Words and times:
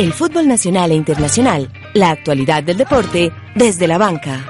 El 0.00 0.14
fútbol 0.14 0.48
nacional 0.48 0.92
e 0.92 0.94
internacional, 0.94 1.70
la 1.92 2.08
actualidad 2.08 2.62
del 2.62 2.78
deporte 2.78 3.30
desde 3.54 3.86
la 3.86 3.98
banca. 3.98 4.46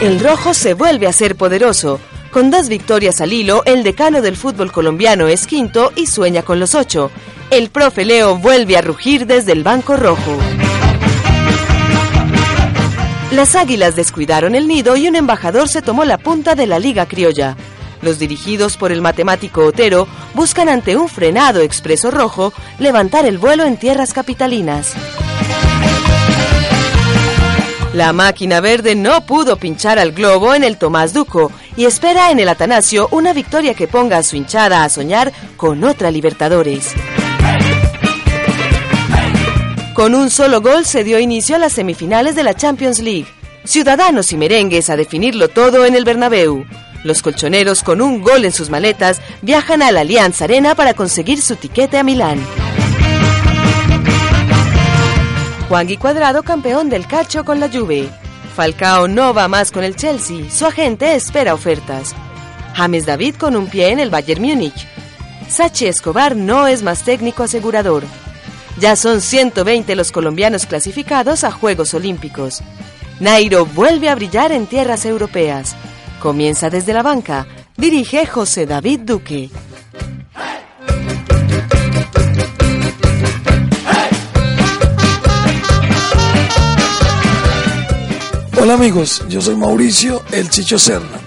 El 0.00 0.20
rojo 0.20 0.54
se 0.54 0.74
vuelve 0.74 1.08
a 1.08 1.12
ser 1.12 1.34
poderoso. 1.34 1.98
Con 2.30 2.52
dos 2.52 2.68
victorias 2.68 3.20
al 3.20 3.32
hilo, 3.32 3.64
el 3.64 3.82
decano 3.82 4.22
del 4.22 4.36
fútbol 4.36 4.70
colombiano 4.70 5.26
es 5.26 5.48
quinto 5.48 5.90
y 5.96 6.06
sueña 6.06 6.42
con 6.42 6.60
los 6.60 6.76
ocho. 6.76 7.10
El 7.50 7.70
profe 7.70 8.04
Leo 8.04 8.36
vuelve 8.36 8.76
a 8.76 8.80
rugir 8.80 9.26
desde 9.26 9.50
el 9.50 9.64
banco 9.64 9.96
rojo. 9.96 10.38
Las 13.32 13.54
águilas 13.54 13.94
descuidaron 13.94 14.56
el 14.56 14.66
nido 14.66 14.96
y 14.96 15.08
un 15.08 15.14
embajador 15.14 15.68
se 15.68 15.82
tomó 15.82 16.04
la 16.04 16.18
punta 16.18 16.56
de 16.56 16.66
la 16.66 16.80
liga 16.80 17.06
criolla. 17.06 17.56
Los 18.02 18.18
dirigidos 18.18 18.76
por 18.76 18.90
el 18.90 19.02
matemático 19.02 19.64
Otero 19.64 20.08
buscan 20.34 20.68
ante 20.68 20.96
un 20.96 21.08
frenado 21.08 21.60
expreso 21.60 22.10
rojo 22.10 22.52
levantar 22.80 23.26
el 23.26 23.38
vuelo 23.38 23.64
en 23.64 23.76
tierras 23.76 24.12
capitalinas. 24.12 24.94
La 27.92 28.12
máquina 28.12 28.60
verde 28.60 28.96
no 28.96 29.26
pudo 29.26 29.56
pinchar 29.56 29.98
al 29.98 30.12
globo 30.12 30.54
en 30.54 30.64
el 30.64 30.76
Tomás 30.76 31.12
Duco 31.12 31.52
y 31.76 31.84
espera 31.84 32.30
en 32.30 32.40
el 32.40 32.48
Atanasio 32.48 33.08
una 33.12 33.32
victoria 33.32 33.74
que 33.74 33.86
ponga 33.86 34.18
a 34.18 34.22
su 34.22 34.36
hinchada 34.36 34.82
a 34.82 34.88
soñar 34.88 35.32
con 35.56 35.84
otra 35.84 36.10
Libertadores. 36.10 36.94
Con 40.00 40.14
un 40.14 40.30
solo 40.30 40.62
gol 40.62 40.86
se 40.86 41.04
dio 41.04 41.18
inicio 41.18 41.56
a 41.56 41.58
las 41.58 41.74
semifinales 41.74 42.34
de 42.34 42.42
la 42.42 42.54
Champions 42.54 43.00
League. 43.00 43.26
Ciudadanos 43.64 44.32
y 44.32 44.38
merengues 44.38 44.88
a 44.88 44.96
definirlo 44.96 45.48
todo 45.48 45.84
en 45.84 45.94
el 45.94 46.06
Bernabéu. 46.06 46.64
Los 47.04 47.20
colchoneros 47.20 47.82
con 47.82 48.00
un 48.00 48.22
gol 48.22 48.46
en 48.46 48.52
sus 48.52 48.70
maletas 48.70 49.20
viajan 49.42 49.82
a 49.82 49.92
la 49.92 50.00
Allianz 50.00 50.40
Arena 50.40 50.74
para 50.74 50.94
conseguir 50.94 51.42
su 51.42 51.54
tiquete 51.56 51.98
a 51.98 52.02
Milán. 52.02 52.40
Juan 55.68 55.86
Gui 55.86 55.98
Cuadrado 55.98 56.42
campeón 56.44 56.88
del 56.88 57.06
calcio 57.06 57.44
con 57.44 57.60
la 57.60 57.68
Juve. 57.68 58.08
Falcao 58.56 59.06
no 59.06 59.34
va 59.34 59.48
más 59.48 59.70
con 59.70 59.84
el 59.84 59.96
Chelsea, 59.96 60.50
su 60.50 60.64
agente 60.64 61.14
espera 61.14 61.52
ofertas. 61.52 62.14
James 62.74 63.04
David 63.04 63.34
con 63.34 63.54
un 63.54 63.66
pie 63.66 63.90
en 63.90 63.98
el 63.98 64.08
Bayern 64.08 64.40
Múnich. 64.40 64.88
Sachi 65.50 65.88
Escobar 65.88 66.36
no 66.36 66.66
es 66.66 66.82
más 66.82 67.02
técnico 67.02 67.42
asegurador. 67.42 68.04
Ya 68.80 68.96
son 68.96 69.20
120 69.20 69.94
los 69.94 70.10
colombianos 70.10 70.64
clasificados 70.64 71.44
a 71.44 71.50
Juegos 71.50 71.92
Olímpicos. 71.92 72.62
Nairo 73.20 73.66
vuelve 73.66 74.08
a 74.08 74.14
brillar 74.14 74.52
en 74.52 74.66
tierras 74.66 75.04
europeas. 75.04 75.76
Comienza 76.18 76.70
desde 76.70 76.94
la 76.94 77.02
banca. 77.02 77.46
Dirige 77.76 78.24
José 78.24 78.64
David 78.64 79.00
Duque. 79.00 79.50
Hola 88.58 88.74
amigos, 88.74 89.22
yo 89.28 89.42
soy 89.42 89.56
Mauricio 89.56 90.22
El 90.32 90.48
Chicho 90.48 90.78
Serna. 90.78 91.20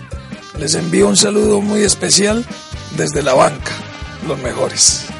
Les 0.57 0.73
envío 0.73 1.07
un 1.07 1.17
saludo 1.17 1.61
muy 1.61 1.83
especial 1.83 2.43
desde 2.97 3.21
la 3.21 3.35
banca, 3.35 3.73
los 4.27 4.39
mejores. 4.39 5.12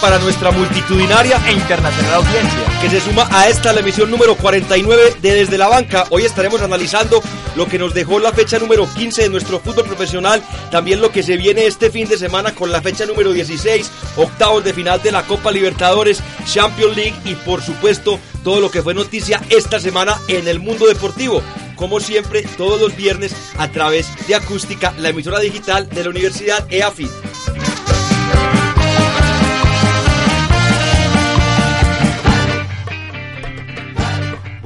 Para 0.00 0.18
nuestra 0.18 0.50
multitudinaria 0.50 1.40
e 1.46 1.52
internacional 1.52 2.14
audiencia, 2.14 2.80
que 2.80 2.90
se 2.90 3.00
suma 3.00 3.28
a 3.30 3.48
esta 3.48 3.72
la 3.72 3.80
emisión 3.80 4.10
número 4.10 4.36
49 4.36 5.16
de 5.20 5.34
Desde 5.34 5.58
la 5.58 5.68
Banca. 5.68 6.06
Hoy 6.10 6.24
estaremos 6.24 6.60
analizando 6.62 7.22
lo 7.56 7.66
que 7.66 7.78
nos 7.78 7.94
dejó 7.94 8.18
la 8.18 8.32
fecha 8.32 8.58
número 8.58 8.88
15 8.92 9.22
de 9.22 9.28
nuestro 9.28 9.60
fútbol 9.60 9.84
profesional, 9.84 10.42
también 10.70 11.00
lo 11.00 11.10
que 11.10 11.22
se 11.22 11.36
viene 11.36 11.66
este 11.66 11.90
fin 11.90 12.08
de 12.08 12.18
semana 12.18 12.54
con 12.54 12.70
la 12.70 12.82
fecha 12.82 13.06
número 13.06 13.32
16, 13.32 13.90
octavos 14.16 14.64
de 14.64 14.74
final 14.74 15.02
de 15.02 15.12
la 15.12 15.22
Copa 15.22 15.50
Libertadores, 15.50 16.22
Champions 16.46 16.96
League 16.96 17.16
y 17.24 17.34
por 17.34 17.62
supuesto 17.62 18.18
todo 18.44 18.60
lo 18.60 18.70
que 18.70 18.82
fue 18.82 18.94
noticia 18.94 19.40
esta 19.50 19.80
semana 19.80 20.18
en 20.28 20.48
el 20.48 20.60
mundo 20.60 20.86
deportivo 20.86 21.42
como 21.78 22.00
siempre, 22.00 22.42
todos 22.56 22.80
los 22.80 22.96
viernes 22.96 23.32
a 23.56 23.68
través 23.68 24.08
de 24.26 24.34
Acústica, 24.34 24.92
la 24.98 25.10
emisora 25.10 25.38
digital 25.38 25.88
de 25.88 26.02
la 26.02 26.10
Universidad 26.10 26.66
EAFIT. 26.70 27.10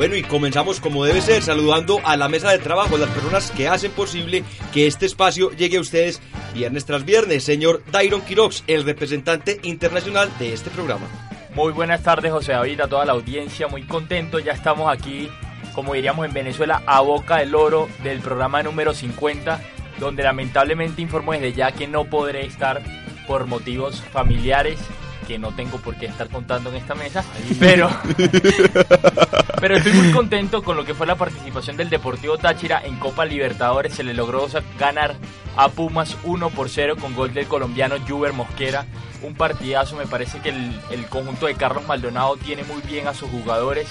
Bueno, 0.02 0.16
y 0.16 0.22
comenzamos 0.22 0.80
como 0.80 1.04
debe 1.04 1.20
ser, 1.20 1.44
saludando 1.44 2.00
a 2.04 2.16
la 2.16 2.28
mesa 2.28 2.50
de 2.50 2.58
trabajo, 2.58 2.98
las 2.98 3.10
personas 3.10 3.52
que 3.52 3.68
hacen 3.68 3.92
posible 3.92 4.42
que 4.72 4.88
este 4.88 5.06
espacio 5.06 5.52
llegue 5.52 5.76
a 5.76 5.80
ustedes 5.80 6.20
viernes 6.52 6.84
tras 6.84 7.04
viernes. 7.04 7.44
Señor 7.44 7.84
Dairon 7.92 8.20
Quirox, 8.22 8.64
el 8.66 8.82
representante 8.82 9.60
internacional 9.62 10.28
de 10.40 10.54
este 10.54 10.70
programa. 10.70 11.06
Muy 11.54 11.72
buenas 11.72 12.02
tardes, 12.02 12.32
José 12.32 12.50
David, 12.50 12.80
a 12.80 12.88
toda 12.88 13.04
la 13.04 13.12
audiencia, 13.12 13.68
muy 13.68 13.84
contento, 13.84 14.40
ya 14.40 14.50
estamos 14.50 14.92
aquí, 14.92 15.28
como 15.72 15.94
diríamos 15.94 16.26
en 16.26 16.32
Venezuela, 16.32 16.82
a 16.84 17.00
boca 17.00 17.36
del 17.36 17.54
oro 17.54 17.88
del 18.02 18.19
programa 18.19 18.60
número 18.64 18.94
50, 18.94 19.60
donde 20.00 20.24
lamentablemente 20.24 21.00
informo 21.00 21.30
desde 21.30 21.52
ya 21.52 21.70
que 21.70 21.86
no 21.86 22.06
podré 22.06 22.44
estar 22.44 22.82
por 23.28 23.46
motivos 23.46 24.02
familiares 24.12 24.80
que 25.22 25.38
no 25.38 25.54
tengo 25.54 25.78
por 25.78 25.96
qué 25.96 26.06
estar 26.06 26.28
contando 26.28 26.70
en 26.70 26.76
esta 26.76 26.94
mesa, 26.94 27.24
pero, 27.58 27.88
pero 29.60 29.76
estoy 29.76 29.92
muy 29.92 30.12
contento 30.12 30.62
con 30.62 30.76
lo 30.76 30.84
que 30.84 30.94
fue 30.94 31.06
la 31.06 31.16
participación 31.16 31.76
del 31.76 31.90
Deportivo 31.90 32.38
Táchira 32.38 32.82
en 32.84 32.96
Copa 32.98 33.24
Libertadores. 33.24 33.94
Se 33.94 34.04
le 34.04 34.14
logró 34.14 34.46
ganar 34.78 35.16
a 35.56 35.68
Pumas 35.68 36.16
1 36.24 36.50
por 36.50 36.68
0 36.68 36.96
con 37.00 37.14
gol 37.14 37.32
del 37.34 37.46
colombiano 37.46 37.96
Juber 38.06 38.32
Mosquera. 38.32 38.86
Un 39.22 39.34
partidazo, 39.34 39.96
me 39.96 40.06
parece 40.06 40.40
que 40.40 40.50
el, 40.50 40.80
el 40.90 41.06
conjunto 41.06 41.46
de 41.46 41.54
Carlos 41.54 41.86
Maldonado 41.86 42.36
tiene 42.36 42.64
muy 42.64 42.82
bien 42.82 43.06
a 43.06 43.14
sus 43.14 43.30
jugadores 43.30 43.88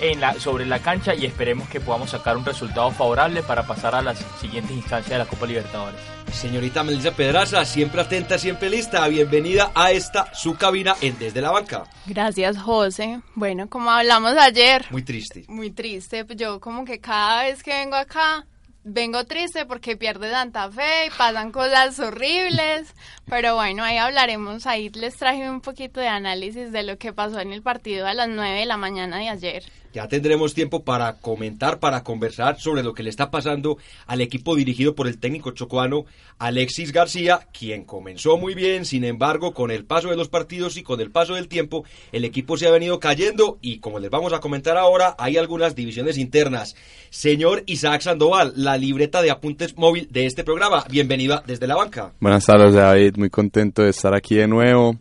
en 0.00 0.20
la, 0.20 0.34
sobre 0.34 0.66
la 0.66 0.80
cancha 0.80 1.14
y 1.14 1.26
esperemos 1.26 1.68
que 1.68 1.80
podamos 1.80 2.10
sacar 2.10 2.36
un 2.36 2.44
resultado 2.44 2.90
favorable 2.90 3.42
para 3.42 3.66
pasar 3.66 3.94
a 3.94 4.02
las 4.02 4.18
siguientes 4.40 4.76
instancias 4.76 5.10
de 5.10 5.18
la 5.18 5.26
Copa 5.26 5.46
Libertadores. 5.46 6.13
Señorita 6.34 6.82
Melissa 6.82 7.12
Pedraza, 7.12 7.64
siempre 7.64 8.00
atenta, 8.00 8.38
siempre 8.38 8.68
lista. 8.68 9.06
Bienvenida 9.08 9.70
a 9.74 9.92
esta 9.92 10.34
su 10.34 10.56
cabina 10.56 10.94
en 11.00 11.18
Desde 11.18 11.40
la 11.40 11.50
Banca. 11.50 11.84
Gracias, 12.06 12.58
José. 12.58 13.20
Bueno, 13.34 13.68
como 13.70 13.90
hablamos 13.90 14.36
ayer. 14.36 14.84
Muy 14.90 15.02
triste. 15.02 15.44
Muy 15.48 15.70
triste. 15.70 16.26
Yo 16.36 16.60
como 16.60 16.84
que 16.84 17.00
cada 17.00 17.44
vez 17.44 17.62
que 17.62 17.70
vengo 17.70 17.96
acá 17.96 18.46
vengo 18.84 19.24
triste 19.24 19.64
porque 19.64 19.96
pierde 19.96 20.30
tanta 20.30 20.70
fe 20.70 21.06
y 21.06 21.10
pasan 21.16 21.50
cosas 21.50 21.98
horribles, 21.98 22.94
pero 23.24 23.54
bueno, 23.54 23.82
ahí 23.82 23.96
hablaremos, 23.96 24.66
ahí 24.66 24.90
les 24.90 25.16
traje 25.16 25.48
un 25.48 25.62
poquito 25.62 26.00
de 26.00 26.08
análisis 26.08 26.70
de 26.70 26.82
lo 26.82 26.98
que 26.98 27.14
pasó 27.14 27.40
en 27.40 27.52
el 27.52 27.62
partido 27.62 28.06
a 28.06 28.12
las 28.12 28.28
9 28.28 28.58
de 28.60 28.66
la 28.66 28.76
mañana 28.76 29.16
de 29.18 29.30
ayer. 29.30 29.64
Ya 29.94 30.08
tendremos 30.08 30.54
tiempo 30.54 30.82
para 30.82 31.20
comentar, 31.20 31.78
para 31.78 32.02
conversar 32.02 32.58
sobre 32.58 32.82
lo 32.82 32.94
que 32.94 33.04
le 33.04 33.10
está 33.10 33.30
pasando 33.30 33.78
al 34.08 34.20
equipo 34.20 34.56
dirigido 34.56 34.96
por 34.96 35.06
el 35.06 35.20
técnico 35.20 35.52
chocoano 35.52 36.04
Alexis 36.40 36.90
García, 36.90 37.46
quien 37.56 37.84
comenzó 37.84 38.36
muy 38.36 38.54
bien, 38.54 38.86
sin 38.86 39.04
embargo, 39.04 39.54
con 39.54 39.70
el 39.70 39.84
paso 39.84 40.10
de 40.10 40.16
los 40.16 40.28
partidos 40.28 40.76
y 40.76 40.82
con 40.82 41.00
el 41.00 41.12
paso 41.12 41.36
del 41.36 41.46
tiempo, 41.46 41.84
el 42.10 42.24
equipo 42.24 42.56
se 42.56 42.66
ha 42.66 42.72
venido 42.72 42.98
cayendo 42.98 43.58
y 43.62 43.78
como 43.78 44.00
les 44.00 44.10
vamos 44.10 44.32
a 44.32 44.40
comentar 44.40 44.76
ahora, 44.76 45.14
hay 45.16 45.36
algunas 45.36 45.76
divisiones 45.76 46.18
internas. 46.18 46.74
Señor 47.10 47.62
Isaac 47.66 48.00
Sandoval, 48.00 48.52
la 48.56 48.76
libreta 48.76 49.22
de 49.22 49.30
apuntes 49.30 49.76
móvil 49.76 50.08
de 50.10 50.26
este 50.26 50.42
programa, 50.42 50.84
bienvenida 50.90 51.44
desde 51.46 51.68
la 51.68 51.76
banca. 51.76 52.10
Buenas 52.18 52.44
tardes 52.44 52.74
David, 52.74 53.14
muy 53.16 53.30
contento 53.30 53.82
de 53.82 53.90
estar 53.90 54.12
aquí 54.12 54.34
de 54.34 54.48
nuevo 54.48 54.98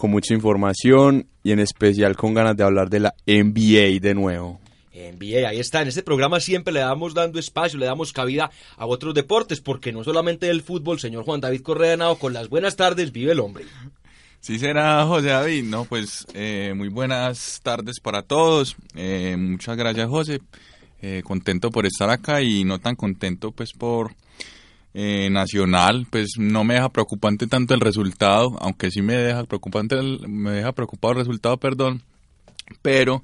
con 0.00 0.10
mucha 0.10 0.32
información 0.32 1.26
y 1.42 1.52
en 1.52 1.60
especial 1.60 2.16
con 2.16 2.32
ganas 2.32 2.56
de 2.56 2.64
hablar 2.64 2.88
de 2.88 3.00
la 3.00 3.14
NBA 3.26 4.00
de 4.00 4.14
nuevo. 4.14 4.58
NBA, 4.94 5.46
ahí 5.46 5.60
está. 5.60 5.82
En 5.82 5.88
este 5.88 6.02
programa 6.02 6.40
siempre 6.40 6.72
le 6.72 6.80
damos 6.80 7.12
dando 7.12 7.38
espacio, 7.38 7.78
le 7.78 7.84
damos 7.84 8.14
cabida 8.14 8.50
a 8.78 8.86
otros 8.86 9.12
deportes, 9.12 9.60
porque 9.60 9.92
no 9.92 10.02
solamente 10.02 10.48
el 10.48 10.62
fútbol, 10.62 10.98
señor 10.98 11.24
Juan 11.24 11.42
David 11.42 11.60
Correa 11.60 11.98
Nao, 11.98 12.16
con 12.16 12.32
las 12.32 12.48
buenas 12.48 12.76
tardes 12.76 13.12
vive 13.12 13.32
el 13.32 13.40
hombre. 13.40 13.66
Sí 14.40 14.58
será, 14.58 15.04
José 15.04 15.28
David, 15.28 15.64
no, 15.64 15.84
pues 15.84 16.26
eh, 16.32 16.72
muy 16.74 16.88
buenas 16.88 17.60
tardes 17.62 18.00
para 18.00 18.22
todos. 18.22 18.76
Eh, 18.94 19.36
muchas 19.38 19.76
gracias, 19.76 20.08
José. 20.08 20.40
Eh, 21.02 21.20
contento 21.22 21.70
por 21.70 21.84
estar 21.84 22.08
acá 22.08 22.40
y 22.40 22.64
no 22.64 22.78
tan 22.78 22.96
contento 22.96 23.52
pues 23.52 23.74
por 23.74 24.14
eh, 24.94 25.28
nacional, 25.30 26.06
pues 26.10 26.34
no 26.38 26.64
me 26.64 26.74
deja 26.74 26.88
preocupante 26.88 27.46
tanto 27.46 27.74
el 27.74 27.80
resultado, 27.80 28.56
aunque 28.60 28.90
sí 28.90 29.02
me 29.02 29.14
deja 29.14 29.44
preocupante, 29.44 29.96
el, 29.96 30.28
me 30.28 30.50
deja 30.50 30.72
preocupado 30.72 31.12
el 31.12 31.18
resultado, 31.18 31.56
perdón, 31.58 32.02
pero 32.82 33.22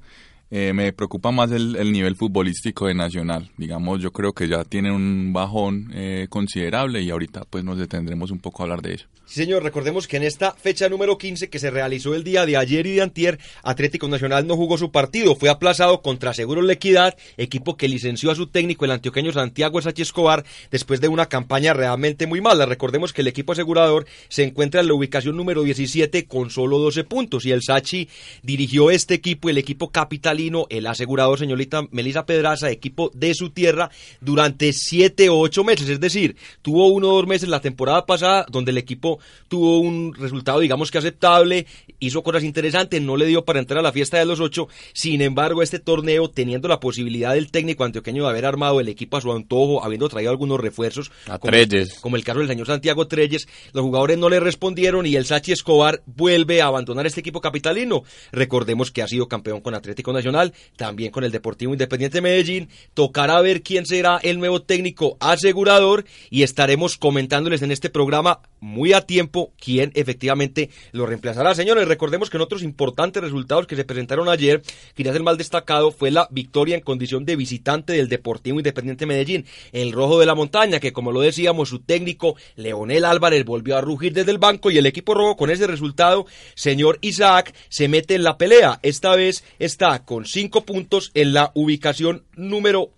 eh, 0.50 0.72
me 0.72 0.92
preocupa 0.92 1.32
más 1.32 1.50
el, 1.50 1.74
el, 1.74 1.92
nivel 1.92 2.14
futbolístico 2.14 2.86
de 2.86 2.94
Nacional. 2.94 3.50
Digamos, 3.56 4.00
yo 4.00 4.12
creo 4.12 4.32
que 4.32 4.46
ya 4.46 4.62
tienen 4.64 4.92
un 4.92 5.32
bajón 5.32 5.90
eh, 5.92 6.26
considerable 6.30 7.02
y 7.02 7.10
ahorita 7.10 7.42
pues 7.50 7.64
nos 7.64 7.78
detendremos 7.78 8.30
un 8.30 8.38
poco 8.38 8.62
a 8.62 8.64
hablar 8.64 8.82
de 8.82 8.94
eso. 8.94 9.06
Sí, 9.28 9.40
señor, 9.40 9.64
recordemos 9.64 10.06
que 10.06 10.18
en 10.18 10.22
esta 10.22 10.52
fecha 10.52 10.88
número 10.88 11.18
15 11.18 11.50
que 11.50 11.58
se 11.58 11.68
realizó 11.68 12.14
el 12.14 12.22
día 12.22 12.46
de 12.46 12.56
ayer 12.56 12.86
y 12.86 12.94
de 12.94 13.02
antier, 13.02 13.40
Atlético 13.64 14.06
Nacional 14.06 14.46
no 14.46 14.54
jugó 14.54 14.78
su 14.78 14.92
partido, 14.92 15.34
fue 15.34 15.48
aplazado 15.48 16.00
contra 16.00 16.32
Seguro 16.32 16.62
La 16.62 16.74
Equidad, 16.74 17.16
equipo 17.36 17.76
que 17.76 17.88
licenció 17.88 18.30
a 18.30 18.36
su 18.36 18.46
técnico, 18.46 18.84
el 18.84 18.92
antioqueño 18.92 19.32
Santiago 19.32 19.82
Sánchez 19.82 20.06
Escobar, 20.06 20.44
después 20.70 21.00
de 21.00 21.08
una 21.08 21.26
campaña 21.26 21.74
realmente 21.74 22.28
muy 22.28 22.40
mala. 22.40 22.66
Recordemos 22.66 23.12
que 23.12 23.22
el 23.22 23.26
equipo 23.26 23.50
asegurador 23.50 24.06
se 24.28 24.44
encuentra 24.44 24.80
en 24.80 24.86
la 24.86 24.94
ubicación 24.94 25.36
número 25.36 25.64
17 25.64 26.26
con 26.26 26.50
solo 26.50 26.78
12 26.78 27.02
puntos 27.02 27.44
y 27.46 27.50
el 27.50 27.62
Sachi 27.62 28.08
dirigió 28.44 28.92
este 28.92 29.14
equipo, 29.14 29.50
el 29.50 29.58
equipo 29.58 29.90
capitalino, 29.90 30.66
el 30.70 30.86
asegurador 30.86 31.40
señorita 31.40 31.82
Melisa 31.90 32.26
Pedraza, 32.26 32.70
equipo 32.70 33.10
de 33.12 33.34
su 33.34 33.50
tierra, 33.50 33.90
durante 34.20 34.72
7 34.72 35.30
o 35.30 35.40
8 35.40 35.64
meses, 35.64 35.88
es 35.88 35.98
decir, 35.98 36.36
tuvo 36.62 36.86
uno 36.86 37.08
o 37.08 37.16
dos 37.16 37.26
meses 37.26 37.48
la 37.48 37.60
temporada 37.60 38.06
pasada 38.06 38.46
donde 38.48 38.70
el 38.70 38.78
equipo 38.78 39.15
tuvo 39.48 39.78
un 39.78 40.14
resultado, 40.14 40.60
digamos 40.60 40.90
que 40.90 40.98
aceptable, 40.98 41.66
hizo 41.98 42.22
cosas 42.22 42.44
interesantes, 42.44 43.00
no 43.02 43.16
le 43.16 43.26
dio 43.26 43.44
para 43.44 43.58
entrar 43.58 43.80
a 43.80 43.82
la 43.82 43.92
fiesta 43.92 44.18
de 44.18 44.24
los 44.24 44.40
ocho. 44.40 44.68
Sin 44.92 45.22
embargo, 45.22 45.62
este 45.62 45.78
torneo, 45.78 46.28
teniendo 46.28 46.68
la 46.68 46.80
posibilidad 46.80 47.34
del 47.34 47.50
técnico 47.50 47.84
antioqueño 47.84 48.24
de 48.24 48.30
haber 48.30 48.46
armado 48.46 48.80
el 48.80 48.88
equipo 48.88 49.16
a 49.16 49.20
su 49.20 49.32
antojo, 49.32 49.84
habiendo 49.84 50.08
traído 50.08 50.30
algunos 50.30 50.60
refuerzos, 50.60 51.10
como, 51.40 51.52
como, 52.00 52.16
el 52.16 52.24
caso 52.24 52.40
del 52.40 52.48
señor 52.48 52.66
Santiago 52.66 53.06
Treyes, 53.06 53.48
los 53.72 53.82
jugadores 53.82 54.18
no 54.18 54.28
le 54.28 54.40
respondieron 54.40 55.06
y 55.06 55.16
el 55.16 55.26
Sachi 55.26 55.52
Escobar 55.52 56.02
vuelve 56.06 56.62
a 56.62 56.66
abandonar 56.66 57.06
este 57.06 57.20
equipo 57.20 57.40
capitalino. 57.40 58.02
Recordemos 58.32 58.90
que 58.90 59.02
ha 59.02 59.08
sido 59.08 59.28
campeón 59.28 59.60
con 59.60 59.74
Atlético 59.74 60.12
Nacional, 60.12 60.52
también 60.76 61.10
con 61.10 61.24
el 61.24 61.32
Deportivo 61.32 61.72
Independiente 61.72 62.20
Medellín. 62.20 62.68
Tocará 62.94 63.40
ver 63.40 63.62
quién 63.62 63.86
será 63.86 64.18
el 64.22 64.38
nuevo 64.38 64.62
técnico 64.62 65.16
asegurador 65.20 66.04
y 66.30 66.42
estaremos 66.42 66.96
comentándoles 66.96 67.62
en 67.62 67.72
este 67.72 67.90
programa 67.90 68.40
muy 68.60 68.92
a 68.92 69.02
tiempo 69.06 69.52
quién 69.58 69.92
efectivamente 69.94 70.70
lo 70.92 71.06
reemplazará. 71.06 71.54
Señores, 71.54 71.88
recordemos 71.88 72.30
que 72.30 72.36
en 72.36 72.42
otros 72.42 72.62
importantes 72.62 73.22
resultados 73.22 73.66
que 73.66 73.76
se 73.76 73.84
presentaron 73.84 74.28
ayer, 74.28 74.62
quizás 74.94 75.16
el 75.16 75.22
más 75.22 75.38
destacado 75.38 75.92
fue 75.92 76.10
la 76.10 76.28
victoria 76.30 76.76
en 76.76 76.82
condición 76.82 77.24
de 77.24 77.36
visitante 77.36 77.92
del 77.92 78.08
Deportivo 78.08 78.58
Independiente 78.58 79.06
Medellín, 79.06 79.46
el 79.72 79.92
Rojo 79.92 80.18
de 80.18 80.26
la 80.26 80.34
Montaña, 80.34 80.80
que 80.80 80.92
como 80.92 81.12
lo 81.12 81.20
decíamos, 81.20 81.68
su 81.68 81.80
técnico 81.80 82.36
Leonel 82.56 83.04
Álvarez 83.04 83.44
volvió 83.44 83.76
a 83.76 83.80
rugir 83.80 84.12
desde 84.12 84.30
el 84.30 84.38
banco 84.38 84.70
y 84.70 84.78
el 84.78 84.86
equipo 84.86 85.14
rojo 85.14 85.36
con 85.36 85.50
ese 85.50 85.66
resultado, 85.66 86.26
señor 86.54 86.98
Isaac, 87.00 87.54
se 87.68 87.88
mete 87.88 88.14
en 88.14 88.24
la 88.24 88.36
pelea. 88.38 88.80
Esta 88.82 89.14
vez 89.14 89.44
está 89.58 90.04
con 90.04 90.26
cinco 90.26 90.64
puntos 90.64 91.10
en 91.14 91.32
la 91.32 91.52
ubicación 91.54 92.24
número 92.34 92.90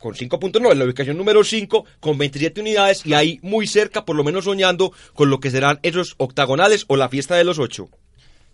con 0.00 0.14
5.9 0.14 0.72
en 0.72 0.78
la 0.78 0.86
ubicación 0.86 1.18
número 1.18 1.44
5, 1.44 1.84
con 2.00 2.16
27 2.16 2.62
unidades 2.62 3.04
y 3.04 3.12
ahí 3.12 3.38
muy 3.42 3.66
cerca, 3.66 4.06
por 4.06 4.16
lo 4.16 4.24
menos 4.24 4.46
soñando 4.46 4.92
con 5.12 5.28
lo 5.28 5.40
que 5.40 5.50
serán 5.50 5.78
esos 5.82 6.14
octagonales 6.16 6.86
o 6.88 6.96
la 6.96 7.10
fiesta 7.10 7.36
de 7.36 7.44
los 7.44 7.58
ocho. 7.58 7.90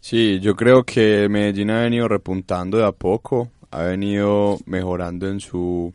Sí, 0.01 0.41
yo 0.41 0.57
creo 0.57 0.83
que 0.83 1.29
Medellín 1.29 1.71
ha 1.71 1.83
venido 1.83 2.09
repuntando 2.09 2.79
de 2.79 2.85
a 2.85 2.91
poco, 2.91 3.53
ha 3.71 3.85
venido 3.85 4.59
mejorando 4.67 5.29
en 5.29 5.39
su 5.41 5.95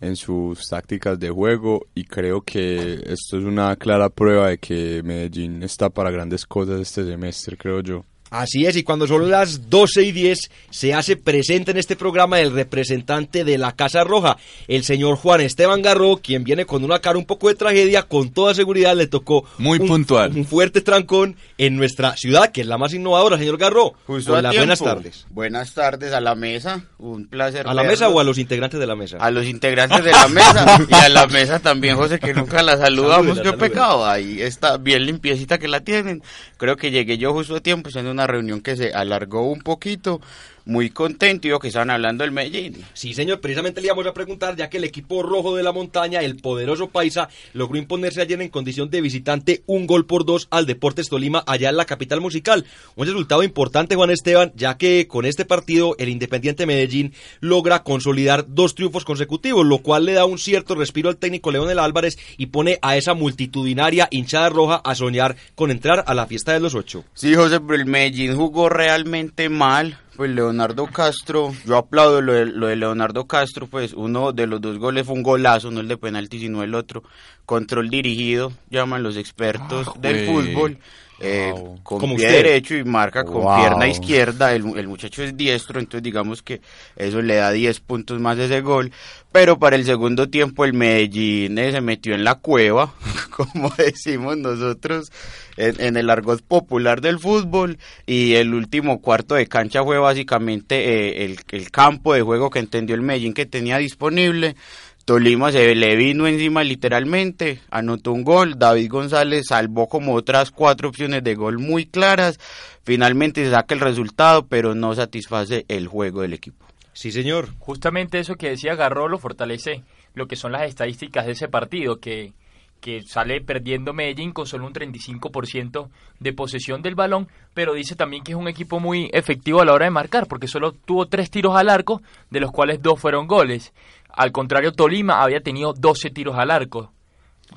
en 0.00 0.16
sus 0.16 0.68
tácticas 0.68 1.18
de 1.18 1.30
juego 1.30 1.86
y 1.94 2.04
creo 2.04 2.42
que 2.42 2.94
esto 3.06 3.38
es 3.38 3.44
una 3.44 3.74
clara 3.76 4.10
prueba 4.10 4.48
de 4.48 4.58
que 4.58 5.02
Medellín 5.04 5.62
está 5.62 5.88
para 5.88 6.10
grandes 6.10 6.44
cosas 6.44 6.80
este 6.80 7.04
semestre, 7.04 7.56
creo 7.56 7.80
yo. 7.80 8.04
Así 8.30 8.66
es, 8.66 8.76
y 8.76 8.82
cuando 8.82 9.06
son 9.06 9.30
las 9.30 9.70
12 9.70 10.02
y 10.02 10.12
10 10.12 10.50
se 10.70 10.94
hace 10.94 11.16
presente 11.16 11.70
en 11.70 11.76
este 11.76 11.94
programa 11.94 12.40
el 12.40 12.52
representante 12.52 13.44
de 13.44 13.58
la 13.58 13.72
Casa 13.72 14.02
Roja, 14.02 14.38
el 14.66 14.82
señor 14.82 15.16
Juan 15.16 15.40
Esteban 15.40 15.82
Garro, 15.82 16.16
quien 16.16 16.42
viene 16.42 16.66
con 16.66 16.82
una 16.82 16.98
cara 16.98 17.18
un 17.18 17.26
poco 17.26 17.48
de 17.48 17.54
tragedia, 17.54 18.02
con 18.02 18.30
toda 18.30 18.54
seguridad 18.54 18.96
le 18.96 19.06
tocó 19.06 19.44
muy 19.58 19.78
un, 19.78 19.86
puntual 19.86 20.32
un 20.36 20.44
fuerte 20.44 20.80
trancón 20.80 21.36
en 21.58 21.76
nuestra 21.76 22.16
ciudad, 22.16 22.50
que 22.50 22.62
es 22.62 22.66
la 22.66 22.78
más 22.78 22.92
innovadora, 22.94 23.38
señor 23.38 23.58
Garro. 23.58 23.94
Justo 24.06 24.32
Hola, 24.32 24.52
buenas 24.52 24.80
tardes. 24.80 25.26
Buenas 25.30 25.74
tardes 25.74 26.12
a 26.12 26.20
la 26.20 26.34
mesa, 26.34 26.84
un 26.98 27.26
placer. 27.26 27.68
¿A 27.68 27.74
la 27.74 27.84
mesa 27.84 28.08
o 28.08 28.18
a 28.18 28.24
los 28.24 28.38
integrantes 28.38 28.80
de 28.80 28.86
la 28.86 28.96
mesa? 28.96 29.18
A 29.20 29.30
los 29.30 29.46
integrantes 29.46 30.02
de 30.02 30.10
la 30.10 30.28
mesa 30.28 30.80
y 30.88 30.94
a 30.94 31.08
la 31.08 31.26
mesa 31.26 31.60
también, 31.60 31.96
José, 31.96 32.18
que 32.18 32.34
nunca 32.34 32.62
la 32.62 32.76
saludamos. 32.78 33.40
Qué 33.40 33.52
pecado, 33.52 34.06
ahí 34.06 34.40
está 34.40 34.76
bien 34.78 35.06
limpiecita 35.06 35.58
que 35.58 35.68
la 35.68 35.80
tienen. 35.80 36.22
Creo 36.56 36.76
que 36.76 36.90
llegué 36.90 37.18
yo 37.18 37.32
justo 37.32 37.56
a 37.56 37.60
tiempo, 37.60 37.90
siendo 37.90 38.13
una 38.14 38.26
reunión 38.26 38.60
que 38.60 38.76
se 38.76 38.94
alargó 38.94 39.50
un 39.50 39.60
poquito 39.60 40.20
muy 40.64 40.90
contento 40.90 41.48
y 41.48 41.58
que 41.58 41.68
estaban 41.68 41.90
hablando 41.90 42.24
del 42.24 42.32
Medellín. 42.32 42.84
Sí, 42.94 43.14
señor, 43.14 43.40
precisamente 43.40 43.80
le 43.80 43.88
íbamos 43.88 44.06
a 44.06 44.14
preguntar, 44.14 44.56
ya 44.56 44.68
que 44.68 44.78
el 44.78 44.84
equipo 44.84 45.22
rojo 45.22 45.56
de 45.56 45.62
la 45.62 45.72
montaña, 45.72 46.20
el 46.20 46.36
poderoso 46.36 46.88
Paisa, 46.88 47.28
logró 47.52 47.78
imponerse 47.78 48.22
ayer 48.22 48.40
en 48.40 48.48
condición 48.48 48.90
de 48.90 49.00
visitante 49.00 49.62
un 49.66 49.86
gol 49.86 50.06
por 50.06 50.24
dos 50.24 50.48
al 50.50 50.66
Deportes 50.66 51.08
Tolima, 51.08 51.44
allá 51.46 51.70
en 51.70 51.76
la 51.76 51.84
capital 51.84 52.20
musical. 52.20 52.64
Un 52.96 53.06
resultado 53.06 53.42
importante, 53.42 53.94
Juan 53.94 54.10
Esteban, 54.10 54.52
ya 54.56 54.76
que 54.76 55.06
con 55.06 55.26
este 55.26 55.44
partido 55.44 55.96
el 55.98 56.08
Independiente 56.08 56.66
Medellín 56.66 57.14
logra 57.40 57.82
consolidar 57.82 58.46
dos 58.48 58.74
triunfos 58.74 59.04
consecutivos, 59.04 59.66
lo 59.66 59.78
cual 59.78 60.04
le 60.04 60.12
da 60.12 60.24
un 60.24 60.38
cierto 60.38 60.74
respiro 60.74 61.08
al 61.08 61.16
técnico 61.16 61.50
Leonel 61.50 61.78
Álvarez 61.78 62.16
y 62.38 62.46
pone 62.46 62.78
a 62.82 62.96
esa 62.96 63.14
multitudinaria 63.14 64.08
hinchada 64.10 64.48
roja 64.48 64.76
a 64.76 64.94
soñar 64.94 65.36
con 65.54 65.70
entrar 65.70 66.04
a 66.06 66.14
la 66.14 66.26
fiesta 66.26 66.52
de 66.52 66.60
los 66.60 66.74
ocho. 66.74 67.04
Sí, 67.14 67.34
José, 67.34 67.60
pero 67.60 67.74
el 67.74 67.86
Medellín 67.86 68.36
jugó 68.36 68.68
realmente 68.68 69.48
mal 69.48 69.98
pues 70.16 70.30
Leonardo 70.30 70.86
Castro, 70.86 71.52
yo 71.64 71.76
aplaudo 71.76 72.20
lo 72.20 72.32
de, 72.32 72.46
lo 72.46 72.66
de, 72.68 72.76
Leonardo 72.76 73.26
Castro, 73.26 73.66
pues 73.66 73.92
uno 73.92 74.32
de 74.32 74.46
los 74.46 74.60
dos 74.60 74.78
goles 74.78 75.06
fue 75.06 75.14
un 75.14 75.22
golazo, 75.22 75.70
no 75.70 75.80
el 75.80 75.88
de 75.88 75.96
penalti, 75.96 76.38
sino 76.38 76.62
el 76.62 76.74
otro. 76.74 77.02
Control 77.46 77.90
dirigido, 77.90 78.52
llaman 78.70 79.02
los 79.02 79.16
expertos 79.16 79.88
ah, 79.88 79.94
del 79.98 80.26
fútbol. 80.26 80.78
Eh, 81.20 81.52
Wow. 81.54 81.78
con 81.82 81.98
Como 82.00 82.16
pie 82.16 82.26
usted. 82.26 82.42
derecho 82.44 82.74
y 82.76 82.84
marca 82.84 83.24
con 83.24 83.42
Wow. 83.42 83.56
pierna 83.56 83.88
izquierda. 83.88 84.52
El, 84.54 84.76
el 84.76 84.88
muchacho 84.88 85.22
es 85.22 85.36
diestro, 85.36 85.78
entonces 85.80 86.02
digamos 86.02 86.42
que 86.42 86.60
eso 86.96 87.22
le 87.22 87.36
da 87.36 87.50
10 87.52 87.80
puntos 87.80 88.20
más 88.20 88.36
de 88.36 88.46
ese 88.46 88.60
gol. 88.60 88.90
Pero 89.32 89.58
para 89.58 89.76
el 89.76 89.84
segundo 89.84 90.28
tiempo 90.28 90.64
el 90.64 90.74
Medellín 90.74 91.58
eh, 91.58 91.72
se 91.72 91.80
metió 91.80 92.14
en 92.14 92.22
la 92.24 92.36
cueva, 92.36 92.94
como 93.30 93.70
decimos 93.76 94.36
nosotros 94.36 95.10
en, 95.56 95.80
en 95.80 95.96
el 95.96 96.08
argot 96.10 96.42
popular 96.42 97.00
del 97.00 97.18
fútbol. 97.18 97.78
Y 98.06 98.34
el 98.34 98.52
último 98.54 99.00
cuarto 99.00 99.34
de 99.34 99.46
cancha 99.46 99.82
fue 99.82 99.98
básicamente 99.98 100.76
eh, 100.76 101.24
el, 101.24 101.38
el 101.50 101.70
campo 101.70 102.14
de 102.14 102.22
juego 102.22 102.50
que 102.50 102.58
entendió 102.60 102.94
el 102.96 103.02
Medellín 103.02 103.34
que 103.34 103.46
tenía 103.46 103.78
disponible. 103.78 104.56
Tolima 105.04 105.52
se 105.52 105.74
le 105.74 105.96
vino 105.96 106.26
encima 106.26 106.64
literalmente, 106.64 107.60
anotó 107.70 108.12
un 108.12 108.24
gol, 108.24 108.58
David 108.58 108.90
González 108.90 109.44
salvó 109.48 109.86
como 109.86 110.14
otras 110.14 110.50
cuatro 110.50 110.88
opciones 110.88 111.22
de 111.22 111.34
gol 111.34 111.58
muy 111.58 111.84
claras, 111.84 112.40
finalmente 112.84 113.44
se 113.44 113.50
saca 113.50 113.74
el 113.74 113.80
resultado, 113.80 114.46
pero 114.46 114.74
no 114.74 114.94
satisface 114.94 115.66
el 115.68 115.88
juego 115.88 116.22
del 116.22 116.32
equipo. 116.32 116.64
Sí, 116.94 117.12
señor. 117.12 117.48
Justamente 117.58 118.18
eso 118.18 118.36
que 118.36 118.48
decía 118.48 118.76
Garro 118.76 119.08
lo 119.08 119.18
fortalece 119.18 119.82
lo 120.14 120.26
que 120.26 120.36
son 120.36 120.52
las 120.52 120.62
estadísticas 120.62 121.26
de 121.26 121.32
ese 121.32 121.48
partido, 121.48 121.98
que, 121.98 122.32
que 122.80 123.02
sale 123.02 123.40
perdiendo 123.40 123.92
Medellín 123.92 124.32
con 124.32 124.46
solo 124.46 124.66
un 124.66 124.72
35% 124.72 125.88
de 126.20 126.32
posesión 126.32 126.82
del 126.82 126.94
balón, 126.94 127.28
pero 127.52 127.74
dice 127.74 127.96
también 127.96 128.22
que 128.22 128.32
es 128.32 128.38
un 128.38 128.46
equipo 128.46 128.78
muy 128.78 129.10
efectivo 129.12 129.60
a 129.60 129.64
la 129.64 129.72
hora 129.72 129.86
de 129.86 129.90
marcar, 129.90 130.26
porque 130.28 130.48
solo 130.48 130.72
tuvo 130.72 131.06
tres 131.06 131.30
tiros 131.30 131.56
al 131.56 131.68
arco, 131.68 132.00
de 132.30 132.40
los 132.40 132.52
cuales 132.52 132.80
dos 132.80 133.00
fueron 133.00 133.26
goles. 133.26 133.72
Al 134.16 134.30
contrario, 134.32 134.72
Tolima 134.72 135.22
había 135.22 135.40
tenido 135.40 135.72
12 135.72 136.10
tiros 136.10 136.36
al 136.38 136.50
arco, 136.50 136.92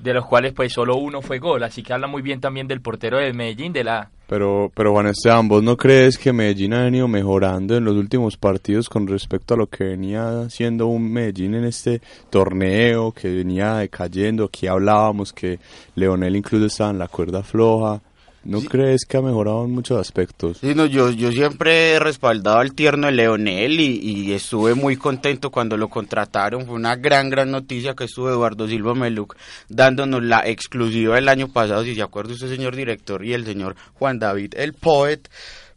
de 0.01 0.13
los 0.13 0.25
cuales 0.25 0.53
pues 0.53 0.73
solo 0.73 0.95
uno 0.95 1.21
fue 1.21 1.39
gol, 1.39 1.63
así 1.63 1.83
que 1.83 1.93
habla 1.93 2.07
muy 2.07 2.21
bien 2.21 2.41
también 2.41 2.67
del 2.67 2.81
portero 2.81 3.19
de 3.19 3.31
Medellín, 3.31 3.73
de 3.73 3.83
la 3.83 4.09
Pero, 4.27 4.71
pero 4.73 4.91
Juan 4.91 5.07
Esteban, 5.07 5.47
¿vos 5.47 5.61
no 5.61 5.77
crees 5.77 6.17
que 6.17 6.33
Medellín 6.33 6.73
ha 6.73 6.83
venido 6.83 7.07
mejorando 7.07 7.77
en 7.77 7.85
los 7.85 7.95
últimos 7.95 8.37
partidos 8.37 8.89
con 8.89 9.07
respecto 9.07 9.53
a 9.53 9.57
lo 9.57 9.67
que 9.67 9.83
venía 9.83 10.49
siendo 10.49 10.87
un 10.87 11.11
Medellín 11.11 11.53
en 11.53 11.65
este 11.65 12.01
torneo, 12.31 13.11
que 13.11 13.29
venía 13.29 13.75
decayendo, 13.75 14.49
que 14.49 14.67
hablábamos 14.67 15.33
que 15.33 15.59
Leonel 15.95 16.35
incluso 16.35 16.65
estaba 16.65 16.89
en 16.89 16.99
la 16.99 17.07
cuerda 17.07 17.43
floja? 17.43 18.01
¿No 18.47 18.61
crees 18.61 19.03
que 19.05 19.17
ha 19.17 19.21
mejorado 19.21 19.65
en 19.65 19.71
muchos 19.71 19.99
aspectos? 19.99 20.59
Sí, 20.59 20.73
no, 20.73 20.85
yo, 20.85 21.11
yo 21.11 21.33
siempre 21.33 21.91
he 21.91 21.99
respaldado 21.99 22.59
al 22.59 22.73
tierno 22.73 23.07
de 23.07 23.11
Leonel 23.11 23.77
y, 23.77 23.99
y 23.99 24.31
estuve 24.31 24.73
muy 24.73 24.95
contento 24.95 25.51
cuando 25.51 25.75
lo 25.75 25.89
contrataron. 25.89 26.65
Fue 26.65 26.75
una 26.75 26.95
gran, 26.95 27.29
gran 27.29 27.51
noticia 27.51 27.93
que 27.93 28.05
estuvo 28.05 28.29
Eduardo 28.29 28.65
Silva 28.65 28.95
Meluc 28.95 29.35
dándonos 29.67 30.23
la 30.23 30.47
exclusiva 30.47 31.15
del 31.15 31.27
año 31.27 31.49
pasado, 31.49 31.83
si 31.83 31.93
se 31.93 32.01
acuerda 32.01 32.35
usted, 32.35 32.47
señor 32.47 32.73
director, 32.73 33.25
y 33.25 33.33
el 33.33 33.45
señor 33.45 33.75
Juan 33.95 34.17
David, 34.17 34.53
el 34.55 34.71
poet. 34.71 35.29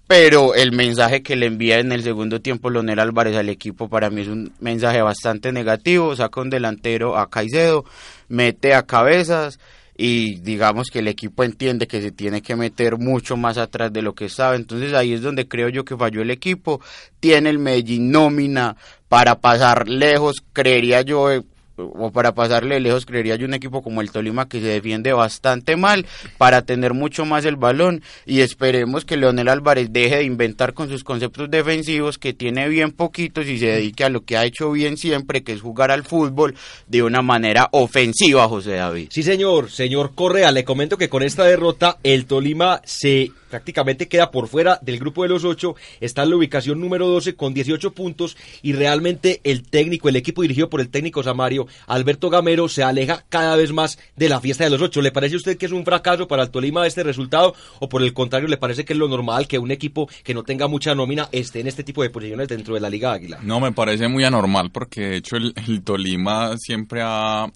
Pero 0.07 0.55
el 0.55 0.71
mensaje 0.71 1.25
que 1.25 1.35
le 1.35 1.47
envía 1.47 1.81
en 1.81 1.91
el 1.91 2.05
segundo 2.05 2.41
tiempo 2.41 2.71
Leonel 2.71 3.01
Álvarez 3.01 3.37
al 3.37 3.49
equipo 3.49 3.89
para 3.89 4.11
mí 4.11 4.21
es 4.21 4.29
un 4.29 4.53
mensaje 4.61 5.03
bastante 5.03 5.51
negativo. 5.51 6.15
Saca 6.15 6.41
un 6.41 6.51
delantero 6.51 7.17
a 7.17 7.31
Caicedo, 7.31 7.85
mete 8.29 8.75
a 8.75 8.85
cabezas 8.85 9.59
y 10.03 10.37
digamos 10.37 10.89
que 10.91 11.01
el 11.01 11.09
equipo 11.09 11.45
entiende 11.45 11.87
que 11.87 12.01
se 12.01 12.11
tiene 12.11 12.41
que 12.41 12.57
meter 12.57 12.97
mucho 12.97 13.37
más 13.37 13.59
atrás 13.59 13.93
de 13.93 14.01
lo 14.01 14.15
que 14.15 14.25
estaba. 14.25 14.57
Entonces 14.57 14.95
ahí 14.95 15.13
es 15.13 15.21
donde 15.21 15.47
creo 15.47 15.69
yo 15.69 15.85
que 15.85 15.95
falló 15.95 16.23
el 16.23 16.31
equipo. 16.31 16.81
Tiene 17.21 17.51
el 17.51 17.59
Medellín 17.59 18.11
nómina 18.11 18.77
para 19.11 19.41
pasar 19.43 19.91
lejos, 19.91 20.43
creería 20.55 21.03
yo, 21.03 21.31
eh, 21.31 21.43
o 21.81 22.11
para 22.13 22.35
pasarle 22.35 22.81
lejos, 22.81 23.07
creería 23.07 23.37
yo 23.37 23.47
un 23.47 23.55
equipo 23.55 23.83
como 23.83 24.01
el 24.01 24.11
Tolima 24.11 24.49
que 24.49 24.61
se 24.61 24.67
defiende 24.67 25.13
bastante 25.13 25.77
mal 25.77 26.07
para 26.39 26.63
tener 26.63 26.95
mucho 26.95 27.25
más 27.25 27.45
el 27.45 27.57
balón. 27.57 28.03
Y 28.27 28.41
esperemos 28.41 29.05
que 29.05 29.17
Leonel 29.17 29.49
Álvarez 29.49 29.93
deje 29.93 30.17
de 30.17 30.25
inventar 30.25 30.75
con 30.75 30.89
sus 30.89 31.05
conceptos 31.05 31.51
defensivos 31.51 32.19
que 32.19 32.33
tiene 32.33 32.69
bien 32.69 32.93
poquitos 32.93 33.47
y 33.47 33.59
se 33.59 33.67
dedique 33.67 34.05
a 34.05 34.11
lo 34.11 34.25
que 34.25 34.37
ha 34.37 34.45
hecho 34.45 34.71
bien 34.73 34.97
siempre, 34.97 35.43
que 35.43 35.53
es 35.53 35.61
jugar 35.61 35.91
al 35.91 36.05
fútbol 36.05 36.55
de 36.87 37.03
una 37.03 37.23
manera 37.23 37.69
ofensiva, 37.73 38.49
José 38.49 38.73
David. 38.73 39.09
Sí, 39.11 39.23
señor, 39.23 39.71
señor 39.71 40.15
Correa, 40.15 40.53
le 40.53 40.65
comento 40.65 40.97
que 40.97 41.09
con 41.09 41.23
esta 41.23 41.45
derrota 41.45 41.99
el 42.03 42.27
Tolima 42.27 42.81
se 42.85 43.33
prácticamente 43.51 44.09
queda 44.09 44.31
por 44.31 44.49
fuera 44.49 44.79
del 44.81 44.99
grupo 44.99 45.25
de 45.25 45.29
los 45.29 45.45
ocho, 45.45 45.75
está 46.01 46.23
en 46.23 46.31
la 46.31 46.37
ubicación 46.37 46.81
número 46.81 47.09
12 47.09 47.35
con 47.35 47.53
18 47.53 47.93
puntos 47.93 48.37
y 48.63 48.73
realmente 48.73 49.41
el 49.45 49.69
técnico, 49.69 50.09
el 50.09 50.17
equipo 50.17 50.43
dirigido 50.43 50.71
por 50.71 50.81
el 50.81 50.89
técnico 50.89 51.23
Samario, 51.23 51.67
Alberto 51.87 52.31
Gamero, 52.31 52.69
se 52.69 52.83
aleja 52.83 53.25
cada 53.29 53.57
vez 53.57 53.73
más 53.73 53.99
de 54.17 54.29
la 54.29 54.41
fiesta 54.41 54.65
de 54.65 54.71
los 54.71 54.83
ocho. 54.83 55.03
¿Le 55.03 55.13
parece 55.13 55.35
a 55.35 55.39
usted 55.39 55.59
que 55.59 55.67
es 55.67 55.73
un 55.73 55.85
fracaso 55.85 56.29
para 56.29 56.43
el 56.43 56.51
Tolima 56.51 56.87
este 56.87 57.03
resultado 57.03 57.55
o 57.79 57.89
por 57.89 58.03
el 58.03 58.13
contrario 58.13 58.49
le 58.49 58.57
parece 58.57 58.85
que 58.85 58.93
es 58.93 58.99
lo 58.99 59.09
normal 59.09 59.47
que 59.47 59.59
un 59.59 59.71
equipo 59.71 60.09
que 60.25 60.35
no 60.35 60.43
tenga 60.43 60.69
mucha 60.69 60.95
nómina 60.95 61.29
esté 61.33 61.61
en 61.61 61.67
este 61.67 61.85
tipo 61.85 62.03
de 62.03 62.11
posiciones 62.11 62.49
dentro 62.49 62.75
de 62.75 62.81
la 62.81 62.91
Liga 62.91 63.13
Águila? 63.13 63.39
No, 63.43 63.61
me 63.61 63.73
parece 63.73 64.09
muy 64.09 64.25
anormal 64.25 64.71
porque 64.71 65.01
de 65.01 65.17
hecho 65.17 65.37
el, 65.37 65.83
Tolima 65.85 66.57
siempre 66.59 67.01
ha 67.03 67.47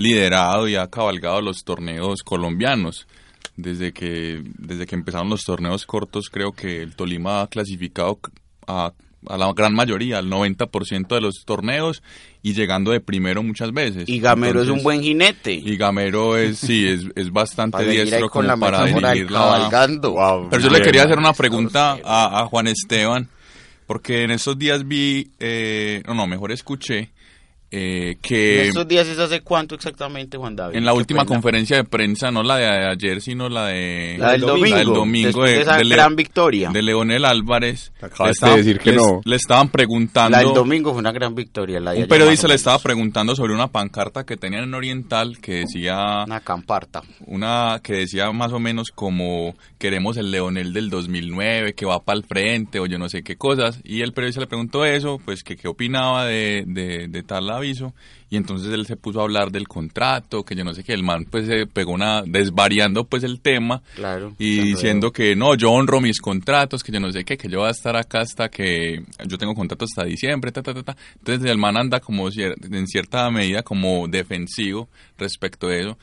liderado 0.00 0.68
y 0.68 0.76
ha 0.76 0.88
cabalgado 0.88 1.40
los 1.40 1.64
torneos 1.64 2.22
colombianos. 2.22 3.06
Desde 3.56 3.92
que, 3.92 4.42
desde 4.58 4.86
que 4.86 4.94
empezaron 4.94 5.28
los 5.28 5.44
torneos 5.44 5.84
cortos, 5.84 6.30
creo 6.30 6.52
que 6.52 6.82
el 6.82 6.96
Tolima 6.96 7.42
ha 7.42 7.46
clasificado 7.48 8.18
a, 8.66 8.92
a 9.28 9.36
la 9.36 9.52
gran 9.52 9.74
mayoría, 9.74 10.18
al 10.18 10.28
90% 10.28 11.08
de 11.08 11.20
los 11.20 11.44
torneos 11.44 12.02
y 12.42 12.54
llegando 12.54 12.90
de 12.90 13.00
primero 13.00 13.42
muchas 13.42 13.72
veces. 13.72 14.08
Y 14.08 14.20
Gamero 14.20 14.62
es 14.62 14.68
un 14.68 14.82
buen 14.82 15.02
jinete. 15.02 15.52
Y 15.52 15.76
Gamero 15.76 16.36
es, 16.36 16.58
sí, 16.58 16.86
es, 16.86 17.06
es 17.14 17.32
bastante 17.32 17.78
Para 17.78 17.88
diestro 17.88 18.28
con 18.28 18.46
como 18.46 18.48
la 18.48 18.56
para 18.56 18.84
dirigir 18.84 19.30
la... 19.30 19.38
cabalgando. 19.38 20.48
Pero 20.50 20.62
yo 20.62 20.70
le 20.70 20.82
quería 20.82 21.04
hacer 21.04 21.18
una 21.18 21.32
pregunta 21.32 21.98
a, 22.04 22.40
a 22.40 22.46
Juan 22.46 22.66
Esteban, 22.66 23.28
porque 23.86 24.24
en 24.24 24.32
esos 24.32 24.58
días 24.58 24.86
vi, 24.86 25.30
eh, 25.38 26.02
no, 26.06 26.14
no, 26.14 26.26
mejor 26.26 26.50
escuché 26.52 27.11
eh, 27.72 28.16
que 28.20 28.68
¿Estos 28.68 28.86
días 28.86 29.08
es 29.08 29.18
hace 29.18 29.40
cuánto 29.40 29.74
exactamente, 29.74 30.36
Juan 30.36 30.54
David? 30.54 30.76
en 30.76 30.84
la 30.84 30.92
última 30.92 31.22
pena. 31.22 31.28
conferencia 31.34 31.76
de 31.78 31.84
prensa, 31.84 32.30
no 32.30 32.42
la 32.42 32.56
de 32.58 32.66
ayer, 32.90 33.20
sino 33.22 33.48
la 33.48 33.66
de 33.68 34.16
La 34.18 34.32
del 34.32 34.42
domingo, 34.42 34.68
la 34.70 34.76
del 34.76 34.86
domingo 34.88 35.42
de, 35.44 35.52
de 35.52 35.60
esa 35.62 35.76
de 35.78 35.84
Leo- 35.84 35.96
gran 35.96 36.14
victoria. 36.16 36.70
de 36.70 36.82
Leonel 36.82 37.24
Álvarez. 37.24 37.92
Acabas 38.00 38.40
le 38.42 38.50
de 38.50 38.56
decir 38.58 38.78
que 38.78 38.92
les- 38.92 39.00
no. 39.02 39.20
Le 39.24 39.36
estaban 39.36 39.68
preguntando. 39.70 40.36
La 40.36 40.44
del 40.44 40.52
domingo 40.54 40.90
fue 40.92 41.00
una 41.00 41.12
gran 41.12 41.34
victoria. 41.34 41.80
La 41.80 41.92
de 41.92 42.02
Un 42.02 42.08
periodista 42.08 42.46
le 42.46 42.54
estaba 42.54 42.78
preguntando 42.78 43.34
sobre 43.34 43.54
una 43.54 43.68
pancarta 43.68 44.24
que 44.24 44.36
tenían 44.36 44.64
en 44.64 44.74
Oriental 44.74 45.38
que 45.40 45.60
decía 45.60 46.24
Una 46.26 46.40
camparta. 46.40 47.02
una 47.26 47.80
que 47.82 47.94
decía 47.94 48.30
más 48.32 48.52
o 48.52 48.58
menos 48.60 48.90
como 48.94 49.54
queremos 49.78 50.16
el 50.18 50.30
Leonel 50.30 50.72
del 50.72 50.90
2009 50.90 51.74
que 51.74 51.86
va 51.86 52.00
para 52.02 52.18
el 52.18 52.24
frente 52.24 52.78
o 52.80 52.86
yo 52.86 52.98
no 52.98 53.08
sé 53.08 53.22
qué 53.22 53.36
cosas 53.36 53.80
y 53.84 54.02
el 54.02 54.12
periodista 54.12 54.40
le 54.40 54.46
preguntó 54.46 54.84
eso 54.84 55.20
pues 55.24 55.42
que 55.42 55.56
qué 55.56 55.68
opinaba 55.68 56.26
de, 56.26 56.64
de, 56.66 57.08
de 57.08 57.22
tal 57.22 57.50
aviso 57.62 57.94
y 58.30 58.36
entonces 58.36 58.72
él 58.72 58.86
se 58.86 58.96
puso 58.96 59.20
a 59.20 59.22
hablar 59.24 59.50
del 59.50 59.68
contrato 59.68 60.42
que 60.44 60.54
yo 60.54 60.64
no 60.64 60.74
sé 60.74 60.82
qué 60.84 60.92
el 60.92 61.02
man 61.02 61.26
pues 61.30 61.46
se 61.46 61.66
pegó 61.66 61.92
una 61.92 62.22
desvariando 62.22 63.04
pues 63.04 63.22
el 63.24 63.40
tema 63.40 63.82
Claro. 63.94 64.34
y 64.38 64.60
diciendo 64.60 65.12
que 65.12 65.34
no, 65.36 65.54
yo 65.54 65.70
honro 65.70 66.00
mis 66.00 66.20
contratos, 66.20 66.82
que 66.82 66.92
yo 66.92 67.00
no 67.00 67.12
sé 67.12 67.24
qué, 67.24 67.36
que 67.36 67.48
yo 67.48 67.60
voy 67.60 67.68
a 67.68 67.72
estar 67.72 67.96
acá 67.96 68.20
hasta 68.20 68.48
que 68.48 69.02
yo 69.26 69.38
tengo 69.38 69.54
contrato 69.54 69.84
hasta 69.84 70.04
diciembre, 70.04 70.52
ta, 70.52 70.62
ta, 70.62 70.74
ta, 70.74 70.82
ta. 70.82 70.96
Entonces 71.18 71.50
el 71.50 71.58
man 71.58 71.76
anda 71.76 72.00
como 72.00 72.28
cier- 72.30 72.54
en 72.74 72.86
cierta 72.86 73.30
medida 73.30 73.62
como 73.62 74.08
defensivo 74.08 74.88
respecto 75.18 75.68
a 75.68 75.76
eso. 75.76 75.98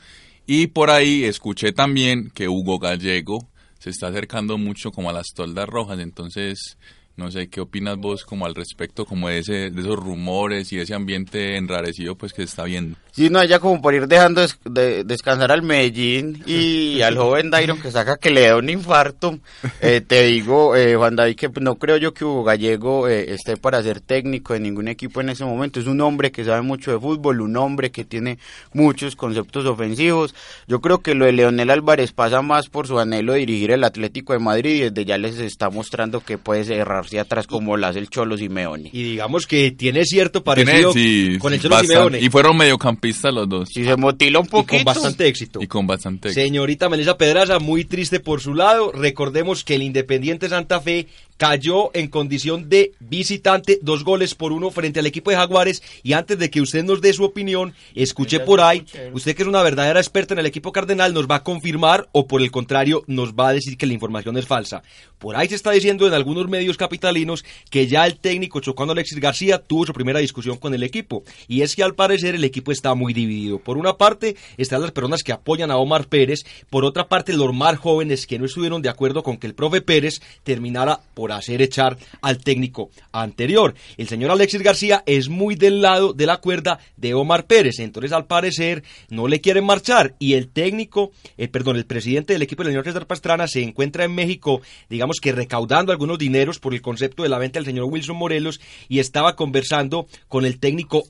Y 0.46 0.68
por 0.68 0.90
ahí 0.90 1.24
escuché 1.24 1.72
también 1.72 2.30
que 2.34 2.48
Hugo 2.48 2.78
Gallego 2.78 3.48
se 3.78 3.90
está 3.90 4.08
acercando 4.08 4.58
mucho 4.58 4.90
como 4.90 5.08
a 5.10 5.12
las 5.12 5.28
toldas 5.34 5.66
rojas, 5.68 5.98
entonces 6.00 6.76
no 7.16 7.30
sé 7.30 7.48
qué 7.48 7.60
opinas 7.60 7.96
vos 7.98 8.24
como 8.24 8.46
al 8.46 8.54
respecto 8.54 9.04
como 9.04 9.28
de, 9.28 9.38
ese, 9.38 9.70
de 9.70 9.80
esos 9.80 9.96
rumores 9.96 10.72
y 10.72 10.78
ese 10.78 10.94
ambiente 10.94 11.56
enrarecido 11.56 12.14
pues 12.16 12.32
que 12.32 12.42
se 12.42 12.48
está 12.48 12.64
viendo. 12.64 12.96
Sí, 13.12 13.28
no, 13.28 13.42
ya 13.44 13.58
como 13.58 13.82
por 13.82 13.92
ir 13.94 14.06
dejando 14.06 14.40
des- 14.40 14.58
de- 14.64 15.04
descansar 15.04 15.52
al 15.52 15.62
Medellín 15.62 16.42
y 16.46 17.00
al 17.02 17.18
joven 17.18 17.50
Dairon 17.50 17.80
que 17.80 17.90
saca 17.90 18.16
que 18.16 18.30
le 18.30 18.42
da 18.46 18.56
un 18.56 18.70
infarto, 18.70 19.38
eh, 19.82 20.00
te 20.00 20.24
digo, 20.26 20.74
eh, 20.76 20.96
Juan 20.96 21.16
David, 21.16 21.36
que 21.36 21.50
no 21.60 21.74
creo 21.74 21.96
yo 21.98 22.14
que 22.14 22.24
Hugo 22.24 22.44
Gallego 22.44 23.08
eh, 23.08 23.32
esté 23.34 23.56
para 23.56 23.82
ser 23.82 24.00
técnico 24.00 24.54
de 24.54 24.60
ningún 24.60 24.88
equipo 24.88 25.20
en 25.20 25.28
ese 25.30 25.44
momento. 25.44 25.80
Es 25.80 25.86
un 25.86 26.00
hombre 26.00 26.30
que 26.30 26.44
sabe 26.44 26.62
mucho 26.62 26.90
de 26.92 26.98
fútbol, 27.00 27.40
un 27.42 27.56
hombre 27.56 27.90
que 27.90 28.04
tiene 28.04 28.38
muchos 28.72 29.16
conceptos 29.16 29.66
ofensivos. 29.66 30.34
Yo 30.68 30.80
creo 30.80 30.98
que 30.98 31.14
lo 31.14 31.26
de 31.26 31.32
Leonel 31.32 31.70
Álvarez 31.70 32.12
pasa 32.12 32.40
más 32.42 32.68
por 32.68 32.86
su 32.86 32.98
anhelo 32.98 33.32
de 33.34 33.40
dirigir 33.40 33.72
el 33.72 33.84
Atlético 33.84 34.32
de 34.32 34.38
Madrid 34.38 34.70
y 34.76 34.80
desde 34.90 35.04
ya 35.04 35.18
les 35.18 35.38
está 35.38 35.68
mostrando 35.68 36.20
que 36.20 36.38
puede 36.38 36.64
cerrarse 37.10 37.20
atrás 37.20 37.46
como 37.46 37.76
lo 37.76 37.86
hace 37.86 37.98
el 37.98 38.08
Cholo 38.08 38.36
Simeone. 38.36 38.90
Y 38.92 39.02
digamos 39.02 39.46
que 39.46 39.70
tiene 39.72 40.04
cierto 40.04 40.42
Tiene- 40.42 40.64
parecido 40.64 40.92
sí, 40.92 41.36
con 41.38 41.52
el 41.52 41.60
Cholo 41.60 41.74
bastante- 41.76 41.94
Simeone. 41.94 42.20
Y 42.20 42.28
fueron 42.30 42.56
mediocampistas 42.56 43.32
los 43.34 43.48
dos. 43.48 43.68
Si 43.72 43.84
se 43.84 43.96
motila 43.96 44.38
un 44.40 44.46
y 44.46 44.48
con 44.48 44.60
poquito... 44.62 44.84
bastante 44.84 45.26
éxito. 45.26 45.60
Y 45.62 45.66
con 45.66 45.86
bastante 45.86 46.28
éxito. 46.28 46.42
Señorita 46.44 46.88
Melissa 46.88 47.16
Pedraza, 47.18 47.58
muy 47.58 47.84
triste 47.84 48.20
por 48.20 48.40
su 48.40 48.54
lado. 48.54 48.92
Recordemos 48.92 49.64
que 49.64 49.74
el 49.74 49.82
Independiente 49.82 50.48
Santa 50.48 50.80
Fe 50.80 51.06
cayó 51.40 51.90
en 51.94 52.08
condición 52.08 52.68
de 52.68 52.92
visitante, 53.00 53.78
dos 53.80 54.04
goles 54.04 54.34
por 54.34 54.52
uno 54.52 54.70
frente 54.70 55.00
al 55.00 55.06
equipo 55.06 55.30
de 55.30 55.38
Jaguares. 55.38 55.82
Y 56.02 56.12
antes 56.12 56.38
de 56.38 56.50
que 56.50 56.60
usted 56.60 56.84
nos 56.84 57.00
dé 57.00 57.14
su 57.14 57.24
opinión, 57.24 57.72
escuché 57.94 58.40
por 58.40 58.60
ahí, 58.60 58.84
usted 59.14 59.34
que 59.34 59.40
es 59.40 59.48
una 59.48 59.62
verdadera 59.62 60.00
experta 60.00 60.34
en 60.34 60.40
el 60.40 60.44
equipo 60.44 60.70
cardenal, 60.70 61.14
nos 61.14 61.26
va 61.26 61.36
a 61.36 61.42
confirmar 61.42 62.10
o 62.12 62.26
por 62.26 62.42
el 62.42 62.50
contrario 62.50 63.04
nos 63.06 63.32
va 63.32 63.48
a 63.48 63.52
decir 63.54 63.78
que 63.78 63.86
la 63.86 63.94
información 63.94 64.36
es 64.36 64.46
falsa. 64.46 64.82
Por 65.18 65.34
ahí 65.34 65.48
se 65.48 65.54
está 65.54 65.70
diciendo 65.70 66.06
en 66.06 66.12
algunos 66.12 66.46
medios 66.46 66.76
capitalinos 66.76 67.42
que 67.70 67.86
ya 67.86 68.06
el 68.06 68.18
técnico 68.18 68.60
Chocano 68.60 68.92
Alexis 68.92 69.18
García 69.18 69.58
tuvo 69.58 69.86
su 69.86 69.94
primera 69.94 70.20
discusión 70.20 70.58
con 70.58 70.74
el 70.74 70.82
equipo. 70.82 71.24
Y 71.48 71.62
es 71.62 71.74
que 71.74 71.82
al 71.82 71.94
parecer 71.94 72.34
el 72.34 72.44
equipo 72.44 72.70
está 72.70 72.94
muy 72.94 73.14
dividido. 73.14 73.58
Por 73.60 73.78
una 73.78 73.96
parte 73.96 74.36
están 74.58 74.82
las 74.82 74.92
personas 74.92 75.22
que 75.22 75.32
apoyan 75.32 75.70
a 75.70 75.78
Omar 75.78 76.06
Pérez, 76.06 76.40
por 76.68 76.84
otra 76.84 77.08
parte 77.08 77.32
los 77.32 77.54
más 77.54 77.78
jóvenes 77.78 78.26
que 78.26 78.38
no 78.38 78.44
estuvieron 78.44 78.82
de 78.82 78.90
acuerdo 78.90 79.22
con 79.22 79.38
que 79.38 79.46
el 79.46 79.54
profe 79.54 79.80
Pérez 79.80 80.20
terminara 80.42 81.00
por 81.14 81.29
hacer 81.36 81.62
echar 81.62 81.98
al 82.22 82.38
técnico 82.38 82.90
anterior. 83.12 83.74
El 83.96 84.08
señor 84.08 84.30
Alexis 84.30 84.62
García 84.62 85.02
es 85.06 85.28
muy 85.28 85.54
del 85.54 85.82
lado 85.82 86.12
de 86.12 86.26
la 86.26 86.38
cuerda 86.38 86.78
de 86.96 87.14
Omar 87.14 87.46
Pérez, 87.46 87.78
entonces 87.78 88.12
al 88.12 88.26
parecer 88.26 88.82
no 89.08 89.28
le 89.28 89.40
quieren 89.40 89.64
marchar 89.64 90.14
y 90.18 90.34
el 90.34 90.48
técnico, 90.48 91.12
eh, 91.36 91.48
perdón, 91.48 91.76
el 91.76 91.86
presidente 91.86 92.32
del 92.32 92.42
equipo, 92.42 92.62
el 92.62 92.68
señor 92.68 92.84
César 92.84 93.06
Pastrana, 93.06 93.48
se 93.48 93.62
encuentra 93.62 94.04
en 94.04 94.14
México, 94.14 94.60
digamos 94.88 95.18
que 95.20 95.32
recaudando 95.32 95.92
algunos 95.92 96.18
dineros 96.18 96.58
por 96.58 96.74
el 96.74 96.82
concepto 96.82 97.22
de 97.22 97.28
la 97.28 97.38
venta 97.38 97.58
del 97.58 97.66
señor 97.66 97.86
Wilson 97.86 98.16
Morelos 98.16 98.60
y 98.88 98.98
estaba 98.98 99.36
conversando 99.36 100.06
con 100.28 100.44
el 100.44 100.58
técnico 100.58 101.04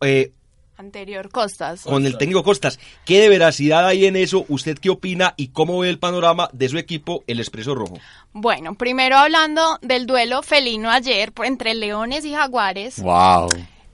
eh, 0.00 0.32
Anterior 0.78 1.30
Costas. 1.30 1.82
con 1.82 2.06
el 2.06 2.18
técnico 2.18 2.42
Costas. 2.42 2.78
¿Qué 3.04 3.20
de 3.20 3.28
veracidad 3.28 3.86
hay 3.86 4.06
en 4.06 4.16
eso? 4.16 4.44
¿Usted 4.48 4.78
qué 4.78 4.90
opina 4.90 5.34
y 5.36 5.48
cómo 5.48 5.78
ve 5.78 5.88
el 5.88 5.98
panorama 5.98 6.48
de 6.52 6.68
su 6.68 6.78
equipo, 6.78 7.24
el 7.26 7.40
Expreso 7.40 7.74
Rojo? 7.74 7.98
Bueno, 8.32 8.74
primero 8.74 9.16
hablando 9.16 9.78
del 9.82 10.06
duelo 10.06 10.42
felino 10.42 10.90
ayer 10.90 11.32
entre 11.44 11.74
Leones 11.74 12.24
y 12.24 12.34
Jaguares. 12.34 13.00
Wow. 13.00 13.48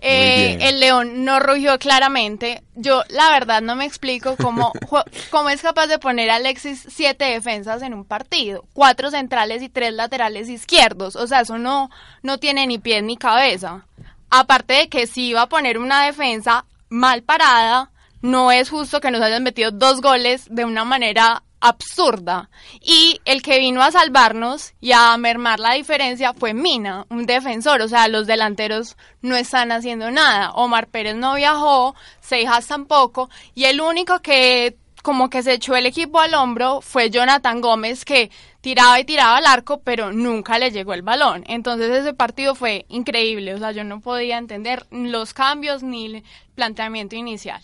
Eh, 0.05 0.57
bien. 0.57 0.63
el 0.63 0.81
León 0.81 1.25
no 1.25 1.39
rugió 1.39 1.79
claramente. 1.79 2.65
Yo, 2.75 3.05
la 3.09 3.31
verdad, 3.31 3.63
no 3.63 3.77
me 3.77 3.85
explico 3.85 4.37
cómo, 4.37 4.73
cómo 5.31 5.49
es 5.49 5.63
capaz 5.63 5.87
de 5.87 6.01
poner 6.01 6.29
a 6.29 6.37
Alexis 6.37 6.85
siete 6.89 7.25
defensas 7.27 7.83
en 7.83 7.95
un 7.95 8.05
partido. 8.05 8.65
Cuatro 8.73 9.13
centrales 9.13 9.63
y 9.63 9.69
tres 9.69 9.93
laterales 9.95 10.49
izquierdos. 10.49 11.15
O 11.15 11.29
sea, 11.29 11.43
eso 11.43 11.57
no, 11.57 11.89
no 12.23 12.39
tiene 12.39 12.67
ni 12.67 12.79
pies 12.79 13.05
ni 13.05 13.17
cabeza. 13.17 13.87
Aparte 14.29 14.75
de 14.75 14.89
que 14.89 15.07
si 15.07 15.29
iba 15.29 15.43
a 15.43 15.49
poner 15.49 15.79
una 15.79 16.05
defensa 16.05 16.65
mal 16.93 17.23
parada, 17.23 17.91
no 18.21 18.53
es 18.53 18.71
justo 18.71 19.01
que 19.01 19.11
nos 19.11 19.23
hayan 19.23 19.43
metido 19.43 19.71
dos 19.73 20.01
goles 20.01 20.47
de 20.49 20.65
una 20.65 20.85
manera 20.85 21.43
absurda. 21.61 22.51
Y 22.81 23.21
el 23.25 23.41
que 23.41 23.59
vino 23.59 23.83
a 23.83 23.91
salvarnos 23.91 24.75
y 24.81 24.93
a 24.93 25.17
mermar 25.17 25.61
la 25.61 25.73
diferencia 25.73 26.35
fue 26.35 26.55
Mina, 26.55 27.07
un 27.09 27.25
defensor. 27.25 27.81
O 27.81 27.89
sea, 27.89 28.09
los 28.09 28.27
delanteros 28.27 28.97
no 29.23 29.37
están 29.37 29.73
haciendo 29.73 30.11
nada. 30.11 30.53
Omar 30.53 30.89
Pérez 30.89 31.17
no 31.17 31.35
viajó, 31.35 31.95
Seijas 32.21 32.67
tampoco. 32.67 33.31
Y 33.55 33.65
el 33.65 33.81
único 33.81 34.21
que 34.21 34.77
como 35.03 35.29
que 35.31 35.43
se 35.43 35.55
echó 35.55 35.75
el 35.75 35.87
equipo 35.87 36.21
al 36.21 36.35
hombro 36.35 36.81
fue 36.81 37.11
Jonathan 37.11 37.61
Gómez, 37.61 38.05
que 38.05 38.31
tiraba 38.61 39.01
y 39.01 39.05
tiraba 39.05 39.37
al 39.39 39.47
arco, 39.47 39.81
pero 39.83 40.13
nunca 40.13 40.59
le 40.59 40.71
llegó 40.71 40.95
el 40.95 41.03
balón. 41.03 41.45
Entonces 41.49 41.91
ese 41.91 42.15
partido 42.15 42.55
fue 42.55 42.87
increíble, 42.89 43.55
o 43.55 43.59
sea, 43.59 43.73
yo 43.73 43.83
no 43.83 44.01
podía 44.01 44.39
entender 44.39 44.87
los 44.91 45.35
cambios 45.35 45.83
ni 45.83 46.23
planteamiento 46.63 47.17
inicial. 47.17 47.61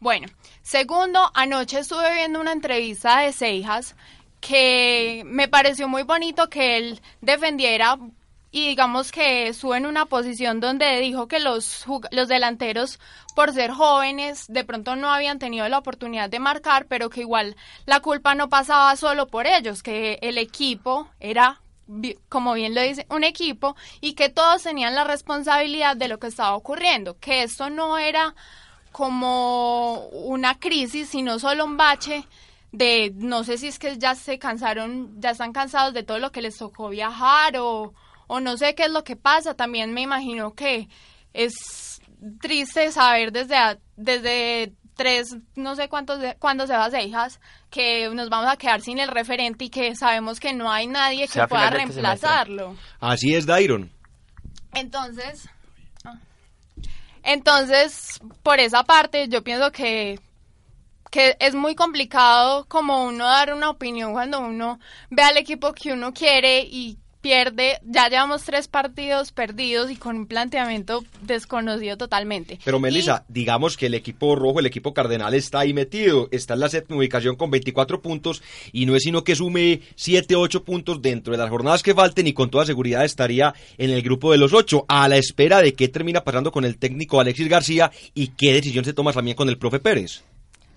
Bueno, 0.00 0.26
segundo, 0.62 1.30
anoche 1.34 1.80
estuve 1.80 2.14
viendo 2.14 2.40
una 2.40 2.52
entrevista 2.52 3.20
de 3.20 3.32
Seijas 3.32 3.94
que 4.40 5.22
me 5.26 5.48
pareció 5.48 5.86
muy 5.86 6.02
bonito 6.02 6.48
que 6.48 6.78
él 6.78 7.02
defendiera 7.20 7.98
y 8.50 8.68
digamos 8.68 9.12
que 9.12 9.48
estuvo 9.48 9.74
en 9.74 9.84
una 9.84 10.06
posición 10.06 10.60
donde 10.60 10.98
dijo 11.00 11.28
que 11.28 11.40
los, 11.40 11.84
los 12.10 12.28
delanteros, 12.28 12.98
por 13.34 13.52
ser 13.52 13.70
jóvenes, 13.70 14.46
de 14.48 14.64
pronto 14.64 14.96
no 14.96 15.10
habían 15.10 15.38
tenido 15.38 15.68
la 15.68 15.76
oportunidad 15.76 16.30
de 16.30 16.38
marcar, 16.38 16.86
pero 16.86 17.10
que 17.10 17.20
igual 17.20 17.54
la 17.84 18.00
culpa 18.00 18.34
no 18.34 18.48
pasaba 18.48 18.96
solo 18.96 19.26
por 19.26 19.46
ellos, 19.46 19.82
que 19.82 20.18
el 20.22 20.38
equipo 20.38 21.10
era, 21.20 21.60
como 22.28 22.54
bien 22.54 22.74
lo 22.74 22.82
dice, 22.82 23.06
un 23.10 23.24
equipo 23.24 23.76
y 24.00 24.14
que 24.14 24.28
todos 24.28 24.62
tenían 24.62 24.94
la 24.94 25.04
responsabilidad 25.04 25.96
de 25.96 26.08
lo 26.08 26.18
que 26.18 26.28
estaba 26.28 26.54
ocurriendo, 26.54 27.18
que 27.18 27.42
esto 27.42 27.70
no 27.70 27.98
era 27.98 28.34
como 28.92 30.06
una 30.08 30.58
crisis, 30.58 31.08
sino 31.08 31.38
solo 31.38 31.64
un 31.64 31.76
bache 31.76 32.24
de, 32.72 33.12
no 33.16 33.44
sé 33.44 33.58
si 33.58 33.68
es 33.68 33.78
que 33.78 33.98
ya 33.98 34.14
se 34.14 34.38
cansaron, 34.38 35.20
ya 35.20 35.30
están 35.30 35.52
cansados 35.52 35.94
de 35.94 36.02
todo 36.02 36.18
lo 36.18 36.32
que 36.32 36.42
les 36.42 36.56
tocó 36.58 36.88
viajar 36.88 37.56
o 37.58 37.94
o 38.28 38.40
no 38.40 38.56
sé 38.56 38.76
qué 38.76 38.84
es 38.84 38.90
lo 38.92 39.02
que 39.02 39.16
pasa. 39.16 39.54
También 39.54 39.92
me 39.92 40.02
imagino 40.02 40.54
que 40.54 40.88
es 41.32 42.00
triste 42.40 42.92
saber 42.92 43.32
desde, 43.32 43.56
desde 43.96 44.72
tres, 44.98 45.36
no 45.54 45.76
sé 45.76 45.88
cuántos, 45.88 46.18
cuándo 46.40 46.66
se 46.66 46.74
va 46.74 46.86
a 46.86 46.90
Seijas, 46.90 47.40
que 47.70 48.10
nos 48.10 48.28
vamos 48.28 48.52
a 48.52 48.56
quedar 48.56 48.82
sin 48.82 48.98
el 48.98 49.08
referente 49.08 49.66
y 49.66 49.70
que 49.70 49.94
sabemos 49.94 50.40
que 50.40 50.52
no 50.52 50.70
hay 50.70 50.88
nadie 50.88 51.28
que 51.28 51.46
pueda 51.46 51.66
este 51.66 51.76
reemplazarlo. 51.76 52.76
Así 53.00 53.34
es, 53.34 53.46
Dairon. 53.46 53.90
Entonces, 54.74 55.48
ah, 56.04 56.18
entonces, 57.22 58.20
por 58.42 58.58
esa 58.58 58.82
parte, 58.82 59.28
yo 59.28 59.42
pienso 59.42 59.70
que 59.70 60.20
que 61.10 61.36
es 61.40 61.54
muy 61.54 61.74
complicado 61.74 62.66
como 62.66 63.04
uno 63.04 63.24
dar 63.24 63.54
una 63.54 63.70
opinión 63.70 64.12
cuando 64.12 64.40
uno 64.40 64.78
ve 65.08 65.22
al 65.22 65.38
equipo 65.38 65.72
que 65.72 65.92
uno 65.92 66.12
quiere 66.12 66.60
y 66.60 66.98
pierde, 67.20 67.78
ya 67.84 68.08
llevamos 68.08 68.44
tres 68.44 68.68
partidos 68.68 69.32
perdidos 69.32 69.90
y 69.90 69.96
con 69.96 70.16
un 70.16 70.26
planteamiento 70.26 71.04
desconocido 71.22 71.96
totalmente. 71.96 72.58
Pero 72.64 72.80
Melissa, 72.80 73.24
digamos 73.28 73.76
que 73.76 73.86
el 73.86 73.94
equipo 73.94 74.36
rojo, 74.36 74.60
el 74.60 74.66
equipo 74.66 74.94
cardenal 74.94 75.34
está 75.34 75.60
ahí 75.60 75.72
metido, 75.72 76.28
está 76.30 76.54
en 76.54 76.60
la 76.60 76.68
séptima 76.68 76.98
ubicación 76.98 77.36
con 77.36 77.50
24 77.50 78.00
puntos 78.00 78.42
y 78.72 78.86
no 78.86 78.94
es 78.96 79.02
sino 79.02 79.24
que 79.24 79.36
sume 79.36 79.80
7, 79.96 80.36
8 80.36 80.64
puntos 80.64 81.00
dentro 81.00 81.32
de 81.32 81.38
las 81.38 81.50
jornadas 81.50 81.82
que 81.82 81.94
falten 81.94 82.26
y 82.26 82.32
con 82.32 82.50
toda 82.50 82.66
seguridad 82.66 83.04
estaría 83.04 83.54
en 83.78 83.90
el 83.90 84.02
grupo 84.02 84.32
de 84.32 84.38
los 84.38 84.52
8 84.52 84.84
a 84.88 85.08
la 85.08 85.16
espera 85.16 85.62
de 85.62 85.72
qué 85.72 85.88
termina 85.88 86.24
pasando 86.24 86.52
con 86.52 86.64
el 86.64 86.78
técnico 86.78 87.20
Alexis 87.20 87.48
García 87.48 87.90
y 88.14 88.28
qué 88.28 88.52
decisión 88.52 88.84
se 88.84 88.92
toma 88.92 89.12
también 89.12 89.36
con 89.36 89.48
el 89.48 89.58
profe 89.58 89.80
Pérez. 89.80 90.22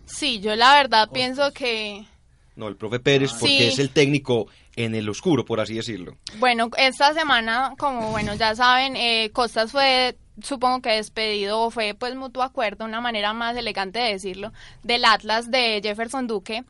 Sí, 0.06 0.40
yo 0.40 0.56
la 0.56 0.74
verdad 0.76 1.10
pienso 1.12 1.52
que... 1.54 2.06
No, 2.56 2.68
el 2.68 2.76
profe 2.76 3.00
Pérez 3.00 3.32
porque 3.40 3.70
es 3.70 3.80
el 3.80 3.92
técnico 3.92 4.48
en 4.76 4.96
el 4.96 5.08
oscuro, 5.10 5.46
por 5.46 5.60
así 5.60 5.76
decirlo. 5.76 6.18
Bueno, 6.38 6.70
esta 6.78 7.14
semana, 7.14 7.74
como 7.78 8.12
bueno 8.12 8.36
ya 8.36 8.56
saben, 8.56 8.96
eh, 8.96 9.30
Costas 9.32 9.72
fue 9.72 10.18
supongo 10.42 10.82
que 10.82 10.92
despedido 10.92 11.60
o 11.60 11.72
fue 11.72 11.94
pues 11.94 12.16
mutuo 12.16 12.44
acuerdo, 12.44 12.86
una 12.86 13.02
manera 13.02 13.34
más 13.34 13.56
elegante 13.56 14.00
de 14.00 14.14
decirlo, 14.14 14.52
del 14.84 15.06
Atlas 15.06 15.52
de 15.52 15.80
Jefferson 15.84 16.28
Duque. 16.28 16.64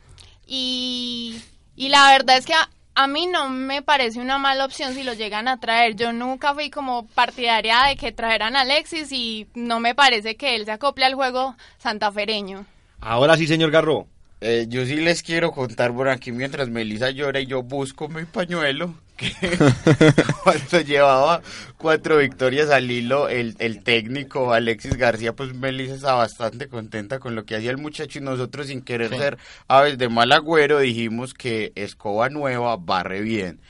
Y, 0.45 1.41
y 1.75 1.89
la 1.89 2.11
verdad 2.11 2.37
es 2.37 2.45
que 2.45 2.53
a, 2.53 2.69
a, 2.95 3.07
mí 3.07 3.27
no 3.27 3.49
me 3.49 3.81
parece 3.81 4.19
una 4.19 4.37
mala 4.37 4.65
opción 4.65 4.93
si 4.93 5.03
lo 5.03 5.13
llegan 5.13 5.47
a 5.47 5.59
traer. 5.59 5.95
Yo 5.95 6.11
nunca 6.11 6.53
fui 6.53 6.69
como 6.69 7.07
partidaria 7.07 7.85
de 7.87 7.95
que 7.95 8.11
trajeran 8.11 8.55
a 8.55 8.61
Alexis 8.61 9.11
y 9.11 9.47
no 9.53 9.79
me 9.79 9.95
parece 9.95 10.35
que 10.35 10.55
él 10.55 10.65
se 10.65 10.71
acople 10.71 11.05
al 11.05 11.15
juego 11.15 11.55
santafereño. 11.77 12.65
Ahora 12.99 13.37
sí, 13.37 13.47
señor 13.47 13.71
Garro. 13.71 14.07
Eh, 14.43 14.65
yo 14.67 14.85
sí 14.87 14.95
les 14.95 15.21
quiero 15.21 15.51
contar 15.51 15.93
por 15.93 16.09
aquí 16.09 16.31
mientras 16.31 16.67
Melissa 16.67 17.11
llora 17.11 17.39
y 17.39 17.45
yo 17.45 17.61
busco 17.61 18.09
mi 18.09 18.25
pañuelo. 18.25 18.95
Que 19.21 19.31
cuando 20.43 20.81
llevaba 20.81 21.43
cuatro 21.77 22.17
victorias 22.17 22.71
al 22.71 22.89
hilo, 22.89 23.29
el, 23.29 23.55
el 23.59 23.83
técnico 23.83 24.51
Alexis 24.51 24.97
García, 24.97 25.33
pues 25.35 25.53
Melissa 25.53 25.93
estaba 25.93 26.17
bastante 26.17 26.67
contenta 26.67 27.19
con 27.19 27.35
lo 27.35 27.45
que 27.45 27.55
hacía 27.55 27.69
el 27.69 27.77
muchacho 27.77 28.17
y 28.17 28.23
nosotros 28.23 28.65
sin 28.65 28.81
querer 28.81 29.09
ser 29.15 29.37
aves 29.67 29.99
de 29.99 30.09
mal 30.09 30.31
agüero 30.31 30.79
dijimos 30.79 31.35
que 31.35 31.71
escoba 31.75 32.29
nueva 32.29 32.77
barre 32.77 33.21
bien. 33.21 33.61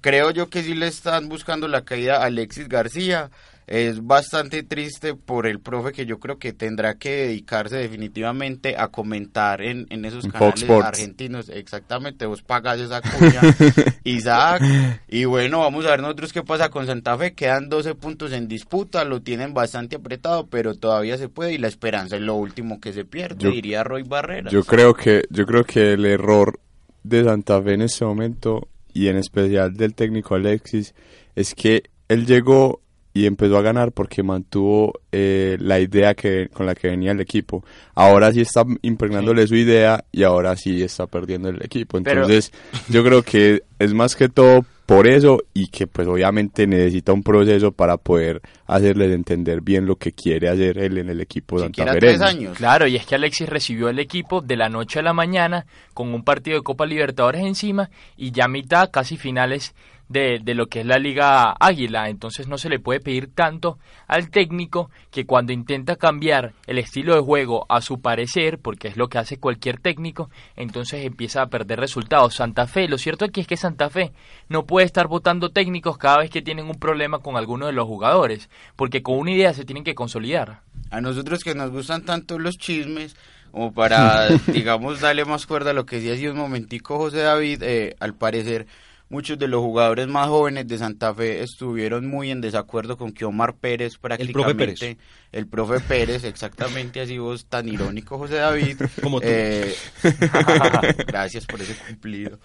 Creo 0.00 0.32
yo 0.32 0.50
que 0.50 0.64
sí 0.64 0.74
le 0.74 0.88
están 0.88 1.28
buscando 1.28 1.68
la 1.68 1.84
caída 1.84 2.16
a 2.16 2.24
Alexis 2.24 2.68
García 2.68 3.30
es 3.66 4.06
bastante 4.06 4.62
triste 4.62 5.14
por 5.14 5.46
el 5.46 5.60
profe 5.60 5.92
que 5.92 6.06
yo 6.06 6.20
creo 6.20 6.38
que 6.38 6.52
tendrá 6.52 6.98
que 6.98 7.26
dedicarse 7.26 7.76
definitivamente 7.76 8.76
a 8.78 8.88
comentar 8.88 9.60
en, 9.60 9.86
en 9.90 10.04
esos 10.04 10.28
canales 10.28 10.70
argentinos. 10.70 11.48
Exactamente, 11.48 12.26
vos 12.26 12.42
pagas 12.42 12.78
esa 12.78 13.00
cuña, 13.00 13.40
Isaac. 14.04 14.62
Y 15.08 15.24
bueno, 15.24 15.60
vamos 15.60 15.84
a 15.86 15.90
ver 15.90 16.00
nosotros 16.00 16.32
qué 16.32 16.44
pasa 16.44 16.68
con 16.68 16.86
Santa 16.86 17.18
Fe. 17.18 17.34
Quedan 17.34 17.68
12 17.68 17.96
puntos 17.96 18.32
en 18.32 18.46
disputa, 18.46 19.04
lo 19.04 19.22
tienen 19.22 19.52
bastante 19.52 19.96
apretado, 19.96 20.46
pero 20.46 20.74
todavía 20.74 21.18
se 21.18 21.28
puede 21.28 21.54
y 21.54 21.58
la 21.58 21.68
esperanza 21.68 22.16
es 22.16 22.22
lo 22.22 22.34
último 22.34 22.80
que 22.80 22.92
se 22.92 23.04
pierde, 23.04 23.50
diría 23.50 23.82
Roy 23.82 24.04
Barrera. 24.04 24.50
Yo 24.50 24.62
creo 24.62 24.94
que, 24.94 25.24
yo 25.30 25.44
creo 25.44 25.64
que 25.64 25.94
el 25.94 26.06
error 26.06 26.60
de 27.02 27.24
Santa 27.24 27.60
Fe 27.62 27.74
en 27.74 27.82
este 27.82 28.04
momento 28.04 28.68
y 28.92 29.08
en 29.08 29.16
especial 29.16 29.74
del 29.76 29.94
técnico 29.94 30.36
Alexis 30.36 30.94
es 31.34 31.54
que 31.54 31.82
él 32.08 32.26
llegó 32.26 32.80
y 33.16 33.24
empezó 33.24 33.56
a 33.56 33.62
ganar 33.62 33.92
porque 33.92 34.22
mantuvo 34.22 35.00
eh, 35.10 35.56
la 35.58 35.80
idea 35.80 36.14
que 36.14 36.50
con 36.52 36.66
la 36.66 36.74
que 36.74 36.88
venía 36.88 37.12
el 37.12 37.20
equipo. 37.22 37.64
Ahora 37.94 38.30
sí 38.30 38.42
está 38.42 38.62
impregnándole 38.82 39.46
su 39.46 39.54
idea 39.54 40.04
y 40.12 40.22
ahora 40.22 40.54
sí 40.54 40.82
está 40.82 41.06
perdiendo 41.06 41.48
el 41.48 41.64
equipo. 41.64 41.96
Entonces, 41.96 42.52
yo 42.90 43.02
creo 43.02 43.22
que 43.22 43.62
es 43.78 43.94
más 43.94 44.16
que 44.16 44.28
todo 44.28 44.66
por 44.84 45.06
eso 45.06 45.38
y 45.54 45.68
que 45.68 45.86
pues 45.86 46.06
obviamente 46.06 46.66
necesita 46.66 47.14
un 47.14 47.22
proceso 47.22 47.72
para 47.72 47.96
poder 47.96 48.42
hacerle 48.66 49.12
entender 49.14 49.62
bien 49.62 49.86
lo 49.86 49.96
que 49.96 50.12
quiere 50.12 50.50
hacer 50.50 50.76
él 50.76 50.98
en 50.98 51.08
el 51.08 51.22
equipo 51.22 51.58
de 51.58 51.70
tres 51.70 52.20
años. 52.20 52.58
Claro, 52.58 52.86
y 52.86 52.96
es 52.96 53.06
que 53.06 53.14
Alexis 53.14 53.48
recibió 53.48 53.88
el 53.88 53.98
equipo 53.98 54.42
de 54.42 54.56
la 54.56 54.68
noche 54.68 54.98
a 54.98 55.02
la 55.02 55.14
mañana 55.14 55.64
con 55.94 56.12
un 56.12 56.22
partido 56.22 56.58
de 56.58 56.62
Copa 56.62 56.84
Libertadores 56.84 57.40
encima 57.40 57.88
y 58.14 58.30
ya 58.30 58.46
mitad, 58.46 58.90
casi 58.90 59.16
finales 59.16 59.74
de, 60.08 60.40
de, 60.42 60.54
lo 60.54 60.66
que 60.66 60.80
es 60.80 60.86
la 60.86 60.98
Liga 60.98 61.54
Águila. 61.58 62.08
Entonces 62.08 62.48
no 62.48 62.58
se 62.58 62.68
le 62.68 62.78
puede 62.78 63.00
pedir 63.00 63.32
tanto 63.34 63.78
al 64.06 64.30
técnico 64.30 64.90
que 65.10 65.26
cuando 65.26 65.52
intenta 65.52 65.96
cambiar 65.96 66.52
el 66.66 66.78
estilo 66.78 67.14
de 67.14 67.20
juego 67.20 67.66
a 67.68 67.80
su 67.80 68.00
parecer, 68.00 68.58
porque 68.58 68.88
es 68.88 68.96
lo 68.96 69.08
que 69.08 69.18
hace 69.18 69.38
cualquier 69.38 69.80
técnico, 69.80 70.30
entonces 70.56 71.04
empieza 71.04 71.42
a 71.42 71.48
perder 71.48 71.80
resultados. 71.80 72.34
Santa 72.34 72.66
Fe, 72.66 72.88
lo 72.88 72.98
cierto 72.98 73.24
aquí 73.24 73.40
es 73.40 73.46
que 73.46 73.56
Santa 73.56 73.90
Fe 73.90 74.12
no 74.48 74.66
puede 74.66 74.86
estar 74.86 75.08
votando 75.08 75.50
técnicos 75.50 75.98
cada 75.98 76.18
vez 76.18 76.30
que 76.30 76.42
tienen 76.42 76.66
un 76.66 76.78
problema 76.78 77.18
con 77.18 77.36
alguno 77.36 77.66
de 77.66 77.72
los 77.72 77.86
jugadores, 77.86 78.48
porque 78.76 79.02
con 79.02 79.18
una 79.18 79.32
idea 79.32 79.54
se 79.54 79.64
tienen 79.64 79.84
que 79.84 79.94
consolidar. 79.94 80.60
A 80.90 81.00
nosotros 81.00 81.42
que 81.42 81.54
nos 81.54 81.70
gustan 81.70 82.04
tanto 82.04 82.38
los 82.38 82.58
chismes, 82.58 83.16
como 83.50 83.72
para, 83.72 84.28
digamos, 84.52 85.00
darle 85.00 85.24
más 85.24 85.46
cuerda 85.46 85.70
a 85.70 85.74
lo 85.74 85.86
que 85.86 85.96
decía 85.96 86.14
hace 86.14 86.30
un 86.30 86.36
momentico 86.36 86.98
José 86.98 87.18
David, 87.18 87.62
eh, 87.62 87.96
al 88.00 88.14
parecer 88.14 88.66
muchos 89.08 89.38
de 89.38 89.48
los 89.48 89.60
jugadores 89.60 90.06
más 90.08 90.28
jóvenes 90.28 90.66
de 90.66 90.78
Santa 90.78 91.14
Fe 91.14 91.42
estuvieron 91.42 92.06
muy 92.06 92.30
en 92.30 92.40
desacuerdo 92.40 92.96
con 92.96 93.12
que 93.12 93.24
Omar 93.24 93.54
Pérez 93.56 93.98
prácticamente 93.98 94.98
el 95.32 95.46
profe 95.46 95.80
Pérez, 95.80 96.24
exactamente 96.24 97.00
así 97.00 97.18
vos 97.18 97.46
tan 97.46 97.68
irónico 97.68 98.18
José 98.18 98.36
David 98.36 98.80
como 99.02 99.20
tú. 99.20 99.26
eh, 99.28 99.74
gracias 101.06 101.46
por 101.46 101.60
ese 101.60 101.74
cumplido. 101.74 102.38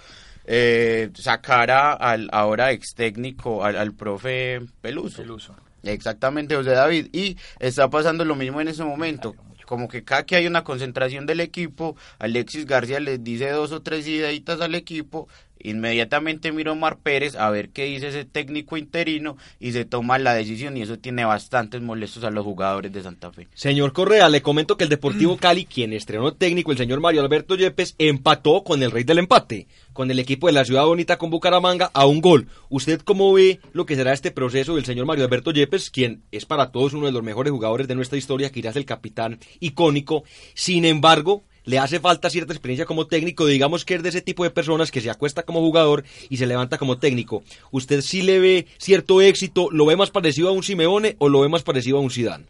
Eh, 0.46 1.12
sacara 1.14 1.94
al 1.94 2.28
ahora 2.32 2.72
ex 2.72 2.94
técnico 2.96 3.64
al, 3.64 3.78
al 3.78 3.94
profe 3.94 4.62
Peluso. 4.82 5.18
Peluso. 5.18 5.56
Exactamente 5.84 6.56
José 6.56 6.72
David. 6.72 7.08
Y 7.12 7.38
está 7.60 7.90
pasando 7.90 8.26
lo 8.26 8.36
mismo 8.36 8.62
en 8.62 8.68
ese 8.68 8.84
momento. 8.84 9.36
Como 9.66 9.88
que 9.88 10.04
cada 10.04 10.26
que 10.26 10.36
hay 10.36 10.48
una 10.48 10.64
concentración 10.64 11.26
del 11.26 11.40
equipo, 11.40 11.96
Alexis 12.20 12.66
García 12.66 13.00
les 13.00 13.24
dice 13.24 13.50
dos 13.52 13.72
o 13.72 13.82
tres 13.82 14.06
ideitas 14.06 14.60
al 14.60 14.76
equipo 14.76 15.30
Inmediatamente 15.64 16.52
miro 16.52 16.72
a 16.72 16.74
Omar 16.74 16.98
Pérez 16.98 17.36
a 17.36 17.50
ver 17.50 17.70
qué 17.70 17.86
dice 17.86 18.10
ese 18.10 18.26
técnico 18.26 18.78
interino 18.78 19.38
y 19.60 19.72
se 19.72 19.86
toma 19.86 20.18
la 20.18 20.34
decisión 20.34 20.78
y 20.78 20.82
eso 20.82 21.00
tiene 21.00 21.26
bastantes 21.26 21.82
molestos 21.82 22.24
a 22.24 22.32
los 22.32 22.44
jugadores 22.44 22.92
de 22.92 23.04
Santa 23.04 23.32
Fe. 23.32 23.48
Señor 23.54 23.94
Correa, 23.94 24.30
le 24.30 24.42
comento 24.42 24.78
que 24.78 24.84
el 24.84 24.90
Deportivo 24.90 25.38
Cali, 25.42 25.66
quien 25.66 25.94
estrenó 25.94 26.34
técnico, 26.34 26.72
el 26.72 26.78
señor 26.78 27.00
Mario 27.00 27.22
Alberto 27.22 27.56
Yepes, 27.56 27.96
empató 27.98 28.64
con 28.64 28.82
el 28.84 28.92
rey 28.92 29.04
del 29.04 29.20
empate, 29.20 29.68
con 29.94 30.10
el 30.12 30.20
equipo 30.20 30.48
de 30.48 30.54
la 30.54 30.66
Ciudad 30.66 30.86
Bonita 30.86 31.18
con 31.18 31.30
Bucaramanga 31.30 31.92
a 31.94 32.06
un 32.06 32.22
gol. 32.22 32.48
¿Usted 32.70 33.02
cómo 33.02 33.34
ve 33.34 33.60
lo 33.74 33.86
que 33.86 33.96
será 33.96 34.14
este 34.14 34.32
proceso 34.32 34.76
del 34.76 34.86
señor 34.86 35.06
Mario 35.06 35.26
Alberto 35.26 35.52
Yepes, 35.52 35.90
quien 35.90 36.24
es 36.32 36.46
para 36.46 36.72
todos 36.72 36.94
uno 36.94 37.06
de 37.06 37.12
los 37.12 37.24
mejores 37.24 37.52
jugadores 37.52 37.88
de 37.88 37.96
nuestra 37.96 38.18
historia, 38.18 38.52
quizás 38.52 38.76
el 38.76 38.86
capitán 38.86 39.40
icónico? 39.60 40.24
Sin 40.54 40.86
embargo, 40.86 41.44
le 41.66 41.80
hace 41.80 42.00
falta 42.00 42.30
cierta 42.30 42.54
experiencia 42.54 42.86
como 42.86 43.08
técnico, 43.08 43.46
digamos 43.46 43.86
que 43.86 43.96
es 43.96 44.04
de 44.04 44.10
ese 44.10 44.22
tipo 44.22 44.44
de 44.44 44.52
personas 44.52 44.92
que 44.92 45.02
se 45.02 45.10
acuesta 45.10 45.44
como 45.44 45.60
jugador 45.60 46.04
y 46.30 46.38
se 46.38 46.48
levanta 46.48 46.78
como 46.78 46.98
técnico. 46.98 47.44
¿Usted 47.72 48.02
sí 48.02 48.22
le 48.22 48.40
ve 48.40 48.68
cierto 48.78 49.22
éxito? 49.22 49.70
¿Lo 49.72 49.86
ve 49.86 49.96
más 49.96 50.12
parecido 50.12 50.50
a 50.50 50.52
un 50.52 50.64
Simeone 50.64 51.16
o 51.20 51.30
lo 51.30 51.42
ve 51.42 51.50
más 51.50 51.64
parecido 51.64 51.98
a 51.98 52.02
un 52.02 52.12
Zidane? 52.12 52.46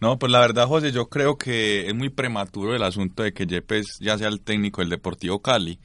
No, 0.00 0.18
pues 0.18 0.32
la 0.32 0.40
verdad, 0.40 0.66
José, 0.66 0.90
yo 0.90 1.08
creo 1.08 1.36
que 1.36 1.86
es 1.86 1.94
muy 1.94 2.08
prematuro 2.08 2.74
el 2.74 2.82
asunto 2.82 3.22
de 3.22 3.32
que 3.32 3.46
Yepes 3.46 3.98
ya 4.00 4.18
sea 4.18 4.28
el 4.28 4.40
técnico 4.40 4.80
del 4.80 4.90
Deportivo 4.90 5.40
Cali. 5.40 5.78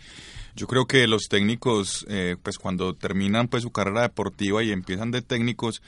Yo 0.55 0.65
creo 0.65 0.87
que 0.87 1.05
los 1.05 1.27
técnicos, 1.29 2.03
eh, 2.09 2.35
pues 2.41 2.57
cuando 2.57 2.95
terminan 2.95 3.47
pues 3.47 3.61
su 3.61 3.69
carrera 3.69 4.01
deportiva 4.01 4.63
y 4.63 4.71
empiezan 4.71 5.11
de 5.11 5.21
técnicos, 5.21 5.83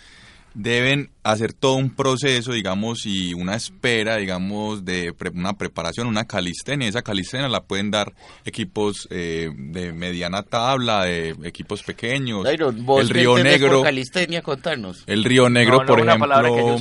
deben 0.53 1.11
hacer 1.23 1.53
todo 1.53 1.75
un 1.75 1.89
proceso, 1.91 2.53
digamos, 2.53 3.05
y 3.05 3.33
una 3.33 3.55
espera, 3.55 4.17
digamos, 4.17 4.83
de 4.85 5.13
una 5.33 5.53
preparación, 5.53 6.07
una 6.07 6.25
calistenia. 6.25 6.87
Esa 6.87 7.01
calistenia 7.01 7.47
la 7.47 7.61
pueden 7.61 7.91
dar 7.91 8.13
equipos 8.45 9.07
eh, 9.11 9.49
de 9.55 9.93
mediana 9.93 10.43
tabla, 10.43 11.05
de 11.05 11.35
equipos 11.43 11.83
pequeños. 11.83 12.45
el 12.45 13.09
Río 13.09 13.37
Negro. 13.37 13.83
calistenia, 13.83 14.41
contarnos. 14.41 15.03
El 15.05 15.23
Río 15.23 15.49
Negro, 15.49 15.85
por 15.85 15.99
ejemplo. 15.99 16.73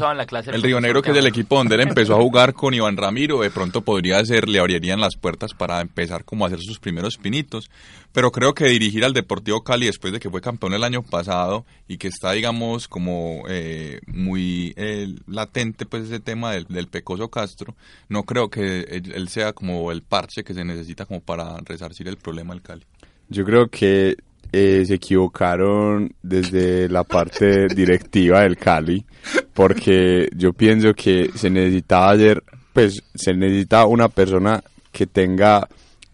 el 0.53 0.63
Río 0.63 0.81
Negro, 0.81 1.03
que 1.03 1.11
es 1.11 1.17
el 1.17 1.27
equipo 1.27 1.57
donde 1.57 1.75
él 1.75 1.83
empezó 1.83 2.15
a 2.15 2.19
jugar 2.21 2.55
con 2.55 2.75
Iván 2.75 2.97
Ramiro, 2.97 3.41
de 3.41 3.51
pronto 3.51 3.83
podría 3.83 4.25
ser, 4.25 4.49
le 4.49 4.61
abrirían 4.61 5.01
las 5.01 5.17
puertas 5.17 5.53
para 5.55 5.81
empezar 5.81 6.25
como 6.25 6.45
a 6.45 6.49
hacer 6.49 6.61
sus 6.61 6.79
primeros 6.79 7.17
pinitos 7.17 7.71
pero 8.13 8.33
creo 8.33 8.55
que 8.55 8.67
dirigir 8.67 9.05
al 9.05 9.13
Deportivo 9.13 9.63
Cali 9.63 9.87
después 9.87 10.13
de 10.13 10.21
que 10.21 10.31
fue 10.31 10.41
campeón 10.41 10.75
el 10.75 10.85
año 10.85 11.03
pasado 11.03 11.67
y 11.87 11.99
que 11.99 12.09
está, 12.09 12.33
digamos, 12.33 12.89
como 12.89 13.45
eh, 13.49 13.58
muy 14.07 14.75
eh, 14.77 15.15
latente 15.27 15.87
pues 15.87 16.05
ese 16.05 16.21
tema 16.21 16.53
del, 16.53 16.67
del, 16.69 16.89
Pecoso 16.89 17.29
Castro, 17.29 17.75
no 18.09 18.23
creo 18.25 18.49
que 18.49 18.81
él, 18.81 19.29
sea 19.29 19.53
como 19.53 19.93
el 19.93 20.03
parche 20.03 20.45
que 20.45 20.55
se 20.55 20.65
necesita 20.65 21.07
como 21.07 21.21
para 21.21 21.57
resarcir 21.59 22.09
el 22.09 22.17
problema 22.17 22.55
del 22.55 22.63
Cali. 22.63 22.85
Yo 23.29 23.45
creo 23.45 23.69
que 23.69 24.17
eh, 24.53 24.85
se 24.87 24.95
equivocaron 24.95 26.15
desde 26.23 26.89
la 26.89 27.05
parte 27.05 27.69
directiva 27.69 28.41
del 28.41 28.57
Cali, 28.57 29.05
porque 29.53 30.29
yo 30.35 30.53
pienso 30.53 30.95
que 30.95 31.31
se 31.35 31.51
necesitaba 31.51 32.11
ayer, 32.11 32.43
pues 32.73 33.03
se 33.15 33.35
necesita 33.35 33.87
una 33.87 34.09
persona 34.09 34.63
que 34.91 35.07
tenga 35.07 35.69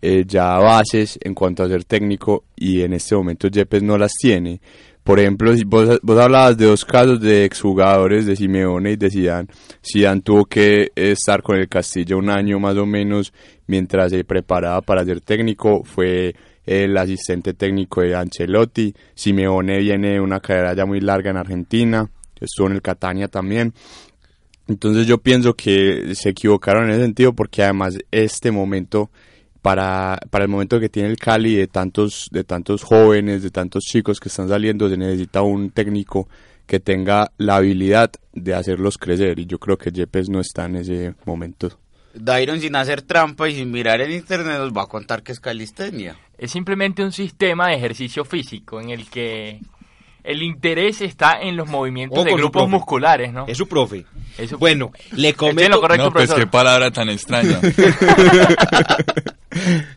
eh, 0.06 0.24
ya 0.26 0.58
bases 0.58 1.18
en 1.22 1.32
cuanto 1.32 1.62
a 1.62 1.68
ser 1.68 1.84
técnico 1.84 2.44
y 2.56 2.82
en 2.82 2.92
este 2.92 3.14
momento 3.14 3.48
Yepes 3.48 3.82
no 3.82 3.96
las 3.96 4.12
tiene. 4.12 4.60
Por 5.04 5.20
ejemplo, 5.20 5.52
vos, 5.66 6.00
vos 6.02 6.18
hablabas 6.18 6.56
de 6.56 6.64
dos 6.64 6.82
casos 6.82 7.20
de 7.20 7.44
exjugadores 7.44 8.24
de 8.24 8.36
Simeone 8.36 8.92
y 8.92 8.96
de 8.96 9.10
Zidane. 9.10 9.48
Zidane 9.82 10.22
tuvo 10.22 10.46
que 10.46 10.92
estar 10.96 11.42
con 11.42 11.58
el 11.58 11.68
Castillo 11.68 12.16
un 12.16 12.30
año 12.30 12.58
más 12.58 12.76
o 12.78 12.86
menos 12.86 13.34
mientras 13.66 14.10
se 14.10 14.24
preparaba 14.24 14.80
para 14.80 15.04
ser 15.04 15.20
técnico. 15.20 15.84
Fue 15.84 16.34
el 16.64 16.96
asistente 16.96 17.52
técnico 17.52 18.00
de 18.00 18.14
Ancelotti. 18.14 18.94
Simeone 19.14 19.78
viene 19.80 20.12
de 20.12 20.20
una 20.20 20.40
carrera 20.40 20.74
ya 20.74 20.86
muy 20.86 21.00
larga 21.00 21.30
en 21.30 21.36
Argentina. 21.36 22.10
Estuvo 22.40 22.68
en 22.68 22.72
el 22.72 22.82
Catania 22.82 23.28
también. 23.28 23.74
Entonces 24.66 25.06
yo 25.06 25.18
pienso 25.18 25.52
que 25.52 26.14
se 26.14 26.30
equivocaron 26.30 26.84
en 26.84 26.92
ese 26.92 27.02
sentido 27.02 27.34
porque 27.34 27.62
además 27.62 27.98
este 28.10 28.50
momento 28.50 29.10
para, 29.64 30.18
para 30.28 30.44
el 30.44 30.50
momento 30.50 30.78
que 30.78 30.90
tiene 30.90 31.08
el 31.08 31.16
Cali 31.16 31.54
de 31.54 31.68
tantos, 31.68 32.28
de 32.30 32.44
tantos 32.44 32.82
jóvenes, 32.82 33.42
de 33.42 33.48
tantos 33.48 33.84
chicos 33.84 34.20
que 34.20 34.28
están 34.28 34.46
saliendo, 34.46 34.90
se 34.90 34.98
necesita 34.98 35.40
un 35.40 35.70
técnico 35.70 36.28
que 36.66 36.80
tenga 36.80 37.32
la 37.38 37.56
habilidad 37.56 38.10
de 38.34 38.52
hacerlos 38.52 38.98
crecer 38.98 39.38
y 39.38 39.46
yo 39.46 39.58
creo 39.58 39.78
que 39.78 39.90
Yepes 39.90 40.28
no 40.28 40.40
está 40.40 40.66
en 40.66 40.76
ese 40.76 41.14
momento. 41.24 41.78
Dairon 42.12 42.60
sin 42.60 42.76
hacer 42.76 43.00
trampa 43.00 43.48
y 43.48 43.54
sin 43.54 43.70
mirar 43.70 44.02
en 44.02 44.12
internet 44.12 44.58
nos 44.58 44.70
va 44.70 44.82
a 44.82 44.86
contar 44.86 45.22
que 45.22 45.32
es 45.32 45.40
calistenia. 45.40 46.14
Es 46.36 46.50
simplemente 46.50 47.02
un 47.02 47.12
sistema 47.12 47.68
de 47.68 47.76
ejercicio 47.76 48.26
físico 48.26 48.82
en 48.82 48.90
el 48.90 49.08
que 49.08 49.60
el 50.24 50.42
interés 50.42 51.02
está 51.02 51.38
en 51.40 51.56
los 51.56 51.68
movimientos 51.68 52.24
de 52.24 52.32
grupos 52.32 52.68
musculares, 52.68 53.32
¿no? 53.32 53.44
Es 53.46 53.58
su 53.58 53.68
profe. 53.68 54.04
Bueno, 54.58 54.90
le 55.12 55.34
comento... 55.34 55.80
no, 55.96 56.10
pues 56.10 56.32
qué 56.32 56.46
palabra 56.46 56.90
tan 56.90 57.08
extraña. 57.10 57.60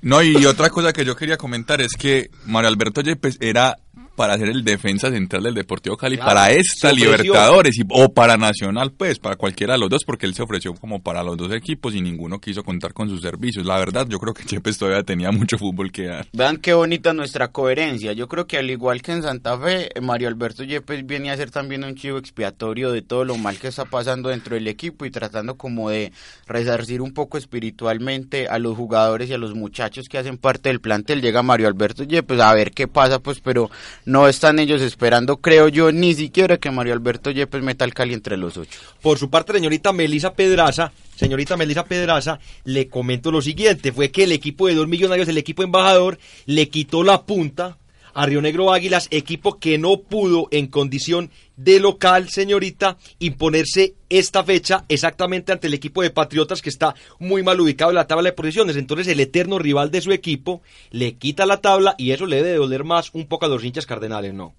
No, 0.04 0.22
y 0.22 0.46
otra 0.46 0.70
cosa 0.70 0.94
que 0.94 1.04
yo 1.04 1.16
quería 1.16 1.36
comentar 1.36 1.82
es 1.82 1.94
que 1.98 2.30
Mario 2.46 2.68
Alberto 2.68 3.02
Yepes 3.02 3.38
era 3.42 3.78
para 4.18 4.36
ser 4.36 4.50
el 4.50 4.64
defensa 4.64 5.12
central 5.12 5.44
del 5.44 5.54
Deportivo 5.54 5.96
Cali 5.96 6.18
para 6.18 6.50
esta 6.50 6.92
Libertadores 6.92 7.78
y, 7.78 7.84
o 7.88 8.12
para 8.12 8.36
Nacional, 8.36 8.92
pues, 8.92 9.20
para 9.20 9.36
cualquiera 9.36 9.74
de 9.74 9.80
los 9.80 9.92
dos, 9.92 10.04
porque 10.04 10.26
él 10.26 10.34
se 10.34 10.42
ofreció 10.42 10.74
como 10.74 11.04
para 11.04 11.22
los 11.22 11.38
dos 11.38 11.54
equipos 11.54 11.94
y 11.94 12.02
ninguno 12.02 12.40
quiso 12.40 12.64
contar 12.64 12.94
con 12.94 13.08
sus 13.10 13.22
servicios. 13.22 13.64
La 13.64 13.78
verdad, 13.78 14.08
yo 14.10 14.18
creo 14.18 14.34
que 14.34 14.44
Yepes 14.44 14.80
todavía 14.80 15.04
tenía 15.04 15.30
mucho 15.32 15.60
fútbol 15.60 15.92
que 15.92 16.08
dar. 16.08 16.26
Vean 16.34 16.58
qué 16.58 16.74
bonita 16.74 17.14
nuestra 17.14 17.50
coherencia. 17.50 18.14
Yo 18.14 18.28
creo 18.28 18.48
que 18.48 18.58
al 18.58 18.72
igual 18.72 19.04
que 19.04 19.12
en 19.12 19.22
Santa 19.22 19.56
Fe, 19.60 19.90
Mario 20.02 20.30
Alberto 20.30 20.64
Yepes 20.64 21.06
viene 21.06 21.30
a 21.30 21.38
ser 21.38 21.52
también 21.52 21.84
un 21.84 21.94
chivo 21.94 22.18
expiatorio 22.18 22.92
de 22.92 23.04
todo 23.04 23.24
lo 23.24 23.38
mal 23.38 23.60
que 23.60 23.68
está 23.68 23.86
pasando 23.86 24.30
dentro 24.30 24.56
del 24.56 24.68
equipo 24.68 25.06
y 25.06 25.12
tratando 25.12 25.58
como 25.58 25.92
de 25.92 26.12
resarcir 26.48 27.04
un 27.04 27.14
poco 27.14 27.38
espiritualmente 27.38 28.48
a 28.48 28.58
los 28.58 28.76
jugadores 28.76 29.30
y 29.30 29.34
a 29.34 29.38
los 29.38 29.54
muchachos 29.54 30.08
que 30.10 30.18
hacen 30.18 30.40
parte 30.40 30.70
del 30.70 30.82
plantel. 30.82 31.22
Llega 31.22 31.44
Mario 31.44 31.68
Alberto 31.68 32.04
Yepes 32.04 32.40
a 32.40 32.52
ver 32.56 32.72
qué 32.72 32.88
pasa, 32.88 33.20
pues, 33.20 33.42
pero 33.42 33.70
no 34.08 34.30
están 34.30 34.58
ellos 34.58 34.82
esperando, 34.82 35.42
creo 35.42 35.68
yo, 35.68 35.92
ni 35.92 36.14
siquiera 36.14 36.56
que 36.58 36.72
Mario 36.72 36.94
Alberto 36.94 37.30
Yepes 37.30 37.62
meta 37.62 37.84
el 37.84 37.94
Cali 37.94 38.14
entre 38.14 38.38
los 38.38 38.56
ocho. 38.56 38.80
Por 39.02 39.20
su 39.20 39.30
parte, 39.30 39.52
señorita 39.52 39.92
Melisa 39.92 40.34
Pedraza, 40.34 40.94
señorita 41.18 41.58
Melisa 41.58 41.84
Pedraza, 41.84 42.40
le 42.64 42.88
comento 42.88 43.32
lo 43.32 43.42
siguiente, 43.42 43.92
fue 43.92 44.10
que 44.10 44.24
el 44.24 44.32
equipo 44.32 44.68
de 44.68 44.76
dos 44.76 44.88
millonarios, 44.88 45.28
el 45.28 45.38
equipo 45.38 45.62
embajador, 45.62 46.20
le 46.46 46.70
quitó 46.70 47.04
la 47.04 47.24
punta 47.24 47.78
a 48.18 48.26
Río 48.26 48.42
Negro 48.42 48.74
Águilas, 48.74 49.08
equipo 49.12 49.60
que 49.60 49.78
no 49.78 50.02
pudo 50.02 50.48
en 50.50 50.66
condición 50.66 51.30
de 51.56 51.80
local, 51.80 52.30
señorita, 52.30 52.98
imponerse 53.20 53.94
esta 54.10 54.44
fecha 54.44 54.86
exactamente 54.90 55.52
ante 55.52 55.68
el 55.68 55.76
equipo 55.76 56.02
de 56.02 56.10
Patriotas 56.10 56.64
que 56.64 56.70
está 56.70 56.96
muy 57.20 57.44
mal 57.44 57.62
ubicado 57.62 57.92
en 57.92 57.96
la 57.96 58.08
tabla 58.08 58.24
de 58.24 58.34
posiciones. 58.34 58.76
Entonces 58.76 59.08
el 59.08 59.20
eterno 59.20 59.60
rival 59.60 59.92
de 59.92 60.02
su 60.02 60.12
equipo 60.12 60.64
le 60.90 61.14
quita 61.14 61.46
la 61.46 61.62
tabla 61.62 61.94
y 62.00 62.10
eso 62.10 62.26
le 62.26 62.38
debe 62.38 62.56
doler 62.56 62.84
más 62.84 63.12
un 63.14 63.28
poco 63.28 63.46
a 63.46 63.50
los 63.50 63.64
hinchas 63.64 63.86
cardenales, 63.86 64.34
¿no? 64.34 64.56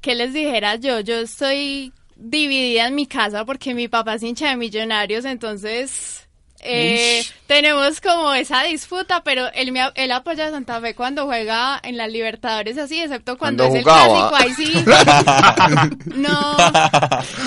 ¿Qué 0.00 0.14
les 0.14 0.32
dijera 0.32 0.76
yo? 0.76 1.00
Yo 1.00 1.16
estoy 1.16 1.92
dividida 2.16 2.88
en 2.88 2.94
mi 2.94 3.06
casa 3.06 3.44
porque 3.44 3.74
mi 3.74 3.88
papá 3.88 4.14
es 4.14 4.22
hincha 4.22 4.48
de 4.48 4.56
millonarios, 4.56 5.26
entonces 5.26 6.29
eh, 6.62 7.24
tenemos 7.46 8.00
como 8.00 8.34
esa 8.34 8.62
disputa, 8.64 9.22
pero 9.22 9.50
él, 9.54 9.72
me, 9.72 9.80
él 9.94 10.12
apoya 10.12 10.46
a 10.46 10.50
Santa 10.50 10.80
Fe 10.80 10.94
cuando 10.94 11.24
juega 11.26 11.80
en 11.82 11.96
las 11.96 12.10
Libertadores 12.10 12.76
así, 12.76 13.00
excepto 13.00 13.38
cuando, 13.38 13.64
es 13.64 13.74
el 13.74 13.82
clásico, 13.82 14.34
ahí 14.34 14.52
sí. 14.54 14.72
no, 16.16 16.56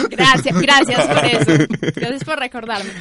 gracias, 0.09 0.59
gracias 0.59 1.07
por 1.07 1.25
eso, 1.25 1.65
gracias 1.95 2.23
por 2.23 2.39
recordarme. 2.39 2.91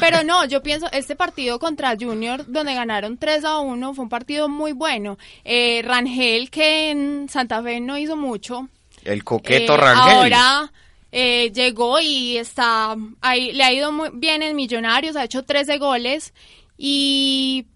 Pero 0.00 0.24
no, 0.24 0.44
yo 0.44 0.62
pienso, 0.62 0.88
este 0.92 1.14
partido 1.14 1.58
contra 1.58 1.94
Junior, 1.98 2.44
donde 2.46 2.74
ganaron 2.74 3.16
3 3.16 3.44
a 3.44 3.60
1, 3.60 3.94
fue 3.94 4.02
un 4.02 4.08
partido 4.10 4.48
muy 4.48 4.72
bueno. 4.72 5.18
Eh, 5.44 5.82
Rangel, 5.84 6.50
que 6.50 6.90
en 6.90 7.28
Santa 7.28 7.62
Fe 7.62 7.80
no 7.80 7.96
hizo 7.96 8.16
mucho. 8.16 8.68
El 9.04 9.24
coqueto 9.24 9.74
eh, 9.74 9.76
Rangel. 9.76 10.14
Ahora 10.14 10.72
eh, 11.12 11.50
llegó 11.52 12.00
y 12.00 12.36
está 12.36 12.96
ahí, 13.20 13.52
le 13.52 13.64
ha 13.64 13.72
ido 13.72 13.92
muy 13.92 14.10
bien 14.12 14.42
en 14.42 14.56
Millonarios, 14.56 15.16
ha 15.16 15.24
hecho 15.24 15.44
13 15.44 15.78
goles 15.78 16.32
y 16.76 17.66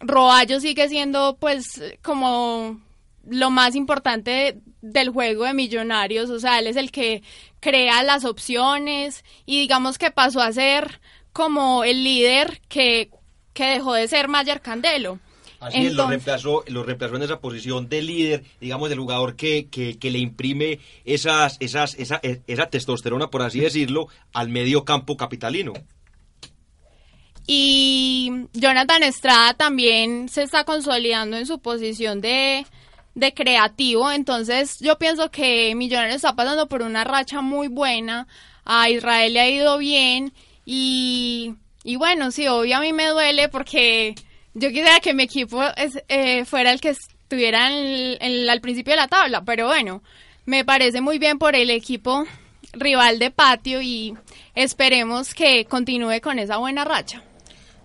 Roballo 0.00 0.60
sigue 0.60 0.88
siendo 0.88 1.36
pues 1.40 1.82
como 2.02 2.80
lo 3.26 3.50
más 3.50 3.74
importante 3.74 4.60
del 4.80 5.10
juego 5.10 5.44
de 5.44 5.54
Millonarios, 5.54 6.30
o 6.30 6.38
sea, 6.38 6.58
él 6.58 6.66
es 6.66 6.76
el 6.76 6.92
que 6.92 7.22
crea 7.60 8.02
las 8.02 8.24
opciones 8.24 9.24
y 9.46 9.58
digamos 9.60 9.98
que 9.98 10.10
pasó 10.10 10.40
a 10.40 10.52
ser 10.52 11.00
como 11.32 11.84
el 11.84 12.04
líder 12.04 12.60
que, 12.68 13.10
que 13.54 13.64
dejó 13.64 13.94
de 13.94 14.08
ser 14.08 14.28
Mayer 14.28 14.60
Candelo. 14.60 15.18
Así 15.64 15.86
es, 15.86 15.94
lo 15.94 16.06
reemplazó, 16.06 16.62
lo 16.66 16.82
reemplazó 16.82 17.16
en 17.16 17.22
esa 17.22 17.40
posición 17.40 17.88
de 17.88 18.02
líder, 18.02 18.44
digamos, 18.60 18.90
del 18.90 18.98
jugador 18.98 19.34
que, 19.34 19.68
que, 19.70 20.10
le 20.10 20.18
imprime 20.18 20.78
esas, 21.06 21.56
esas, 21.58 21.94
esa, 21.94 22.20
esa 22.22 22.66
testosterona, 22.66 23.28
por 23.28 23.40
así 23.40 23.60
decirlo, 23.60 24.08
al 24.34 24.50
medio 24.50 24.84
campo 24.84 25.16
capitalino. 25.16 25.72
Y 27.46 28.30
Jonathan 28.52 29.04
Estrada 29.04 29.54
también 29.54 30.28
se 30.28 30.42
está 30.42 30.64
consolidando 30.64 31.38
en 31.38 31.46
su 31.46 31.58
posición 31.58 32.20
de, 32.20 32.66
de 33.14 33.32
creativo, 33.32 34.10
entonces 34.10 34.78
yo 34.80 34.98
pienso 34.98 35.30
que 35.30 35.74
Millonarios 35.74 36.16
está 36.16 36.36
pasando 36.36 36.68
por 36.68 36.82
una 36.82 37.04
racha 37.04 37.40
muy 37.40 37.68
buena, 37.68 38.26
a 38.66 38.90
Israel 38.90 39.32
le 39.32 39.40
ha 39.40 39.48
ido 39.48 39.78
bien. 39.78 40.34
Y, 40.66 41.54
y 41.84 41.96
bueno, 41.96 42.30
sí, 42.32 42.48
obvio 42.48 42.76
a 42.76 42.80
mí 42.80 42.92
me 42.92 43.08
duele 43.08 43.48
porque 43.48 44.14
yo 44.54 44.68
quisiera 44.68 45.00
que 45.00 45.14
mi 45.14 45.24
equipo 45.24 45.60
eh, 46.08 46.44
fuera 46.44 46.72
el 46.72 46.80
que 46.80 46.90
estuviera 46.90 47.66
al 47.66 48.60
principio 48.60 48.92
de 48.92 48.96
la 48.96 49.08
tabla, 49.08 49.44
pero 49.44 49.66
bueno, 49.66 50.02
me 50.46 50.64
parece 50.64 51.00
muy 51.00 51.18
bien 51.18 51.38
por 51.38 51.56
el 51.56 51.70
equipo 51.70 52.24
rival 52.72 53.18
de 53.18 53.30
patio 53.30 53.82
y 53.82 54.14
esperemos 54.54 55.34
que 55.34 55.64
continúe 55.64 56.20
con 56.22 56.38
esa 56.38 56.58
buena 56.58 56.84
racha. 56.84 57.22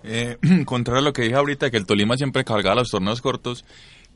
Eh, 0.04 0.38
contrario 0.66 1.00
a 1.00 1.04
lo 1.04 1.14
que 1.14 1.24
dije 1.24 1.36
ahorita, 1.36 1.72
que 1.72 1.78
el 1.78 1.86
Tolima 1.86 2.18
siempre 2.18 2.44
cargaba 2.44 2.76
los 2.76 2.90
torneos 2.90 3.22
cortos, 3.22 3.66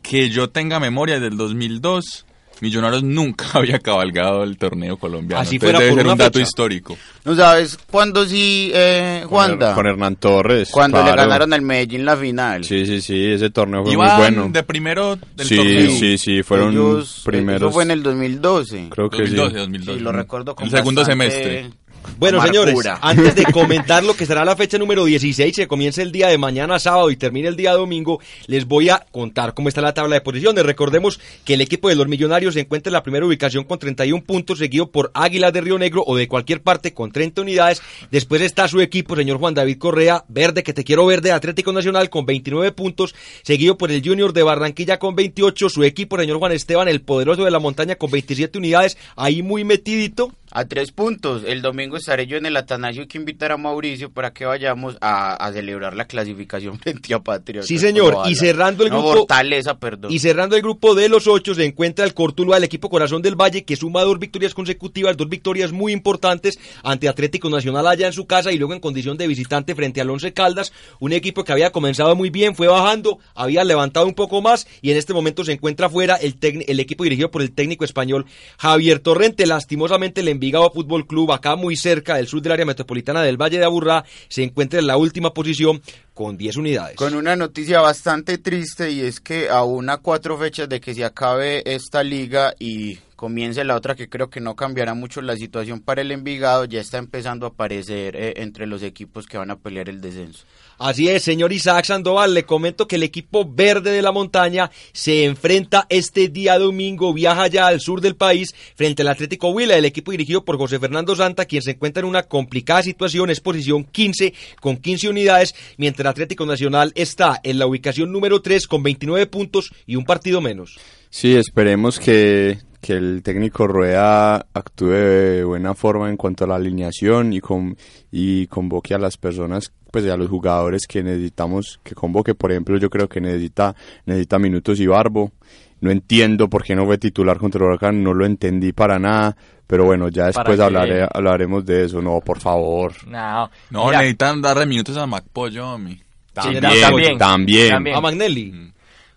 que 0.01 0.29
yo 0.29 0.49
tenga 0.49 0.79
memoria 0.79 1.19
del 1.19 1.37
2002, 1.37 2.25
Millonarios 2.63 3.03
nunca 3.03 3.45
había 3.53 3.77
cabalgado 3.79 4.41
el 4.43 4.57
torneo 4.57 4.95
colombiano. 4.97 5.41
Así 5.41 5.55
Entonces 5.57 5.71
fuera 5.75 5.79
debe 5.79 5.91
por 5.91 5.97
ser 5.99 6.05
una 6.05 6.13
un 6.13 6.17
dato 6.19 6.39
fecha. 6.39 6.47
histórico. 6.47 6.97
¿No 7.25 7.35
sabes 7.35 7.77
cuándo 7.91 8.25
sí, 8.25 8.71
eh, 8.73 9.19
Con, 9.23 9.29
Juanda? 9.29 9.73
Con 9.75 9.85
Hernán 9.85 10.15
Torres. 10.15 10.69
Cuando 10.71 10.97
le 10.99 11.03
claro. 11.11 11.21
ganaron 11.23 11.53
al 11.53 11.61
Medellín 11.61 12.05
la 12.05 12.15
final. 12.15 12.63
Sí, 12.63 12.85
sí, 12.85 13.01
sí, 13.01 13.25
ese 13.25 13.49
torneo 13.49 13.83
fue 13.83 13.93
Iban 13.93 14.07
muy 14.07 14.17
bueno. 14.17 14.49
de 14.51 14.63
primero 14.63 15.17
del 15.35 15.45
Sí, 15.47 15.55
torneo. 15.57 15.91
sí, 15.91 16.17
sí, 16.17 16.41
fueron 16.43 16.71
Ellos- 16.71 17.21
primeros. 17.25 17.61
Eso 17.61 17.71
fue 17.71 17.83
en 17.83 17.91
el 17.91 18.01
2012. 18.01 18.87
Creo 18.91 19.09
que 19.09 19.17
2012, 19.17 19.49
sí. 19.51 19.57
2012. 19.59 19.97
Sí, 19.99 20.03
lo 20.03 20.11
recuerdo 20.13 20.55
con 20.55 20.65
El 20.65 20.71
segundo 20.71 21.01
bastante 21.01 21.29
semestre. 21.31 21.69
Bueno, 22.17 22.41
señores, 22.41 22.75
antes 23.01 23.35
de 23.35 23.45
comentar 23.45 24.03
lo 24.03 24.15
que 24.15 24.25
será 24.25 24.45
la 24.45 24.55
fecha 24.55 24.77
número 24.77 25.05
16, 25.05 25.55
que 25.55 25.67
comienza 25.67 26.01
el 26.01 26.11
día 26.11 26.27
de 26.27 26.37
mañana 26.37 26.79
sábado 26.79 27.09
y 27.11 27.17
termina 27.17 27.49
el 27.49 27.55
día 27.55 27.73
domingo, 27.73 28.19
les 28.47 28.65
voy 28.65 28.89
a 28.89 29.05
contar 29.11 29.53
cómo 29.53 29.67
está 29.67 29.81
la 29.81 29.93
tabla 29.93 30.15
de 30.15 30.21
posiciones. 30.21 30.65
Recordemos 30.65 31.19
que 31.43 31.55
el 31.55 31.61
equipo 31.61 31.89
de 31.89 31.95
los 31.95 32.07
Millonarios 32.07 32.53
se 32.53 32.61
encuentra 32.61 32.89
en 32.89 32.93
la 32.93 33.03
primera 33.03 33.25
ubicación 33.25 33.63
con 33.63 33.79
31 33.79 34.23
puntos, 34.23 34.59
seguido 34.59 34.91
por 34.91 35.11
Águilas 35.13 35.53
de 35.53 35.61
Río 35.61 35.77
Negro 35.77 36.03
o 36.05 36.15
de 36.15 36.27
cualquier 36.27 36.61
parte 36.61 36.93
con 36.93 37.11
30 37.11 37.41
unidades. 37.41 37.81
Después 38.11 38.41
está 38.41 38.67
su 38.67 38.81
equipo, 38.81 39.15
señor 39.15 39.39
Juan 39.39 39.53
David 39.53 39.77
Correa, 39.77 40.23
verde, 40.27 40.63
que 40.63 40.73
te 40.73 40.83
quiero 40.83 41.05
verde, 41.05 41.31
Atlético 41.31 41.73
Nacional 41.73 42.09
con 42.09 42.25
29 42.25 42.71
puntos, 42.71 43.15
seguido 43.43 43.77
por 43.77 43.91
el 43.91 44.01
Junior 44.03 44.33
de 44.33 44.43
Barranquilla 44.43 44.99
con 44.99 45.15
28, 45.15 45.69
su 45.69 45.83
equipo, 45.83 46.17
señor 46.17 46.39
Juan 46.39 46.51
Esteban, 46.51 46.87
el 46.87 47.01
poderoso 47.01 47.43
de 47.43 47.51
la 47.51 47.59
montaña 47.59 47.95
con 47.95 48.11
27 48.11 48.57
unidades, 48.57 48.97
ahí 49.15 49.41
muy 49.41 49.63
metidito. 49.63 50.31
A 50.55 50.65
tres 50.65 50.91
puntos. 50.91 51.41
El 51.47 51.63
domingo 51.63 51.97
estaré 51.97 52.27
yo 52.27 52.37
en 52.37 52.45
el 52.45 52.55
Atanasio. 52.55 53.07
Que 53.07 53.17
invitar 53.17 53.51
a 53.51 53.57
Mauricio 53.57 54.11
para 54.11 54.31
que 54.33 54.45
vayamos 54.45 54.97
a, 55.01 55.33
a 55.33 55.51
celebrar 55.51 55.95
la 55.95 56.05
clasificación 56.05 56.77
frente 56.79 57.13
a 57.13 57.19
Patriotas. 57.19 57.67
Sí, 57.67 57.79
señor. 57.79 58.17
Y 58.29 58.35
cerrando 58.35 58.83
el 58.83 58.91
No, 58.91 58.99
grupo- 59.01 59.17
Fortaleza, 59.19 59.79
perdón. 59.79 60.11
Y 60.11 60.19
cerrando 60.19 60.55
el 60.55 60.61
grupo 60.61 60.93
de 60.93 61.09
los 61.09 61.25
ocho 61.27 61.55
se 61.55 61.65
encuentra 61.65 62.05
el 62.05 62.13
Cortuluá, 62.13 62.57
el 62.57 62.63
equipo 62.65 62.89
Corazón 62.89 63.23
del 63.23 63.35
Valle, 63.35 63.63
que 63.63 63.75
suma 63.75 64.03
dos 64.03 64.19
victorias 64.19 64.53
consecutivas, 64.53 65.17
dos 65.17 65.27
victorias 65.27 65.71
muy 65.71 65.91
importantes 65.91 66.59
ante 66.83 67.09
Atlético 67.09 67.49
Nacional 67.49 67.87
allá 67.87 68.05
en 68.07 68.13
su 68.13 68.27
casa 68.27 68.51
y 68.51 68.57
luego 68.59 68.73
en 68.75 68.79
condición 68.79 69.17
de 69.17 69.25
visitante 69.27 69.73
frente 69.73 70.01
al 70.01 70.09
Once 70.11 70.33
Caldas, 70.33 70.71
un 70.99 71.13
equipo 71.13 71.43
que 71.43 71.51
había 71.51 71.71
comenzado 71.71 72.15
muy 72.15 72.29
bien, 72.29 72.55
fue 72.55 72.67
bajando, 72.67 73.17
había 73.33 73.63
levantado 73.63 74.05
un 74.05 74.13
poco 74.13 74.41
más 74.43 74.67
y 74.83 74.91
en 74.91 74.97
este 74.97 75.13
momento 75.13 75.43
se 75.43 75.53
encuentra 75.53 75.89
fuera 75.89 76.15
el, 76.15 76.35
el 76.67 76.79
equipo 76.79 77.03
dirigido 77.05 77.31
por 77.31 77.41
el 77.41 77.51
técnico 77.53 77.85
español 77.85 78.25
Javier 78.59 78.99
Torrente. 78.99 79.47
Lastimosamente 79.47 80.21
el 80.21 80.27
Envigado 80.43 80.69
Fútbol 80.71 81.07
Club, 81.07 81.31
acá 81.31 81.55
muy 81.55 81.77
cerca 81.77 82.17
del 82.17 82.27
sur 82.27 82.41
del 82.41 82.51
área 82.51 82.65
metropolitana 82.65 83.23
del 83.23 83.41
Valle 83.41 83.59
de 83.59 83.63
Aburrá, 83.63 84.03
se 84.27 84.43
encuentra 84.43 84.77
en 84.81 84.87
la 84.87 84.97
última 84.97 85.33
posición 85.33 85.81
con 86.13 86.35
10 86.35 86.57
unidades. 86.57 86.97
Con 86.97 87.15
una 87.15 87.37
noticia 87.37 87.79
bastante 87.79 88.37
triste 88.37 88.91
y 88.91 88.99
es 88.99 89.21
que 89.21 89.49
aún 89.49 89.89
a 89.89 89.99
cuatro 89.99 90.37
fechas 90.37 90.67
de 90.67 90.81
que 90.81 90.93
se 90.93 91.05
acabe 91.05 91.63
esta 91.65 92.03
liga 92.03 92.53
y 92.59 92.99
comience 93.23 93.63
la 93.63 93.77
otra 93.77 93.95
que 93.95 94.09
creo 94.09 94.29
que 94.29 94.41
no 94.41 94.53
cambiará 94.57 94.93
mucho 94.95 95.21
la 95.21 95.37
situación 95.37 95.79
para 95.79 96.01
el 96.01 96.11
Envigado, 96.11 96.65
ya 96.65 96.81
está 96.81 96.97
empezando 96.97 97.45
a 97.45 97.49
aparecer 97.51 98.17
eh, 98.17 98.33
entre 98.35 98.67
los 98.67 98.83
equipos 98.83 99.27
que 99.27 99.37
van 99.37 99.49
a 99.49 99.55
pelear 99.55 99.87
el 99.87 100.01
descenso. 100.01 100.43
Así 100.77 101.07
es, 101.07 101.23
señor 101.23 101.53
Isaac 101.53 101.85
Sandoval, 101.85 102.33
le 102.33 102.43
comento 102.43 102.85
que 102.85 102.97
el 102.97 103.03
equipo 103.03 103.49
verde 103.49 103.91
de 103.91 104.01
la 104.01 104.11
montaña 104.11 104.69
se 104.91 105.23
enfrenta 105.23 105.87
este 105.87 106.27
día 106.27 106.59
domingo, 106.59 107.13
viaja 107.13 107.47
ya 107.47 107.67
al 107.67 107.79
sur 107.79 108.01
del 108.01 108.17
país 108.17 108.53
frente 108.75 109.03
al 109.03 109.07
Atlético 109.07 109.51
Huila, 109.51 109.77
el 109.77 109.85
equipo 109.85 110.11
dirigido 110.11 110.43
por 110.43 110.57
José 110.57 110.77
Fernando 110.77 111.15
Santa, 111.15 111.45
quien 111.45 111.61
se 111.61 111.71
encuentra 111.71 112.01
en 112.01 112.09
una 112.09 112.23
complicada 112.23 112.83
situación, 112.83 113.29
es 113.29 113.39
posición 113.39 113.85
15 113.85 114.33
con 114.59 114.75
15 114.75 115.07
unidades, 115.07 115.55
mientras 115.77 116.03
el 116.03 116.09
Atlético 116.09 116.45
Nacional 116.45 116.91
está 116.95 117.39
en 117.41 117.57
la 117.57 117.67
ubicación 117.67 118.11
número 118.11 118.41
3 118.41 118.67
con 118.67 118.83
29 118.83 119.27
puntos 119.27 119.71
y 119.87 119.95
un 119.95 120.03
partido 120.03 120.41
menos. 120.41 120.77
Sí, 121.09 121.35
esperemos 121.35 121.99
que, 121.99 122.57
que 122.83 122.93
el 122.93 123.23
técnico 123.23 123.65
Rueda 123.65 124.45
actúe 124.53 124.89
de 124.89 125.43
buena 125.45 125.73
forma 125.73 126.09
en 126.09 126.17
cuanto 126.17 126.43
a 126.43 126.47
la 126.47 126.55
alineación 126.55 127.31
y, 127.31 127.39
con, 127.39 127.77
y 128.11 128.45
convoque 128.47 128.93
a 128.93 128.97
las 128.97 129.15
personas, 129.15 129.71
pues 129.89 130.05
a 130.09 130.17
los 130.17 130.29
jugadores 130.29 130.85
que 130.85 131.01
necesitamos 131.01 131.79
que 131.81 131.95
convoque. 131.95 132.35
Por 132.35 132.51
ejemplo, 132.51 132.77
yo 132.77 132.89
creo 132.89 133.07
que 133.07 133.21
necesita, 133.21 133.73
necesita 134.05 134.37
minutos 134.37 134.81
y 134.81 134.87
barbo. 134.87 135.31
No 135.79 135.91
entiendo 135.91 136.49
por 136.49 136.63
qué 136.63 136.75
no 136.75 136.85
fue 136.85 136.97
titular 136.97 137.37
contra 137.37 137.59
el 137.61 137.69
Huracán, 137.69 138.03
no 138.03 138.13
lo 138.13 138.25
entendí 138.25 138.73
para 138.73 138.99
nada. 138.99 139.37
Pero 139.65 139.85
bueno, 139.85 140.09
ya 140.09 140.25
después 140.25 140.59
hablaré, 140.59 141.07
hablaremos 141.09 141.65
de 141.65 141.85
eso. 141.85 142.01
No, 142.01 142.19
por 142.19 142.41
favor. 142.41 142.91
No, 143.07 143.49
No, 143.69 143.85
mira, 143.85 143.99
necesitan 143.99 144.41
darle 144.41 144.65
minutos 144.65 144.97
a 144.97 145.07
Macpollo, 145.07 145.67
a 145.69 145.77
mí. 145.77 145.97
También, 146.33 146.61
también, 146.61 147.17
también. 147.17 147.69
también. 147.69 147.95
A 147.95 148.01
Magnelli. 148.01 148.72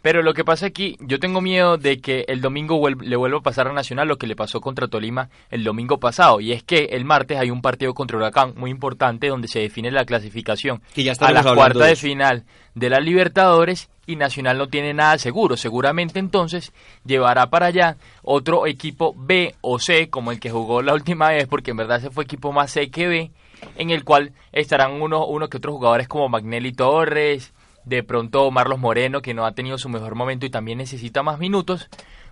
Pero 0.06 0.22
lo 0.22 0.34
que 0.34 0.44
pasa 0.44 0.66
aquí, 0.66 0.96
yo 1.00 1.18
tengo 1.18 1.40
miedo 1.40 1.78
de 1.78 2.00
que 2.00 2.26
el 2.28 2.40
domingo 2.40 2.80
le 2.88 3.16
vuelva 3.16 3.38
a 3.38 3.42
pasar 3.42 3.66
a 3.66 3.72
Nacional 3.72 4.06
lo 4.06 4.18
que 4.18 4.28
le 4.28 4.36
pasó 4.36 4.60
contra 4.60 4.86
Tolima 4.86 5.30
el 5.50 5.64
domingo 5.64 5.98
pasado. 5.98 6.38
Y 6.40 6.52
es 6.52 6.62
que 6.62 6.90
el 6.92 7.04
martes 7.04 7.40
hay 7.40 7.50
un 7.50 7.60
partido 7.60 7.92
contra 7.92 8.16
Huracán 8.16 8.54
muy 8.56 8.70
importante 8.70 9.26
donde 9.26 9.48
se 9.48 9.58
define 9.58 9.90
la 9.90 10.04
clasificación 10.04 10.80
Que 10.94 11.02
ya 11.02 11.12
a 11.18 11.32
la 11.32 11.42
cuarta 11.42 11.86
de 11.86 11.96
final 11.96 12.44
de 12.76 12.88
la 12.88 13.00
Libertadores 13.00 13.90
y 14.06 14.14
Nacional 14.14 14.58
no 14.58 14.68
tiene 14.68 14.94
nada 14.94 15.18
seguro. 15.18 15.56
Seguramente 15.56 16.20
entonces 16.20 16.72
llevará 17.04 17.50
para 17.50 17.66
allá 17.66 17.96
otro 18.22 18.68
equipo 18.68 19.12
B 19.16 19.56
o 19.60 19.80
C 19.80 20.08
como 20.08 20.30
el 20.30 20.38
que 20.38 20.52
jugó 20.52 20.82
la 20.82 20.94
última 20.94 21.30
vez 21.30 21.48
porque 21.48 21.72
en 21.72 21.78
verdad 21.78 21.98
ese 21.98 22.10
fue 22.10 22.22
equipo 22.22 22.52
más 22.52 22.70
C 22.70 22.92
que 22.92 23.08
B 23.08 23.30
en 23.76 23.90
el 23.90 24.04
cual 24.04 24.30
estarán 24.52 25.02
uno, 25.02 25.26
uno 25.26 25.48
que 25.48 25.56
otros 25.56 25.74
jugadores 25.74 26.06
como 26.06 26.28
Magnelli 26.28 26.70
Torres, 26.70 27.52
de 27.86 28.02
pronto 28.02 28.50
Marlos 28.50 28.78
Moreno, 28.78 29.22
que 29.22 29.32
no 29.32 29.46
ha 29.46 29.52
tenido 29.52 29.78
su 29.78 29.88
mejor 29.88 30.14
momento 30.14 30.44
y 30.44 30.50
también 30.50 30.78
necesita 30.78 31.22
más 31.22 31.38
minutos, 31.38 31.88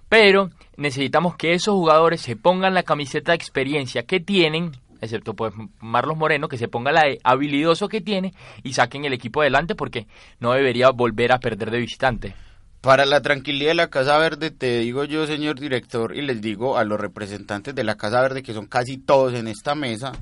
pero 0.08 0.50
necesitamos 0.76 1.36
que 1.36 1.54
esos 1.54 1.74
jugadores 1.74 2.20
se 2.20 2.36
pongan 2.36 2.74
la 2.74 2.82
camiseta 2.82 3.32
de 3.32 3.36
experiencia 3.36 4.02
que 4.02 4.20
tienen, 4.20 4.72
excepto 5.00 5.34
pues 5.34 5.54
Marlos 5.80 6.18
Moreno, 6.18 6.48
que 6.48 6.58
se 6.58 6.68
ponga 6.68 6.92
la 6.92 7.04
de 7.04 7.20
habilidoso 7.24 7.88
que 7.88 8.00
tiene 8.00 8.34
y 8.62 8.74
saquen 8.74 9.04
el 9.04 9.12
equipo 9.12 9.40
adelante 9.40 9.74
porque 9.74 10.06
no 10.40 10.52
debería 10.52 10.90
volver 10.90 11.32
a 11.32 11.38
perder 11.38 11.70
de 11.70 11.78
visitante. 11.78 12.34
Para 12.80 13.06
la 13.06 13.22
tranquilidad 13.22 13.70
de 13.70 13.76
la 13.76 13.88
Casa 13.88 14.18
Verde, 14.18 14.50
te 14.50 14.80
digo 14.80 15.04
yo, 15.04 15.26
señor 15.26 15.58
director, 15.58 16.14
y 16.14 16.20
les 16.20 16.42
digo 16.42 16.76
a 16.76 16.84
los 16.84 17.00
representantes 17.00 17.74
de 17.74 17.82
la 17.82 17.94
Casa 17.94 18.20
Verde, 18.20 18.42
que 18.42 18.52
son 18.52 18.66
casi 18.66 18.98
todos 18.98 19.32
en 19.32 19.48
esta 19.48 19.74
mesa, 19.74 20.12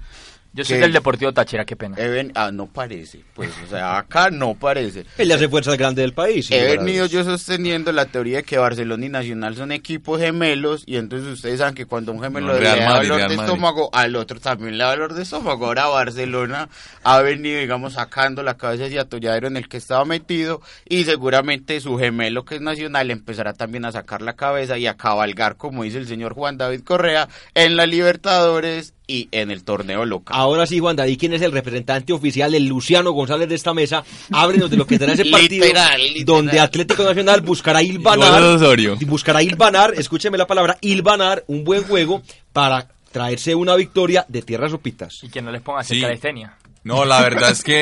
Yo 0.54 0.64
soy 0.64 0.78
del 0.78 0.92
Deportivo 0.92 1.32
Táchira, 1.32 1.64
qué 1.64 1.76
pena. 1.76 1.96
he 1.98 2.08
ven- 2.08 2.32
ah, 2.34 2.50
no 2.52 2.66
parece, 2.66 3.24
pues, 3.32 3.50
o 3.64 3.70
sea, 3.70 3.96
acá 3.96 4.28
no 4.30 4.54
parece. 4.54 5.06
Él 5.16 5.28
ya 5.28 5.36
hace 5.36 5.48
fuerza 5.48 5.74
grande 5.76 6.02
del 6.02 6.12
país. 6.12 6.50
He 6.50 6.76
venido 6.76 7.06
yo 7.06 7.24
sosteniendo 7.24 7.90
la 7.90 8.04
teoría 8.06 8.38
de 8.38 8.42
que 8.42 8.58
Barcelona 8.58 9.06
y 9.06 9.08
Nacional 9.08 9.56
son 9.56 9.72
equipos 9.72 10.20
gemelos 10.20 10.82
y 10.86 10.96
entonces 10.96 11.28
ustedes 11.28 11.58
saben 11.60 11.74
que 11.74 11.86
cuando 11.86 12.12
un 12.12 12.20
gemelo 12.22 12.48
No, 12.48 12.52
le 12.58 12.64
da 12.66 12.74
dolor 12.98 13.16
Real 13.16 13.30
de 13.30 13.36
Madrid. 13.36 13.40
estómago, 13.40 13.90
al 13.94 14.14
otro 14.16 14.40
también 14.40 14.76
le 14.76 14.84
da 14.84 14.90
dolor 14.90 15.14
de 15.14 15.22
estómago. 15.22 15.64
Ahora 15.66 15.86
Barcelona 15.86 16.68
ha 17.02 17.22
venido, 17.22 17.58
digamos, 17.58 17.94
sacando 17.94 18.42
la 18.42 18.58
cabeza 18.58 18.84
hacia 18.84 19.00
atolladero 19.02 19.46
en 19.48 19.56
el 19.56 19.68
que 19.68 19.78
estaba 19.78 20.04
metido 20.04 20.60
y 20.86 21.04
seguramente 21.04 21.80
su 21.80 21.96
gemelo 21.98 22.44
que 22.44 22.56
es 22.56 22.60
Nacional 22.60 23.10
empezará 23.10 23.54
también 23.54 23.86
a 23.86 23.92
sacar 23.92 24.20
la 24.20 24.34
cabeza 24.34 24.76
y 24.76 24.86
a 24.86 24.98
cabalgar, 24.98 25.56
como 25.56 25.82
dice 25.84 25.96
el 25.98 26.06
señor 26.06 26.34
Juan 26.34 26.58
David 26.58 26.82
Correa, 26.82 27.28
en 27.54 27.76
la 27.76 27.86
Libertadores 27.86 28.94
y 29.12 29.28
en 29.30 29.50
el 29.50 29.62
torneo 29.64 30.04
local. 30.06 30.34
Ahora 30.38 30.64
sí, 30.66 30.78
Juan 30.78 30.96
David, 30.96 31.18
¿quién 31.18 31.34
es 31.34 31.42
el 31.42 31.52
representante 31.52 32.12
oficial, 32.14 32.54
el 32.54 32.66
Luciano 32.66 33.12
González 33.12 33.48
de 33.48 33.54
esta 33.56 33.74
mesa? 33.74 34.02
Ábrenos 34.30 34.70
de 34.70 34.76
lo 34.78 34.86
que 34.86 34.96
será 34.96 35.12
ese 35.12 35.24
partido 35.30 35.66
Literal, 35.66 36.00
literal. 36.00 36.24
donde 36.24 36.58
Atlético 36.60 37.04
Nacional 37.04 37.40
buscará 37.42 37.82
hilvanar, 37.82 38.58
buscará 39.06 39.42
hilvanar, 39.42 39.92
escúcheme 39.96 40.38
la 40.38 40.46
palabra, 40.46 40.78
hilvanar 40.80 41.44
un 41.48 41.62
buen 41.64 41.82
juego 41.84 42.22
para 42.52 42.88
traerse 43.10 43.54
una 43.54 43.76
victoria 43.76 44.24
de 44.28 44.40
tierras 44.40 44.70
sopitas. 44.70 45.18
Y 45.22 45.28
que 45.28 45.42
no 45.42 45.50
les 45.52 45.60
pongan 45.60 45.78
a 45.78 45.80
hacer 45.82 45.96
Sí. 45.98 46.02
calistenia. 46.02 46.56
No, 46.84 47.04
la 47.04 47.22
verdad 47.22 47.52
es 47.52 47.62
que 47.62 47.72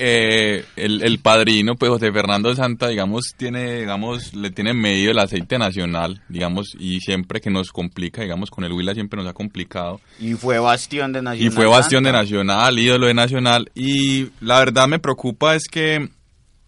eh, 0.00 0.64
el, 0.74 1.02
el 1.04 1.20
padrino, 1.20 1.76
pues 1.76 1.90
José 1.90 2.10
Fernando 2.10 2.52
Santa, 2.56 2.88
digamos, 2.88 3.34
tiene, 3.36 3.80
digamos, 3.80 4.34
le 4.34 4.50
tiene 4.50 4.74
medio 4.74 5.12
el 5.12 5.18
aceite 5.20 5.58
nacional, 5.58 6.22
digamos, 6.28 6.74
y 6.78 6.98
siempre 6.98 7.40
que 7.40 7.50
nos 7.50 7.70
complica, 7.70 8.22
digamos, 8.22 8.50
con 8.50 8.64
el 8.64 8.72
Huila 8.72 8.94
siempre 8.94 9.22
nos 9.22 9.30
ha 9.30 9.32
complicado. 9.32 10.00
Y 10.18 10.34
fue 10.34 10.58
bastión 10.58 11.12
de 11.12 11.22
Nacional. 11.22 11.52
Y 11.52 11.54
fue 11.54 11.66
bastión 11.66 12.02
de. 12.02 12.12
Nacional, 12.12 12.78
ídolo 12.78 13.06
de 13.06 13.14
Nacional. 13.14 13.70
Y 13.74 14.30
la 14.40 14.58
verdad 14.58 14.88
me 14.88 14.98
preocupa 14.98 15.54
es 15.54 15.68
que, 15.68 16.08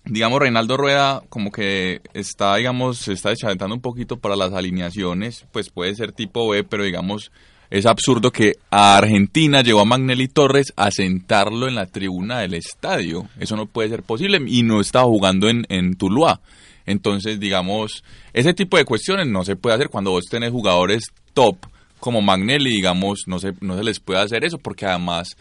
digamos, 0.05 0.39
Reinaldo 0.39 0.77
Rueda 0.77 1.23
como 1.29 1.51
que 1.51 2.03
está, 2.15 2.55
digamos, 2.57 2.99
se 2.99 3.15
está 3.15 3.31
deschaventando 3.31 3.75
un 3.75 3.81
poquito 3.81 4.17
para 4.17 4.37
las 4.37 4.53
alineaciones. 4.53 5.47
Pues 5.51 5.71
puede 5.71 5.95
ser 5.97 6.13
tipo 6.13 6.49
B, 6.49 6.63
pero 6.63 6.85
digamos, 6.85 7.33
es 7.71 7.87
absurdo 7.87 8.33
que 8.33 8.55
a 8.71 8.97
Argentina 8.97 9.63
llevó 9.63 9.81
a 9.81 9.85
Magnelli 9.85 10.29
Torres 10.29 10.73
a 10.77 10.91
sentarlo 10.91 11.69
en 11.69 11.77
la 11.77 11.87
tribuna 11.87 12.41
del 12.41 12.55
estadio. 12.55 13.29
Eso 13.39 13.57
no 13.57 13.67
puede 13.67 13.89
ser 13.89 14.03
posible 14.03 14.41
y 14.47 14.63
no 14.63 14.81
estaba 14.81 15.05
jugando 15.07 15.49
en, 15.49 15.65
en 15.69 15.95
Tuluá. 15.95 16.41
Entonces, 16.85 17.39
digamos, 17.39 18.03
ese 18.33 18.55
tipo 18.55 18.77
de 18.77 18.85
cuestiones 18.85 19.29
no 19.29 19.45
se 19.45 19.55
puede 19.55 19.77
hacer 19.77 19.89
cuando 19.89 20.11
vos 20.11 20.25
tenés 20.27 20.51
jugadores 20.51 21.05
top 21.33 21.57
como 22.01 22.23
Magnelli, 22.23 22.71
digamos, 22.71 23.25
no 23.27 23.39
se, 23.39 23.53
no 23.61 23.77
se 23.77 23.85
les 23.85 24.01
puede 24.01 24.21
hacer 24.21 24.45
eso 24.45 24.59
porque 24.59 24.87
además 24.87 25.37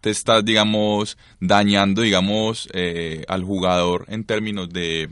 te 0.00 0.10
estás, 0.10 0.44
digamos, 0.44 1.18
dañando, 1.40 2.02
digamos, 2.02 2.68
eh, 2.72 3.24
al 3.28 3.42
jugador 3.42 4.06
en 4.08 4.24
términos 4.24 4.70
de 4.70 5.10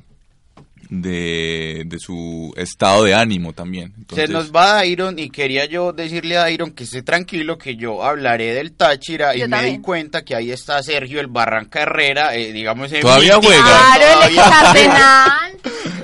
de, 0.90 1.82
de 1.86 1.98
su 1.98 2.52
estado 2.56 3.04
de 3.04 3.14
ánimo 3.14 3.52
también. 3.52 3.92
Se 4.14 4.28
nos 4.28 4.52
va 4.52 4.74
Dairon 4.74 5.18
y 5.18 5.30
quería 5.30 5.64
yo 5.64 5.92
decirle 5.92 6.36
a 6.36 6.40
Dairon 6.40 6.72
que 6.72 6.84
esté 6.84 7.02
tranquilo 7.02 7.58
que 7.58 7.76
yo 7.76 8.04
hablaré 8.04 8.54
del 8.54 8.72
Táchira 8.72 9.36
y 9.36 9.46
me 9.48 9.62
di 9.64 9.78
cuenta 9.78 10.24
que 10.24 10.34
ahí 10.34 10.50
está 10.50 10.82
Sergio 10.82 11.20
el 11.20 11.28
Barranca 11.28 11.82
Herrera, 11.82 12.34
eh, 12.34 12.52
digamos 12.52 12.90
Todavía 13.00 13.38
juega. 13.42 13.64
Claro, 13.64 14.30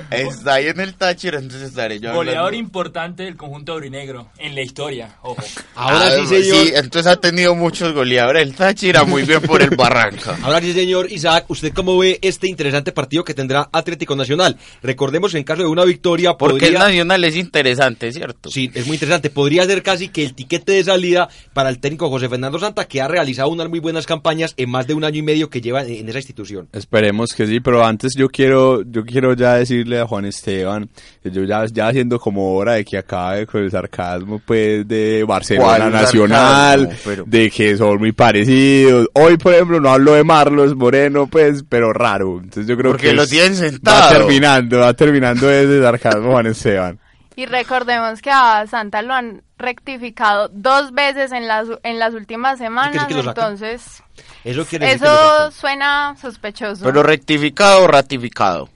Está 0.11 0.55
ahí 0.55 0.67
en 0.67 0.79
el 0.79 0.93
Táchira, 0.95 1.39
entonces 1.39 1.69
estaré 1.69 1.99
yo 1.99 2.13
Goleador 2.13 2.53
importante 2.53 3.23
del 3.23 3.37
conjunto 3.37 3.73
aurinegro 3.73 4.29
en 4.37 4.55
la 4.55 4.61
historia, 4.61 5.17
ojo. 5.21 5.41
Ahora 5.75 6.11
sí, 6.11 6.27
señor. 6.27 6.57
Sí, 6.57 6.71
entonces 6.75 7.11
ha 7.11 7.15
tenido 7.15 7.55
muchos 7.55 7.93
goleadores 7.93 8.43
el 8.43 8.55
Táchira, 8.55 9.03
muy 9.05 9.23
bien 9.23 9.41
por 9.41 9.61
el 9.61 9.69
Barranca. 9.75 10.37
Ahora 10.43 10.59
sí, 10.61 10.73
señor 10.73 11.11
Isaac, 11.11 11.45
¿usted 11.47 11.71
cómo 11.73 11.97
ve 11.97 12.19
este 12.21 12.49
interesante 12.49 12.91
partido 12.91 13.23
que 13.23 13.33
tendrá 13.33 13.69
Atlético 13.71 14.15
Nacional? 14.15 14.57
Recordemos 14.83 15.31
que 15.31 15.37
en 15.37 15.43
caso 15.43 15.61
de 15.61 15.67
una 15.67 15.85
victoria 15.85 16.33
Porque 16.33 16.67
el 16.67 16.73
Nacional 16.73 17.23
es 17.23 17.35
interesante, 17.35 18.11
¿cierto? 18.11 18.49
Sí, 18.49 18.69
es 18.73 18.85
muy 18.87 18.95
interesante. 18.95 19.29
Podría 19.29 19.63
ser 19.65 19.81
casi 19.81 20.09
que 20.09 20.23
el 20.23 20.33
tiquete 20.33 20.73
de 20.73 20.83
salida 20.83 21.29
para 21.53 21.69
el 21.69 21.79
técnico 21.79 22.09
José 22.09 22.27
Fernando 22.27 22.59
Santa, 22.59 22.85
que 22.85 23.01
ha 23.01 23.07
realizado 23.07 23.49
unas 23.49 23.69
muy 23.69 23.79
buenas 23.79 24.05
campañas 24.05 24.53
en 24.57 24.69
más 24.69 24.87
de 24.87 24.93
un 24.93 25.03
año 25.03 25.19
y 25.19 25.23
medio 25.23 25.49
que 25.49 25.61
lleva 25.61 25.83
en 25.83 26.09
esa 26.09 26.19
institución. 26.19 26.67
Esperemos 26.73 27.33
que 27.33 27.47
sí, 27.47 27.59
pero 27.59 27.85
antes 27.85 28.13
yo 28.17 28.27
quiero, 28.29 28.81
yo 28.83 29.03
quiero 29.05 29.33
ya 29.35 29.55
decirle 29.55 30.00
a 30.01 30.07
Juan 30.07 30.25
Esteban, 30.25 30.89
yo 31.23 31.43
ya, 31.43 31.65
ya 31.65 31.87
haciendo 31.87 32.19
como 32.19 32.55
hora 32.55 32.73
de 32.73 32.85
que 32.85 32.97
acabe 32.97 33.45
con 33.45 33.63
el 33.63 33.71
sarcasmo 33.71 34.41
pues 34.45 34.87
de 34.87 35.23
Barcelona 35.23 35.89
Nacional, 35.89 36.89
de 37.25 37.51
que 37.51 37.77
son 37.77 37.99
muy 37.99 38.11
parecidos. 38.11 39.07
Hoy, 39.13 39.37
por 39.37 39.53
ejemplo, 39.53 39.79
no 39.79 39.89
hablo 39.89 40.13
de 40.13 40.23
Marlos 40.23 40.75
Moreno, 40.75 41.27
pues, 41.27 41.63
pero 41.67 41.93
raro. 41.93 42.39
Entonces 42.43 42.67
yo 42.67 42.77
creo 42.77 42.91
Porque 42.91 43.07
que 43.07 43.13
lo 43.13 43.27
tienen 43.27 43.55
sentado. 43.55 44.01
Va 44.01 44.09
terminando, 44.09 44.79
va 44.79 44.93
terminando 44.93 45.49
ese 45.49 45.81
sarcasmo 45.81 46.31
Juan 46.31 46.47
Esteban. 46.47 46.99
Y 47.35 47.45
recordemos 47.45 48.21
que 48.21 48.29
a 48.29 48.67
Santa 48.67 49.01
lo 49.01 49.13
han 49.13 49.41
rectificado 49.57 50.49
dos 50.49 50.91
veces 50.91 51.31
en 51.31 51.47
las, 51.47 51.67
en 51.83 51.97
las 51.97 52.13
últimas 52.13 52.57
semanas, 52.57 53.07
entonces 53.09 54.03
eso, 54.43 54.65
eso 54.79 55.51
suena 55.51 56.15
sospechoso. 56.19 56.83
Pero 56.83 57.03
rectificado 57.03 57.83
o 57.83 57.87
ratificado. 57.87 58.69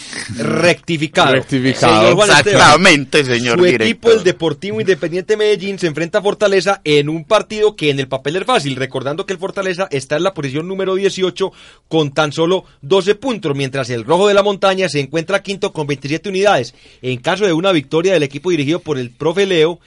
Rectificado. 0.36 1.32
Rectificado. 1.32 2.22
Exactamente, 2.22 3.24
señor 3.24 3.58
Su 3.58 3.66
equipo, 3.66 4.10
el 4.10 4.24
Deportivo 4.24 4.80
Independiente 4.80 5.36
Medellín, 5.36 5.78
se 5.78 5.86
enfrenta 5.86 6.18
a 6.18 6.22
Fortaleza 6.22 6.80
en 6.84 7.08
un 7.08 7.24
partido 7.24 7.76
que 7.76 7.90
en 7.90 8.00
el 8.00 8.08
papel 8.08 8.36
es 8.36 8.44
fácil, 8.44 8.76
recordando 8.76 9.26
que 9.26 9.32
el 9.32 9.38
Fortaleza 9.38 9.88
está 9.90 10.16
en 10.16 10.22
la 10.22 10.34
posición 10.34 10.68
número 10.68 10.94
18 10.94 11.52
con 11.88 12.12
tan 12.12 12.32
solo 12.32 12.64
12 12.82 13.14
puntos, 13.16 13.54
mientras 13.54 13.90
el 13.90 14.04
Rojo 14.04 14.28
de 14.28 14.34
la 14.34 14.42
Montaña 14.42 14.88
se 14.88 15.00
encuentra 15.00 15.42
quinto 15.42 15.72
con 15.72 15.86
27 15.86 16.28
unidades. 16.28 16.74
En 17.02 17.18
caso 17.20 17.46
de 17.46 17.52
una 17.52 17.72
victoria 17.72 18.12
del 18.12 18.22
equipo 18.22 18.50
dirigido 18.50 18.80
por 18.80 18.98
el 18.98 19.10
profe 19.10 19.46
Leo, 19.46 19.80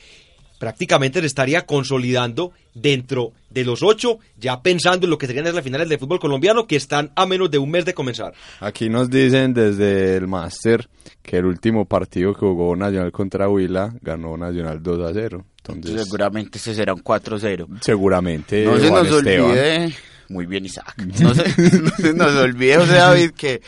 prácticamente 0.59 1.19
se 1.19 1.27
estaría 1.27 1.65
consolidando 1.65 2.51
dentro 2.73 3.31
de 3.49 3.63
los 3.63 3.83
ocho, 3.83 4.19
ya 4.37 4.61
pensando 4.61 5.05
en 5.05 5.11
lo 5.11 5.17
que 5.17 5.27
serían 5.27 5.45
las 5.45 5.63
finales 5.63 5.87
del 5.89 5.99
fútbol 5.99 6.19
colombiano, 6.19 6.67
que 6.67 6.75
están 6.75 7.11
a 7.15 7.25
menos 7.25 7.49
de 7.51 7.57
un 7.57 7.71
mes 7.71 7.85
de 7.85 7.93
comenzar. 7.93 8.33
Aquí 8.59 8.89
nos 8.89 9.09
dicen 9.09 9.53
desde 9.53 10.17
el 10.17 10.27
máster 10.27 10.89
que 11.21 11.37
el 11.37 11.45
último 11.45 11.85
partido 11.85 12.33
que 12.33 12.39
jugó 12.39 12.75
Nacional 12.75 13.11
contra 13.11 13.49
Huila 13.49 13.93
ganó 14.01 14.37
Nacional 14.37 14.81
2 14.81 15.09
a 15.09 15.13
0. 15.13 15.45
Entonces, 15.57 16.03
seguramente 16.03 16.57
ese 16.57 16.75
será 16.75 16.93
un 16.93 17.03
4-0. 17.03 17.79
Seguramente. 17.81 18.65
No 18.65 18.77
se 18.77 18.91
nos 18.91 19.11
olvide. 19.11 19.93
Muy 20.29 20.45
bien, 20.45 20.65
Isaac. 20.65 20.95
No 20.97 21.33
se, 21.33 21.43
no 21.81 21.89
se 21.91 22.13
nos 22.13 22.35
olvide, 22.35 22.77
José 22.77 22.93
David, 22.93 23.31
que 23.31 23.61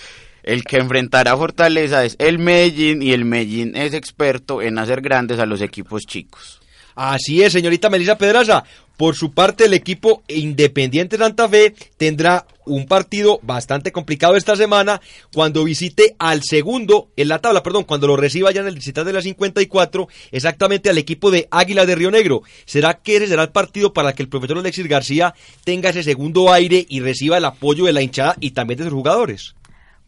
el 0.43 0.63
que 0.63 0.77
enfrentará 0.77 1.33
a 1.33 1.37
Fortaleza 1.37 2.05
es 2.05 2.15
el 2.19 2.39
Medellín 2.39 3.01
y 3.01 3.11
el 3.11 3.25
Medellín 3.25 3.75
es 3.75 3.93
experto 3.93 4.61
en 4.61 4.79
hacer 4.79 5.01
grandes 5.01 5.39
a 5.39 5.45
los 5.45 5.61
equipos 5.61 6.05
chicos. 6.05 6.61
Así 6.97 7.43
es, 7.43 7.53
señorita 7.53 7.91
Melissa 7.91 8.17
Pedraza. 8.17 8.63
Por 8.97 9.15
su 9.15 9.31
parte, 9.31 9.65
el 9.65 9.75
equipo 9.75 10.23
Independiente 10.27 11.15
Santa 11.15 11.47
Fe 11.47 11.75
tendrá 11.95 12.47
un 12.65 12.87
partido 12.87 13.39
bastante 13.43 13.91
complicado 13.91 14.35
esta 14.35 14.55
semana 14.55 14.99
cuando 15.31 15.63
visite 15.63 16.15
al 16.17 16.41
segundo 16.41 17.09
en 17.15 17.27
la 17.27 17.37
tabla, 17.37 17.61
perdón, 17.61 17.83
cuando 17.83 18.07
lo 18.07 18.17
reciba 18.17 18.51
ya 18.51 18.61
en 18.61 18.67
el 18.67 18.73
distrito 18.73 19.03
de 19.03 19.13
la 19.13 19.21
54, 19.21 20.07
exactamente 20.31 20.89
al 20.89 20.97
equipo 20.97 21.29
de 21.29 21.47
Águila 21.51 21.85
de 21.85 21.93
Río 21.93 22.09
Negro. 22.09 22.41
¿Será 22.65 22.95
que 22.95 23.17
ese 23.17 23.27
será 23.27 23.43
el 23.43 23.49
partido 23.49 23.93
para 23.93 24.13
que 24.13 24.23
el 24.23 24.29
profesor 24.29 24.57
Alexis 24.57 24.87
García 24.87 25.35
tenga 25.63 25.91
ese 25.91 26.01
segundo 26.01 26.51
aire 26.51 26.83
y 26.89 27.01
reciba 27.01 27.37
el 27.37 27.45
apoyo 27.45 27.85
de 27.85 27.93
la 27.93 28.01
hinchada 28.01 28.35
y 28.39 28.51
también 28.51 28.79
de 28.79 28.85
sus 28.85 28.93
jugadores? 28.93 29.53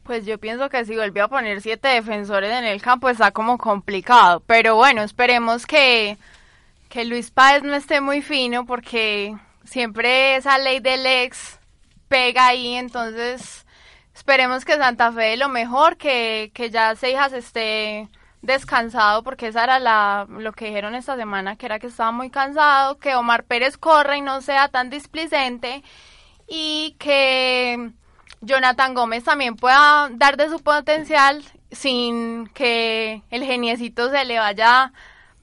Pues 0.06 0.26
yo 0.26 0.40
pienso 0.40 0.70
que 0.70 0.84
si 0.86 0.96
volvió 0.96 1.26
a 1.26 1.28
poner 1.28 1.62
siete 1.62 1.90
defensores 1.90 2.52
en 2.52 2.66
el 2.66 2.82
campo 2.82 3.10
está 3.10 3.30
como 3.30 3.60
complicado, 3.60 4.42
pero 4.48 4.76
bueno, 4.76 5.04
esperemos 5.04 5.68
que 5.68 6.18
que 6.90 7.06
Luis 7.06 7.32
Páez 7.32 7.64
no 7.64 7.76
esté 7.76 8.02
muy 8.02 8.22
fino 8.22 8.66
porque 8.66 9.38
siempre 9.64 10.36
esa 10.36 10.58
ley 10.58 10.80
del 10.80 11.06
ex 11.06 11.60
pega 12.08 12.48
ahí, 12.48 12.76
entonces 12.76 13.66
esperemos 14.14 14.66
que 14.66 14.76
Santa 14.76 15.12
Fe 15.12 15.38
lo 15.38 15.48
mejor, 15.48 15.98
que, 15.98 16.52
que 16.54 16.72
ya 16.72 16.96
Seijas 16.96 17.32
esté 17.34 18.10
descansado 18.42 19.24
porque 19.24 19.48
esa 19.48 19.64
era 19.64 19.80
la, 19.80 20.26
lo 20.28 20.52
que 20.54 20.66
dijeron 20.66 20.96
esta 20.96 21.16
semana, 21.16 21.56
que 21.56 21.68
era 21.68 21.80
que 21.80 21.88
estaba 21.88 22.12
muy 22.12 22.32
cansado, 22.32 22.98
que 22.98 23.16
Omar 23.16 23.44
Pérez 23.44 23.78
corra 23.78 24.18
y 24.18 24.22
no 24.22 24.42
sea 24.42 24.70
tan 24.70 24.90
displicente 24.90 25.84
y 26.48 26.96
que 27.00 27.92
Jonathan 28.42 28.96
Gómez 28.96 29.24
también 29.24 29.56
pueda 29.56 30.10
dar 30.12 30.38
de 30.38 30.50
su 30.50 30.60
potencial 30.60 31.44
sin 31.72 32.48
que 32.48 33.22
el 33.30 33.44
geniecito 33.44 34.10
se 34.10 34.26
le 34.26 34.40
vaya 34.40 34.92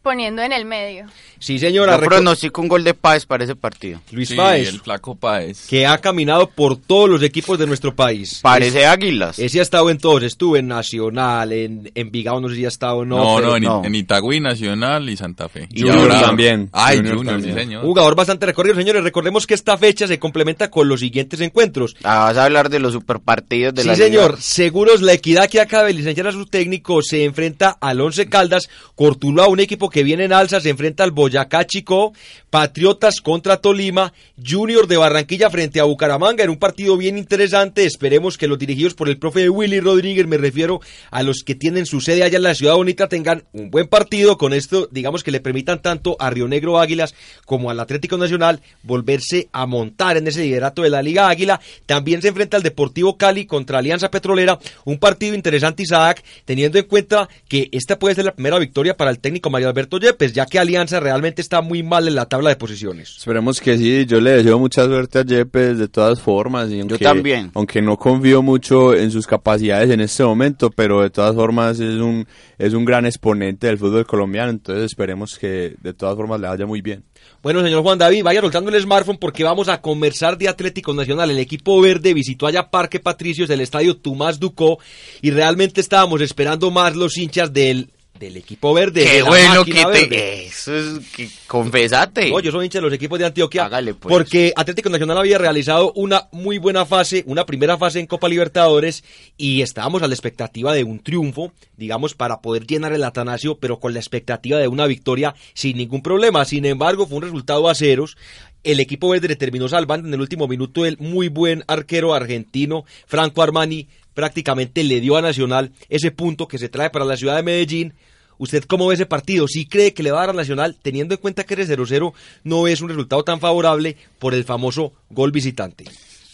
poniendo 0.06 0.40
en 0.40 0.52
el 0.52 0.64
medio. 0.64 1.06
Sí, 1.40 1.58
señora. 1.58 1.98
Yo 2.00 2.06
pronostico 2.06 2.62
un 2.62 2.68
gol 2.68 2.84
de 2.84 2.94
Páez 2.94 3.26
para 3.26 3.42
ese 3.42 3.56
partido. 3.56 4.00
Luis 4.12 4.32
Páez. 4.32 4.68
el 4.68 4.80
flaco 4.80 5.16
Páez. 5.16 5.66
Que 5.66 5.84
ha 5.84 5.98
caminado 5.98 6.48
por 6.48 6.76
todos 6.76 7.10
los 7.10 7.24
equipos 7.24 7.58
de 7.58 7.66
nuestro 7.66 7.92
país. 7.92 8.38
Parece 8.40 8.86
Águilas. 8.86 9.36
Ese 9.40 9.58
ha 9.58 9.62
estado 9.62 9.90
en 9.90 9.98
todos. 9.98 10.22
Estuvo 10.22 10.56
en 10.56 10.68
Nacional, 10.68 11.52
en 11.52 11.90
Envigado, 11.96 12.40
no 12.40 12.48
sé 12.48 12.54
si 12.54 12.64
ha 12.64 12.68
estado 12.68 13.04
no. 13.04 13.40
No, 13.40 13.58
no, 13.58 13.84
en, 13.84 13.94
Itagüí, 13.96 14.38
Nacional 14.38 15.10
y 15.10 15.16
Santa 15.16 15.48
Fe. 15.48 15.68
Y 15.72 15.88
ahora 15.88 16.20
también. 16.20 16.70
Ay, 16.72 16.98
Junior, 16.98 17.42
sí, 17.42 17.52
señor. 17.52 17.82
Jugador 17.82 18.14
bastante 18.14 18.46
recorrido, 18.46 18.76
señores. 18.76 19.02
Recordemos 19.02 19.44
que 19.44 19.54
esta 19.54 19.76
fecha 19.76 20.06
se 20.06 20.20
complementa 20.20 20.70
con 20.70 20.88
los 20.88 21.00
siguientes 21.00 21.40
encuentros. 21.40 21.96
Ah, 22.04 22.26
vas 22.26 22.36
a 22.36 22.44
hablar 22.44 22.70
de 22.70 22.78
los 22.78 22.92
superpartidos 22.92 23.74
de 23.74 23.82
la 23.82 23.96
Sí, 23.96 24.02
señor. 24.02 24.40
Seguros, 24.40 25.02
la 25.02 25.14
equidad 25.14 25.50
que 25.50 25.60
acaba 25.60 25.88
de 25.88 25.94
licenciar 25.94 26.28
a 26.28 26.32
su 26.32 26.46
técnico 26.46 27.02
se 27.02 27.24
enfrenta 27.24 27.76
al 27.80 28.00
Once 28.00 28.28
Caldas. 28.28 28.68
Cortuluá, 28.94 29.48
un 29.48 29.58
equipo 29.60 29.90
que 29.90 29.95
viene 30.02 30.24
en 30.24 30.32
alza, 30.32 30.60
se 30.60 30.70
enfrenta 30.70 31.04
al 31.04 31.10
Boyacá 31.10 31.66
Chico, 31.66 32.12
Patriotas 32.50 33.20
contra 33.20 33.58
Tolima, 33.58 34.12
Junior 34.44 34.86
de 34.86 34.96
Barranquilla 34.96 35.50
frente 35.50 35.80
a 35.80 35.84
Bucaramanga 35.84 36.44
en 36.44 36.50
un 36.50 36.56
partido 36.56 36.96
bien 36.96 37.18
interesante. 37.18 37.84
Esperemos 37.84 38.38
que 38.38 38.46
los 38.46 38.58
dirigidos 38.58 38.94
por 38.94 39.08
el 39.08 39.18
profe 39.18 39.48
Willy 39.48 39.80
Rodríguez, 39.80 40.26
me 40.26 40.38
refiero 40.38 40.80
a 41.10 41.22
los 41.22 41.42
que 41.44 41.54
tienen 41.54 41.86
su 41.86 42.00
sede 42.00 42.22
allá 42.22 42.38
en 42.38 42.42
la 42.42 42.54
Ciudad 42.54 42.74
Bonita, 42.74 43.08
tengan 43.08 43.44
un 43.52 43.70
buen 43.70 43.88
partido. 43.88 44.38
Con 44.38 44.52
esto, 44.52 44.88
digamos 44.90 45.22
que 45.22 45.30
le 45.30 45.40
permitan 45.40 45.80
tanto 45.82 46.16
a 46.18 46.30
Río 46.30 46.48
Negro 46.48 46.78
Águilas 46.80 47.14
como 47.44 47.70
al 47.70 47.80
Atlético 47.80 48.16
Nacional 48.16 48.60
volverse 48.82 49.48
a 49.52 49.66
montar 49.66 50.16
en 50.16 50.26
ese 50.26 50.40
liderato 50.40 50.82
de 50.82 50.90
la 50.90 51.02
Liga 51.02 51.28
Águila. 51.28 51.60
También 51.86 52.22
se 52.22 52.28
enfrenta 52.28 52.56
al 52.56 52.62
Deportivo 52.62 53.16
Cali 53.16 53.46
contra 53.46 53.78
Alianza 53.78 54.10
Petrolera. 54.10 54.58
Un 54.84 54.98
partido 54.98 55.34
interesante, 55.34 55.82
Isaac, 55.82 56.24
teniendo 56.44 56.78
en 56.78 56.86
cuenta 56.86 57.28
que 57.48 57.68
esta 57.72 57.98
puede 57.98 58.14
ser 58.14 58.24
la 58.24 58.34
primera 58.34 58.58
victoria 58.58 58.96
para 58.96 59.10
el 59.10 59.18
técnico 59.18 59.50
Mario 59.50 59.68
Alberto 59.68 59.85
Yepes, 59.88 60.32
ya 60.32 60.46
que 60.46 60.58
Alianza 60.58 61.00
realmente 61.00 61.42
está 61.42 61.60
muy 61.60 61.82
mal 61.82 62.06
en 62.08 62.14
la 62.14 62.26
tabla 62.26 62.50
de 62.50 62.56
posiciones. 62.56 63.16
Esperemos 63.18 63.60
que 63.60 63.76
sí, 63.78 64.06
yo 64.06 64.20
le 64.20 64.32
deseo 64.32 64.58
mucha 64.58 64.84
suerte 64.84 65.20
a 65.20 65.24
Yepes 65.24 65.78
de 65.78 65.88
todas 65.88 66.20
formas. 66.20 66.70
Y 66.70 66.80
aunque, 66.80 66.98
yo 66.98 66.98
también. 66.98 67.50
Aunque 67.54 67.80
no 67.80 67.96
confío 67.96 68.42
mucho 68.42 68.94
en 68.94 69.10
sus 69.10 69.26
capacidades 69.26 69.90
en 69.90 70.00
este 70.00 70.24
momento, 70.24 70.70
pero 70.70 71.02
de 71.02 71.10
todas 71.10 71.34
formas 71.34 71.80
es 71.80 72.00
un, 72.00 72.26
es 72.58 72.74
un 72.74 72.84
gran 72.84 73.06
exponente 73.06 73.66
del 73.66 73.78
fútbol 73.78 74.06
colombiano, 74.06 74.50
entonces 74.50 74.84
esperemos 74.84 75.38
que 75.38 75.74
de 75.80 75.94
todas 75.94 76.16
formas 76.16 76.40
le 76.40 76.48
vaya 76.48 76.66
muy 76.66 76.82
bien. 76.82 77.04
Bueno, 77.42 77.62
señor 77.62 77.82
Juan 77.82 77.98
David, 77.98 78.24
vaya 78.24 78.40
soltando 78.40 78.70
el 78.70 78.82
smartphone 78.82 79.18
porque 79.18 79.44
vamos 79.44 79.68
a 79.68 79.80
conversar 79.80 80.36
de 80.36 80.48
Atlético 80.48 80.92
Nacional. 80.94 81.30
El 81.30 81.38
equipo 81.38 81.80
verde 81.80 82.14
visitó 82.14 82.46
allá 82.46 82.70
Parque 82.70 83.00
Patricios, 83.00 83.50
el 83.50 83.60
estadio 83.60 83.96
Tomás 83.96 84.40
Ducó, 84.40 84.78
y 85.22 85.30
realmente 85.30 85.80
estábamos 85.80 86.20
esperando 86.20 86.70
más 86.70 86.96
los 86.96 87.16
hinchas 87.16 87.52
del 87.52 87.90
del 88.18 88.36
equipo 88.36 88.74
verde. 88.74 89.04
Qué 89.04 89.22
bueno 89.22 89.64
que 89.64 89.84
verde. 89.84 90.06
te... 90.06 90.46
Eso 90.46 90.76
es... 90.76 91.06
Que... 91.14 91.28
Confesate. 91.46 92.30
No, 92.30 92.40
yo 92.40 92.50
soy 92.50 92.66
hincha 92.66 92.78
de 92.78 92.82
los 92.82 92.92
equipos 92.92 93.18
de 93.18 93.26
Antioquia. 93.26 93.66
Hágale, 93.66 93.94
pues. 93.94 94.12
Porque 94.12 94.52
Atlético 94.56 94.88
Nacional 94.90 95.18
había 95.18 95.38
realizado 95.38 95.92
una 95.94 96.28
muy 96.32 96.58
buena 96.58 96.84
fase, 96.86 97.24
una 97.26 97.46
primera 97.46 97.78
fase 97.78 98.00
en 98.00 98.06
Copa 98.06 98.28
Libertadores 98.28 99.04
y 99.36 99.62
estábamos 99.62 100.02
a 100.02 100.08
la 100.08 100.14
expectativa 100.14 100.72
de 100.72 100.84
un 100.84 101.00
triunfo, 101.00 101.52
digamos, 101.76 102.14
para 102.14 102.40
poder 102.40 102.66
llenar 102.66 102.92
el 102.92 103.04
Atanasio, 103.04 103.58
pero 103.58 103.78
con 103.78 103.94
la 103.94 104.00
expectativa 104.00 104.58
de 104.58 104.68
una 104.68 104.86
victoria 104.86 105.34
sin 105.54 105.76
ningún 105.76 106.02
problema. 106.02 106.44
Sin 106.44 106.64
embargo, 106.64 107.06
fue 107.06 107.18
un 107.18 107.24
resultado 107.24 107.68
a 107.68 107.74
ceros. 107.74 108.16
El 108.64 108.80
equipo 108.80 109.08
verde 109.10 109.36
terminó 109.36 109.68
salvando 109.68 110.08
en 110.08 110.14
el 110.14 110.20
último 110.20 110.48
minuto 110.48 110.84
el 110.84 110.98
muy 110.98 111.28
buen 111.28 111.62
arquero 111.68 112.14
argentino 112.14 112.84
Franco 113.06 113.42
Armani 113.42 113.86
prácticamente 114.16 114.82
le 114.82 115.00
dio 115.00 115.16
a 115.16 115.22
Nacional 115.22 115.72
ese 115.90 116.10
punto 116.10 116.48
que 116.48 116.58
se 116.58 116.70
trae 116.70 116.88
para 116.88 117.04
la 117.04 117.18
ciudad 117.18 117.36
de 117.36 117.42
Medellín. 117.42 117.92
¿Usted 118.38 118.64
cómo 118.64 118.86
ve 118.88 118.94
ese 118.94 119.04
partido? 119.04 119.46
¿Sí 119.46 119.66
cree 119.66 119.92
que 119.92 120.02
le 120.02 120.10
va 120.10 120.18
a 120.18 120.20
dar 120.22 120.30
a 120.30 120.38
Nacional, 120.38 120.76
teniendo 120.80 121.14
en 121.14 121.20
cuenta 121.20 121.44
que 121.44 121.54
eres 121.54 121.70
0-0, 121.70 122.12
no 122.42 122.66
es 122.66 122.80
un 122.80 122.88
resultado 122.88 123.22
tan 123.22 123.40
favorable 123.40 123.96
por 124.18 124.34
el 124.34 124.44
famoso 124.44 124.94
gol 125.10 125.32
visitante? 125.32 125.84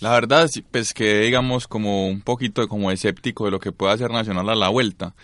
La 0.01 0.13
verdad, 0.13 0.49
pues 0.71 0.95
que 0.95 1.21
digamos 1.21 1.67
como 1.67 2.09
un 2.09 2.23
poquito 2.23 2.67
como 2.69 2.91
escéptico 2.91 3.45
de 3.45 3.51
lo 3.51 3.59
que 3.59 3.73
puede 3.73 3.93
hacer 3.93 4.11
Nacional 4.11 4.49
a 4.49 4.55
la 4.55 4.69
vuelta. 4.69 5.15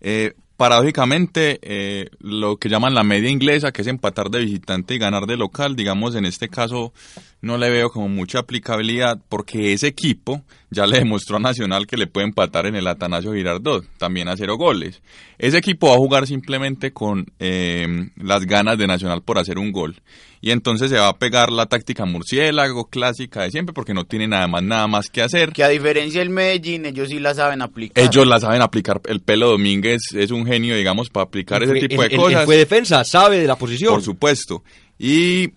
Eh, 0.00 0.34
paradójicamente, 0.56 1.60
eh, 1.62 2.10
lo 2.18 2.56
que 2.56 2.68
llaman 2.68 2.94
la 2.94 3.04
media 3.04 3.30
inglesa, 3.30 3.70
que 3.70 3.82
es 3.82 3.88
empatar 3.88 4.28
de 4.28 4.40
visitante 4.40 4.94
y 4.94 4.98
ganar 4.98 5.26
de 5.26 5.36
local, 5.36 5.76
digamos 5.76 6.16
en 6.16 6.24
este 6.24 6.48
caso 6.48 6.92
no 7.40 7.56
le 7.56 7.70
veo 7.70 7.90
como 7.90 8.08
mucha 8.08 8.40
aplicabilidad 8.40 9.18
porque 9.28 9.72
ese 9.72 9.86
equipo 9.86 10.42
ya 10.70 10.86
le 10.86 10.98
demostró 10.98 11.36
a 11.36 11.40
Nacional 11.40 11.86
que 11.86 11.96
le 11.96 12.06
puede 12.06 12.26
empatar 12.26 12.66
en 12.66 12.74
el 12.74 12.86
Atanasio 12.86 13.32
Girardot, 13.32 13.86
también 13.96 14.28
a 14.28 14.36
cero 14.36 14.56
goles. 14.56 15.00
Ese 15.38 15.56
equipo 15.58 15.88
va 15.88 15.94
a 15.94 15.98
jugar 15.98 16.26
simplemente 16.26 16.92
con 16.92 17.26
eh, 17.38 18.10
las 18.16 18.44
ganas 18.44 18.76
de 18.76 18.86
Nacional 18.86 19.22
por 19.22 19.38
hacer 19.38 19.58
un 19.58 19.70
gol. 19.70 20.02
Y 20.40 20.50
entonces 20.50 20.90
se 20.90 20.98
va 20.98 21.08
a 21.08 21.18
pegar 21.18 21.50
la 21.50 21.66
táctica 21.66 22.04
murciélago 22.04 22.86
clásica 22.86 23.42
de 23.42 23.50
siempre 23.50 23.72
porque 23.72 23.94
no 23.94 24.04
tiene 24.04 24.28
nada 24.28 24.46
más, 24.46 24.62
nada 24.62 24.86
más 24.86 25.08
que 25.08 25.22
hacer. 25.22 25.52
Que 25.52 25.64
a 25.64 25.68
diferencia 25.68 26.20
del 26.20 26.30
Medellín, 26.30 26.86
ellos 26.86 27.08
sí 27.08 27.18
la 27.18 27.34
saben 27.34 27.62
aplicar. 27.62 28.04
Ellos 28.04 28.26
la 28.26 28.38
saben 28.38 28.62
aplicar. 28.62 29.00
El 29.06 29.20
Pelo 29.20 29.50
Domínguez 29.50 30.00
es 30.14 30.30
un 30.30 30.46
genio, 30.46 30.76
digamos, 30.76 31.08
para 31.10 31.24
aplicar 31.24 31.62
ese 31.62 31.74
tipo 31.86 32.02
de 32.02 32.16
cosas. 32.16 32.40
él 32.40 32.46
fue 32.46 32.56
defensa, 32.56 33.04
sabe 33.04 33.38
de 33.38 33.46
la 33.46 33.56
posición. 33.56 33.94
Por 33.94 34.02
supuesto. 34.02 34.62
Y 34.98 35.52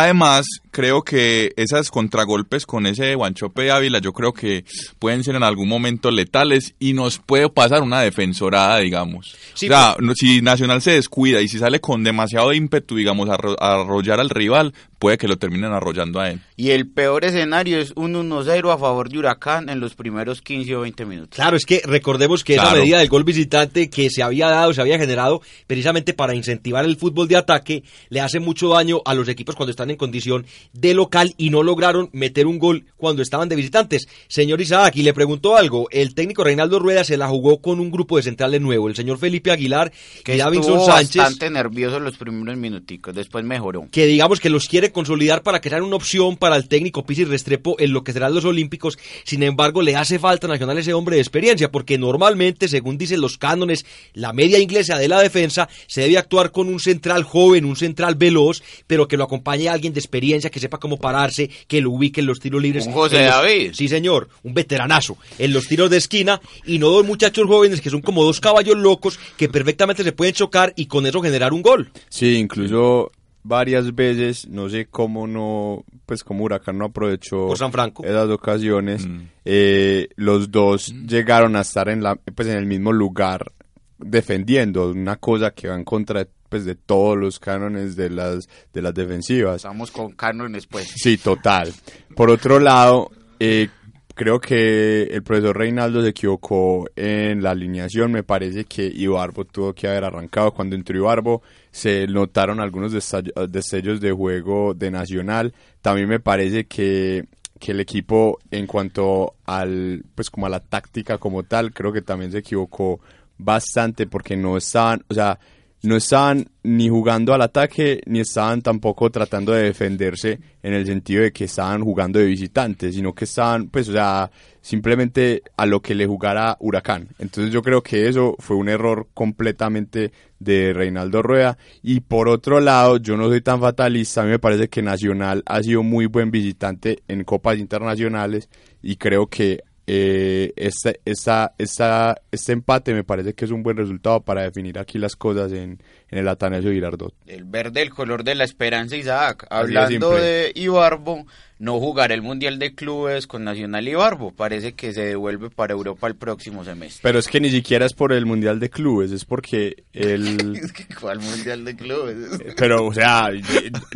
además, 0.00 0.44
creo 0.70 1.02
que 1.02 1.52
esas 1.56 1.90
contragolpes 1.90 2.66
con 2.66 2.86
ese 2.86 3.14
Guanchope 3.14 3.62
de 3.62 3.70
Ávila, 3.70 3.98
yo 3.98 4.12
creo 4.12 4.32
que 4.34 4.64
pueden 4.98 5.24
ser 5.24 5.36
en 5.36 5.42
algún 5.42 5.68
momento 5.68 6.10
letales 6.10 6.74
y 6.78 6.92
nos 6.92 7.18
puede 7.18 7.48
pasar 7.48 7.82
una 7.82 8.00
defensorada, 8.02 8.78
digamos. 8.78 9.34
Sí, 9.54 9.66
o 9.66 9.68
sea, 9.70 9.96
no- 10.00 10.14
si 10.14 10.42
Nacional 10.42 10.82
se 10.82 10.92
descuida 10.92 11.40
y 11.40 11.48
si 11.48 11.58
sale 11.58 11.80
con 11.80 12.04
demasiado 12.04 12.52
ímpetu, 12.52 12.96
digamos, 12.96 13.28
a, 13.30 13.34
a 13.58 13.80
arrollar 13.80 14.20
al 14.20 14.28
rival, 14.30 14.74
puede 14.98 15.18
que 15.18 15.28
lo 15.28 15.36
terminen 15.38 15.72
arrollando 15.72 16.20
a 16.20 16.30
él. 16.30 16.40
Y 16.56 16.70
el 16.70 16.86
peor 16.88 17.24
escenario 17.24 17.78
es 17.78 17.92
un 17.96 18.14
1-0 18.14 18.72
a 18.72 18.78
favor 18.78 19.08
de 19.10 19.18
Huracán 19.18 19.68
en 19.68 19.78
los 19.80 19.94
primeros 19.94 20.40
15 20.42 20.74
o 20.76 20.80
20 20.82 21.04
minutos. 21.06 21.36
Claro, 21.36 21.56
es 21.56 21.64
que 21.66 21.82
recordemos 21.84 22.44
que 22.44 22.54
esa 22.54 22.62
Claro. 22.64 22.80
medida 22.80 22.98
del 22.98 23.08
gol 23.08 23.24
visitante 23.24 23.88
que 23.90 24.08
se 24.10 24.22
había 24.22 24.48
dado, 24.48 24.72
se 24.72 24.80
había 24.80 24.98
generado 24.98 25.42
precisamente 25.66 26.12
para 26.14 26.34
incentivar 26.34 26.84
el 26.84 26.96
fútbol 26.96 27.28
de 27.28 27.36
ataque, 27.36 27.82
le 28.08 28.20
hace 28.20 28.40
mucho 28.40 28.68
daño 28.70 29.00
a 29.04 29.14
los 29.14 29.28
equipos 29.28 29.54
cuando 29.54 29.70
están 29.70 29.85
en 29.90 29.96
condición 29.96 30.46
de 30.72 30.94
local 30.94 31.34
y 31.36 31.50
no 31.50 31.62
lograron 31.62 32.10
meter 32.12 32.46
un 32.46 32.58
gol 32.58 32.84
cuando 32.96 33.22
estaban 33.22 33.48
de 33.48 33.56
visitantes. 33.56 34.08
Señor 34.28 34.60
Isaac, 34.60 34.96
y 34.96 35.02
le 35.02 35.14
preguntó 35.14 35.56
algo, 35.56 35.88
el 35.90 36.14
técnico 36.14 36.44
Reinaldo 36.44 36.78
Rueda 36.78 37.04
se 37.04 37.16
la 37.16 37.28
jugó 37.28 37.58
con 37.58 37.80
un 37.80 37.90
grupo 37.90 38.16
de 38.16 38.22
centrales 38.22 38.60
nuevo, 38.60 38.88
el 38.88 38.96
señor 38.96 39.18
Felipe 39.18 39.50
Aguilar 39.50 39.92
Que 40.24 40.36
y 40.36 40.38
Davinson 40.38 40.84
Sánchez. 40.84 41.16
bastante 41.16 41.50
nervioso 41.50 42.00
los 42.00 42.16
primeros 42.16 42.56
minuticos, 42.56 43.14
después 43.14 43.44
mejoró. 43.44 43.88
que 43.90 44.06
digamos 44.06 44.40
que 44.40 44.50
los 44.50 44.68
quiere 44.68 44.92
consolidar 44.92 45.42
para 45.42 45.60
que 45.60 45.70
sean 45.70 45.82
una 45.82 45.96
opción 45.96 46.36
para 46.36 46.56
el 46.56 46.68
técnico 46.68 47.04
Pizzi 47.04 47.24
Restrepo 47.24 47.76
en 47.78 47.92
lo 47.92 48.04
que 48.04 48.12
serán 48.12 48.34
los 48.34 48.44
Olímpicos. 48.44 48.98
Sin 49.24 49.42
embargo, 49.42 49.82
le 49.82 49.96
hace 49.96 50.18
falta 50.18 50.46
a 50.46 50.50
Nacional 50.50 50.78
ese 50.78 50.94
hombre 50.94 51.16
de 51.16 51.22
experiencia, 51.22 51.70
porque 51.70 51.98
normalmente, 51.98 52.68
según 52.68 52.98
dicen 52.98 53.20
los 53.20 53.38
cánones, 53.38 53.84
la 54.12 54.32
media 54.32 54.58
inglesa 54.58 54.98
de 54.98 55.08
la 55.08 55.20
defensa 55.20 55.68
se 55.86 56.02
debe 56.02 56.18
actuar 56.18 56.52
con 56.52 56.68
un 56.68 56.80
central 56.80 57.24
joven, 57.24 57.64
un 57.64 57.76
central 57.76 58.14
veloz, 58.14 58.62
pero 58.86 59.08
que 59.08 59.16
lo 59.16 59.24
acompañe 59.24 59.65
alguien 59.68 59.92
de 59.92 60.00
experiencia, 60.00 60.50
que 60.50 60.60
sepa 60.60 60.78
cómo 60.78 60.96
pararse, 60.96 61.50
que 61.66 61.80
lo 61.80 61.90
ubique 61.90 62.20
en 62.20 62.26
los 62.26 62.40
tiros 62.40 62.62
libres. 62.62 62.86
Un 62.86 62.92
José 62.92 63.18
los- 63.24 63.26
David. 63.34 63.72
Sí, 63.74 63.88
señor, 63.88 64.28
un 64.42 64.54
veteranazo 64.54 65.16
en 65.38 65.52
los 65.52 65.66
tiros 65.66 65.90
de 65.90 65.96
esquina 65.98 66.40
y 66.64 66.78
no 66.78 66.88
dos 66.90 67.06
muchachos 67.06 67.46
jóvenes 67.46 67.80
que 67.80 67.90
son 67.90 68.00
como 68.02 68.24
dos 68.24 68.40
caballos 68.40 68.76
locos 68.76 69.18
que 69.36 69.48
perfectamente 69.48 70.02
se 70.04 70.12
pueden 70.12 70.34
chocar 70.34 70.72
y 70.76 70.86
con 70.86 71.06
eso 71.06 71.20
generar 71.20 71.52
un 71.52 71.62
gol. 71.62 71.90
Sí, 72.08 72.36
incluso 72.36 73.10
varias 73.42 73.94
veces, 73.94 74.48
no 74.48 74.68
sé 74.68 74.86
cómo 74.86 75.26
no, 75.28 75.84
pues 76.04 76.24
como 76.24 76.42
Huracán 76.44 76.78
no 76.78 76.86
aprovechó 76.86 77.46
Por 77.46 77.56
San 77.58 77.70
Franco. 77.70 78.04
esas 78.04 78.28
ocasiones, 78.28 79.06
Mm. 79.06 79.20
eh, 79.44 80.08
los 80.16 80.50
dos 80.50 80.92
llegaron 81.06 81.54
a 81.54 81.60
estar 81.60 81.88
en 81.88 82.02
la, 82.02 82.16
pues 82.16 82.48
en 82.48 82.56
el 82.56 82.66
mismo 82.66 82.92
lugar 82.92 83.52
defendiendo 83.98 84.90
una 84.90 85.16
cosa 85.16 85.52
que 85.52 85.68
va 85.68 85.74
en 85.74 85.84
contra 85.84 86.24
de, 86.24 86.30
pues 86.48 86.64
de 86.64 86.74
todos 86.74 87.16
los 87.16 87.38
cánones 87.38 87.96
de 87.96 88.10
las 88.10 88.48
de 88.72 88.82
las 88.82 88.94
defensivas. 88.94 89.56
Estamos 89.56 89.90
con 89.90 90.12
cánones, 90.12 90.66
pues. 90.66 90.92
Sí, 90.96 91.16
total. 91.16 91.72
Por 92.14 92.30
otro 92.30 92.58
lado, 92.58 93.10
eh, 93.38 93.68
creo 94.14 94.40
que 94.40 95.02
el 95.04 95.22
profesor 95.22 95.56
Reinaldo 95.56 96.02
se 96.02 96.08
equivocó 96.08 96.88
en 96.96 97.42
la 97.42 97.50
alineación. 97.50 98.10
Me 98.10 98.22
parece 98.22 98.64
que 98.64 98.86
Ibarbo 98.86 99.44
tuvo 99.44 99.74
que 99.74 99.86
haber 99.86 100.04
arrancado. 100.04 100.52
Cuando 100.52 100.74
entró 100.74 100.96
Ibarbo 100.96 101.42
se 101.70 102.06
notaron 102.06 102.60
algunos 102.60 102.92
destellos 102.92 104.00
de 104.00 104.12
juego 104.12 104.72
de 104.74 104.90
Nacional. 104.90 105.52
También 105.82 106.08
me 106.08 106.20
parece 106.20 106.64
que 106.64 107.26
que 107.58 107.72
el 107.72 107.80
equipo 107.80 108.38
en 108.50 108.66
cuanto 108.66 109.34
al 109.46 110.04
pues 110.14 110.30
como 110.30 110.46
a 110.46 110.50
la 110.50 110.60
táctica 110.60 111.18
como 111.18 111.42
tal 111.44 111.72
creo 111.72 111.92
que 111.92 112.02
también 112.02 112.30
se 112.30 112.38
equivocó 112.38 113.00
bastante 113.38 114.06
porque 114.06 114.36
no 114.36 114.56
estaban 114.56 115.04
o 115.08 115.14
sea 115.14 115.38
no 115.86 115.94
estaban 115.96 116.48
ni 116.64 116.88
jugando 116.88 117.32
al 117.32 117.42
ataque 117.42 118.00
ni 118.06 118.18
estaban 118.18 118.60
tampoco 118.60 119.08
tratando 119.10 119.52
de 119.52 119.62
defenderse 119.62 120.40
en 120.60 120.74
el 120.74 120.84
sentido 120.84 121.22
de 121.22 121.32
que 121.32 121.44
estaban 121.44 121.82
jugando 121.82 122.18
de 122.18 122.26
visitantes, 122.26 122.96
sino 122.96 123.14
que 123.14 123.24
estaban, 123.24 123.68
pues, 123.68 123.88
o 123.88 123.92
sea, 123.92 124.28
simplemente 124.60 125.44
a 125.56 125.64
lo 125.64 125.80
que 125.80 125.94
le 125.94 126.04
jugara 126.04 126.56
Huracán. 126.58 127.10
Entonces 127.20 127.52
yo 127.52 127.62
creo 127.62 127.84
que 127.84 128.08
eso 128.08 128.34
fue 128.40 128.56
un 128.56 128.68
error 128.68 129.06
completamente 129.14 130.10
de 130.40 130.72
Reinaldo 130.72 131.22
Rueda. 131.22 131.56
Y 131.84 132.00
por 132.00 132.28
otro 132.28 132.58
lado, 132.58 132.96
yo 132.96 133.16
no 133.16 133.28
soy 133.28 133.40
tan 133.40 133.60
fatalista, 133.60 134.22
a 134.22 134.24
mí 134.24 134.30
me 134.30 134.40
parece 134.40 134.68
que 134.68 134.82
Nacional 134.82 135.44
ha 135.46 135.62
sido 135.62 135.84
muy 135.84 136.06
buen 136.06 136.32
visitante 136.32 137.04
en 137.06 137.22
copas 137.22 137.58
internacionales 137.58 138.48
y 138.82 138.96
creo 138.96 139.28
que 139.28 139.62
eh, 139.86 140.52
este, 140.56 141.00
esta, 141.04 141.54
esta, 141.58 142.20
este 142.32 142.52
empate 142.52 142.92
me 142.92 143.04
parece 143.04 143.34
que 143.34 143.44
es 143.44 143.52
un 143.52 143.62
buen 143.62 143.76
resultado 143.76 144.20
para 144.20 144.42
definir 144.42 144.78
aquí 144.78 144.98
las 144.98 145.14
cosas 145.14 145.52
en, 145.52 145.78
en 146.10 146.18
el 146.18 146.28
Atanasio 146.28 146.70
Girardot. 146.72 147.14
El 147.26 147.44
verde, 147.44 147.82
el 147.82 147.90
color 147.90 148.24
de 148.24 148.34
la 148.34 148.44
esperanza, 148.44 148.96
Isaac. 148.96 149.46
Hablando 149.50 150.10
de 150.10 150.52
Ibarbo, 150.54 151.26
no 151.58 151.80
jugará 151.80 152.14
el 152.14 152.20
Mundial 152.22 152.58
de 152.58 152.74
Clubes 152.74 153.26
con 153.26 153.44
Nacional 153.44 153.88
Ibarbo. 153.88 154.32
Parece 154.32 154.74
que 154.74 154.92
se 154.92 155.02
devuelve 155.02 155.48
para 155.50 155.72
Europa 155.72 156.06
el 156.06 156.14
próximo 156.14 156.64
semestre. 156.64 157.00
Pero 157.02 157.18
es 157.18 157.28
que 157.28 157.40
ni 157.40 157.50
siquiera 157.50 157.86
es 157.86 157.94
por 157.94 158.12
el 158.12 158.26
Mundial 158.26 158.60
de 158.60 158.68
Clubes, 158.68 159.10
es 159.10 159.24
porque 159.24 159.84
el... 159.92 160.56
Es 160.66 160.72
que, 160.72 160.86
¿Cuál 160.94 161.20
Mundial 161.20 161.64
de 161.64 161.76
Clubes? 161.76 162.16
Pero, 162.56 162.86
o 162.86 162.92
sea, 162.94 163.30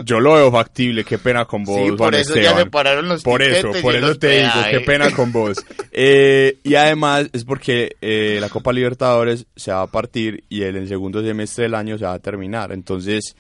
yo 0.05 0.21
lo 0.21 0.35
veo 0.35 0.51
factible, 0.51 1.05
qué 1.05 1.19
pena 1.19 1.45
con 1.45 1.65
vos, 1.65 1.77
Sí, 1.77 1.89
por 1.91 1.99
Juan 1.99 2.15
eso 2.15 2.35
ya 2.35 2.41
Esteban. 2.43 2.65
se 2.65 2.71
pararon 2.71 3.09
los 3.09 3.23
Por 3.23 3.43
eso, 3.43 3.73
por 3.83 3.95
eso 3.95 4.15
te 4.17 4.41
digo, 4.41 4.53
qué 4.71 4.81
pena 4.81 5.11
con 5.11 5.33
vos. 5.33 5.59
Eh, 5.93 6.59
y 6.63 6.77
además 6.77 7.29
es 7.33 7.45
porque 7.45 7.97
eh, 8.01 8.39
la 8.41 8.49
Copa 8.49 8.73
Libertadores 8.73 9.47
se 9.57 9.73
va 9.73 9.83
a 9.83 9.87
partir 9.89 10.45
y 10.49 10.63
el, 10.63 10.77
el 10.77 10.89
segundo 10.89 11.21
semestre 11.21 11.65
del 11.65 11.75
año 11.75 11.99
se 12.01 12.07
va 12.07 12.15
a 12.15 12.19
terminar. 12.19 12.73
Entonces, 12.73 13.37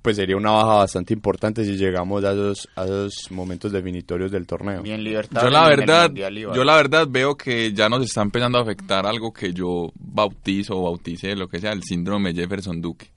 pues 0.00 0.16
sería 0.16 0.36
una 0.36 0.52
baja 0.52 0.76
bastante 0.76 1.12
importante 1.12 1.64
si 1.64 1.76
llegamos 1.76 2.24
a 2.24 2.32
esos, 2.32 2.68
a 2.76 2.84
esos 2.84 3.30
momentos 3.30 3.72
definitorios 3.72 4.30
del 4.30 4.46
torneo. 4.46 4.82
Bien 4.82 5.02
libertad. 5.02 5.42
Yo 5.42 5.50
la 5.50 5.68
verdad, 5.68 6.10
yo 6.12 6.64
la 6.64 6.76
verdad 6.76 7.06
veo 7.08 7.36
que 7.36 7.72
ya 7.72 7.88
nos 7.88 8.04
está 8.04 8.22
empezando 8.22 8.58
a 8.58 8.62
afectar 8.62 9.06
algo 9.06 9.32
que 9.32 9.52
yo 9.52 9.90
bautizo 9.94 10.76
o 10.76 10.84
bautice, 10.84 11.36
lo 11.36 11.48
que 11.48 11.60
sea, 11.60 11.72
el 11.72 11.82
síndrome 11.82 12.32
Jefferson 12.32 12.80
Duque. 12.80 13.10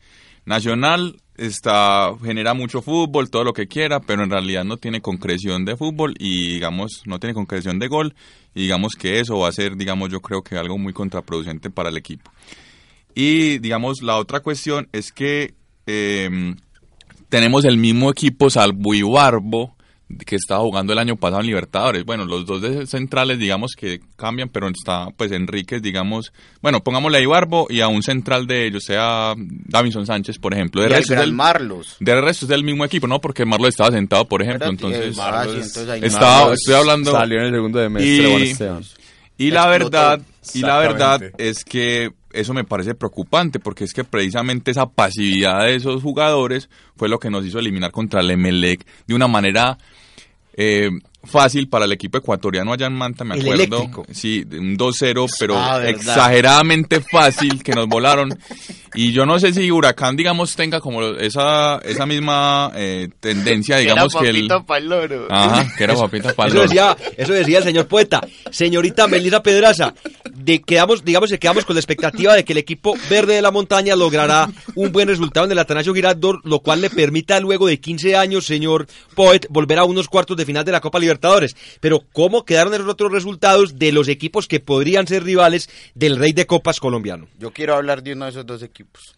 Nacional 0.46 1.18
está 1.36 2.12
genera 2.24 2.54
mucho 2.54 2.82
fútbol, 2.82 3.30
todo 3.30 3.44
lo 3.44 3.54
que 3.54 3.68
quiera, 3.68 4.00
pero 4.00 4.24
en 4.24 4.30
realidad 4.30 4.64
no 4.64 4.78
tiene 4.78 5.02
concreción 5.02 5.64
de 5.64 5.78
fútbol 5.78 6.16
y 6.18 6.54
digamos 6.54 7.04
no 7.06 7.20
tiene 7.20 7.34
concreción 7.34 7.80
de 7.80 7.88
gol 7.88 8.16
y 8.54 8.64
digamos 8.64 8.94
que 8.96 9.20
eso 9.20 9.38
va 9.38 9.50
a 9.50 9.52
ser, 9.52 9.76
digamos, 9.76 10.10
yo 10.10 10.22
creo 10.22 10.42
que 10.42 10.58
algo 10.58 10.78
muy 10.78 10.92
contraproducente 10.94 11.70
para 11.70 11.90
el 11.90 11.98
equipo. 11.98 12.32
Y 13.16 13.58
digamos 13.60 14.02
la 14.02 14.18
otra 14.18 14.40
cuestión 14.42 14.88
es 14.94 15.12
que 15.12 15.54
eh, 15.88 16.56
tenemos 17.30 17.66
el 17.66 17.78
mismo 17.78 18.10
equipo 18.12 18.50
salvo 18.50 18.94
Ibarbo 18.94 19.76
que 20.26 20.36
estaba 20.38 20.62
jugando 20.62 20.92
el 20.94 20.98
año 20.98 21.18
pasado 21.18 21.42
en 21.42 21.48
Libertadores. 21.48 22.04
Bueno, 22.04 22.26
los 22.26 22.44
dos 22.48 22.64
de 22.64 22.88
centrales, 22.88 23.38
digamos 23.38 23.74
que 23.78 24.00
cambian, 24.16 24.50
pero 24.50 24.68
está 24.68 25.10
pues 25.16 25.32
Enríquez, 25.32 25.84
digamos, 25.84 26.34
bueno, 26.64 26.84
pongámosle 26.84 27.20
a 27.20 27.22
Ibarbo 27.22 27.68
y 27.70 27.82
a 27.82 27.90
un 27.90 28.02
central 28.02 28.48
de 28.48 28.66
ellos, 28.66 28.84
sea 28.86 29.36
Davinson 29.38 30.08
Sánchez, 30.08 30.40
por 30.40 30.54
ejemplo. 30.56 30.82
De 30.82 30.88
Y 30.88 30.94
resto, 30.94 31.14
del, 31.14 31.32
Marlos. 31.34 31.98
de 32.00 32.20
resto 32.22 32.46
es 32.46 32.50
del 32.50 32.64
mismo 32.64 32.86
equipo, 32.86 33.06
¿no? 33.06 33.22
Porque 33.22 33.46
Marlos 33.46 33.70
estaba 33.70 33.92
sentado, 33.92 34.28
por 34.28 34.42
ejemplo, 34.42 34.66
Espérate, 34.72 34.88
entonces... 34.88 35.68
entonces 35.68 35.90
ahí 35.90 36.02
estaba, 36.04 36.40
Marlos 36.40 36.60
estoy 36.60 36.74
hablando... 36.76 37.12
Salió 37.12 37.40
en 37.40 37.46
el 37.46 37.54
segundo 37.54 37.80
de 37.80 37.86
Y- 38.04 38.26
Juan 38.32 38.42
Esteban. 38.42 38.84
Y 39.38 39.52
la 39.52 39.68
verdad, 39.68 40.22
y 40.56 40.60
la 40.62 40.80
verdad 40.80 41.22
es 41.38 41.64
que 41.64 42.10
eso 42.32 42.54
me 42.54 42.64
parece 42.64 42.96
preocupante 42.96 43.60
porque 43.60 43.84
es 43.84 43.94
que 43.94 44.04
precisamente 44.04 44.72
esa 44.72 44.88
pasividad 44.88 45.66
de 45.66 45.76
esos 45.76 46.02
jugadores 46.04 46.70
fue 46.96 47.10
lo 47.10 47.20
que 47.20 47.30
nos 47.30 47.46
hizo 47.46 47.60
eliminar 47.60 47.92
contra 47.92 48.22
el 48.22 48.32
Emelec 48.32 48.86
de 49.08 49.16
una 49.16 49.28
manera 49.28 49.78
eh, 50.54 50.90
fácil 51.24 51.68
para 51.70 51.86
el 51.86 51.92
equipo 51.92 52.18
ecuatoriano 52.18 52.74
allá 52.74 52.88
en 52.88 52.94
Manta, 52.94 53.24
me 53.24 53.36
El 53.36 53.42
acuerdo. 53.42 53.64
eléctrico. 53.64 54.06
Sí, 54.12 54.46
un 54.52 54.78
2-0, 54.78 55.28
pero 55.40 55.58
Ah, 55.58 55.82
exageradamente 55.88 57.02
fácil 57.02 57.62
que 57.64 57.74
nos 57.74 57.88
volaron. 57.88 58.38
Y 58.96 59.12
yo 59.12 59.26
no 59.26 59.38
sé 59.40 59.54
si 59.54 59.70
Huracán, 59.70 60.16
digamos, 60.16 60.56
tenga 60.56 60.80
como 60.82 61.04
esa, 61.04 61.78
esa 61.84 62.06
misma 62.08 62.72
eh, 62.76 63.10
tendencia, 63.20 63.78
digamos 63.78 64.16
Era 64.16 64.24
que 64.24 64.30
el... 64.30 64.48
pa'l 64.66 64.90
loro. 64.90 65.28
Ajá, 65.30 65.72
que 65.78 65.84
era 65.84 65.94
papita 65.96 66.34
para 66.34 66.50
Eso 66.50 66.62
decía, 66.62 66.98
eso 67.16 67.34
decía 67.34 67.60
el 67.60 67.64
señor 67.64 67.88
poeta. 67.88 68.20
Señorita 68.50 69.08
Melissa 69.08 69.44
Pedraza, 69.44 69.94
de, 70.34 70.62
quedamos, 70.62 71.06
digamos 71.06 71.30
que 71.30 71.38
quedamos 71.38 71.66
con 71.66 71.76
la 71.76 71.82
expectativa 71.82 72.34
de 72.34 72.44
que 72.44 72.54
el 72.54 72.58
equipo 72.60 72.96
verde 73.10 73.36
de 73.36 73.42
la 73.44 73.52
montaña 73.52 73.96
logrará 73.96 74.50
un 74.74 74.92
buen 74.92 75.08
resultado 75.08 75.46
en 75.46 75.52
el 75.52 75.60
Atanasio 75.60 75.94
Girardot, 75.94 76.38
lo 76.44 76.60
cual 76.62 76.82
le 76.82 76.90
permita 76.90 77.40
luego 77.40 77.68
de 77.68 77.80
15 77.80 78.16
años, 78.16 78.46
señor 78.48 78.88
Poet, 79.14 79.46
volver 79.50 79.78
a 79.78 79.84
unos 79.84 80.08
cuartos 80.08 80.36
de 80.36 80.46
final 80.46 80.66
de 80.66 80.72
la 80.72 80.82
Copa 80.82 80.98
Libertadores. 80.98 81.09
Pero 81.80 82.02
¿cómo 82.14 82.46
quedaron 82.46 82.74
esos 82.74 82.88
otros 82.88 83.12
resultados 83.12 83.80
de 83.80 83.92
los 83.92 84.08
equipos 84.08 84.48
que 84.48 84.60
podrían 84.60 85.08
ser 85.08 85.24
rivales 85.24 85.70
del 85.96 86.18
Rey 86.18 86.34
de 86.34 86.46
Copas 86.46 86.80
colombiano? 86.80 87.28
Yo 87.38 87.52
quiero 87.52 87.76
hablar 87.76 88.04
de 88.04 88.14
uno 88.14 88.26
de 88.26 88.32
esos 88.32 88.46
dos 88.46 88.62
equipos. 88.62 89.16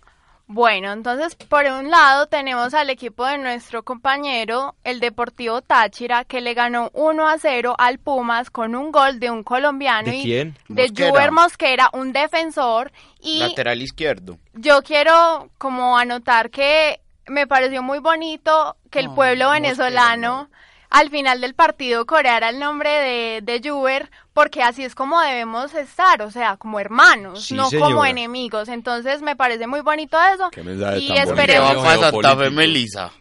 Bueno, 0.54 0.92
entonces 0.92 1.34
por 1.36 1.64
un 1.64 1.90
lado 1.90 2.28
tenemos 2.28 2.74
al 2.74 2.90
equipo 2.90 3.26
de 3.26 3.38
nuestro 3.38 3.84
compañero, 3.84 4.76
el 4.84 5.00
Deportivo 5.00 5.62
Táchira, 5.62 6.26
que 6.26 6.42
le 6.42 6.54
ganó 6.54 6.90
1 6.94 7.26
a 7.26 7.38
0 7.38 7.76
al 7.78 8.00
Pumas 8.00 8.50
con 8.50 8.76
un 8.76 8.92
gol 8.92 9.22
de 9.22 9.32
un 9.32 9.44
colombiano 9.44 10.12
¿De 10.12 10.18
y 10.18 10.24
quién? 10.24 10.58
de. 10.68 10.90
Juber 10.90 11.32
Mosquera, 11.32 11.90
un 11.94 12.12
defensor 12.12 12.92
y 13.22 13.40
Lateral 13.40 13.82
izquierdo. 13.82 14.40
yo 14.54 14.82
quiero 14.84 15.50
como 15.58 15.98
anotar 15.98 16.50
que 16.50 17.00
me 17.28 17.48
pareció 17.48 17.82
muy 17.82 18.00
bonito 18.00 18.76
que 18.90 19.00
el 19.00 19.06
pueblo 19.14 19.46
Mosquera, 19.46 19.52
venezolano 19.54 20.50
al 20.92 21.10
final 21.10 21.42
del 21.42 21.56
partido 21.56 22.06
coreara 22.06 22.50
el 22.50 22.60
nombre 22.60 22.90
de, 22.90 23.42
de 23.42 23.68
Juber, 23.68 24.12
porque 24.34 24.62
así 24.62 24.84
es 24.84 24.94
como 24.94 25.20
debemos 25.22 25.74
estar, 25.74 26.22
o 26.22 26.30
sea, 26.30 26.58
como 26.58 26.80
hermanos, 26.80 27.46
Sí, 27.46 27.56
no 27.56 27.70
señora. 27.70 27.88
como 27.88 28.06
enemigos. 28.06 28.68
Entonces 28.68 29.22
me 29.22 29.36
parece 29.36 29.66
muy 29.68 29.80
bonito 29.82 30.18
eso. 30.36 30.50
Qué 30.52 30.62
Y 31.00 31.18
esperemos 31.18 31.78
va 31.78 31.84
para 31.84 32.12
Santa 32.12 32.36
Fe. 32.38 32.50
Melisa. 32.50 33.12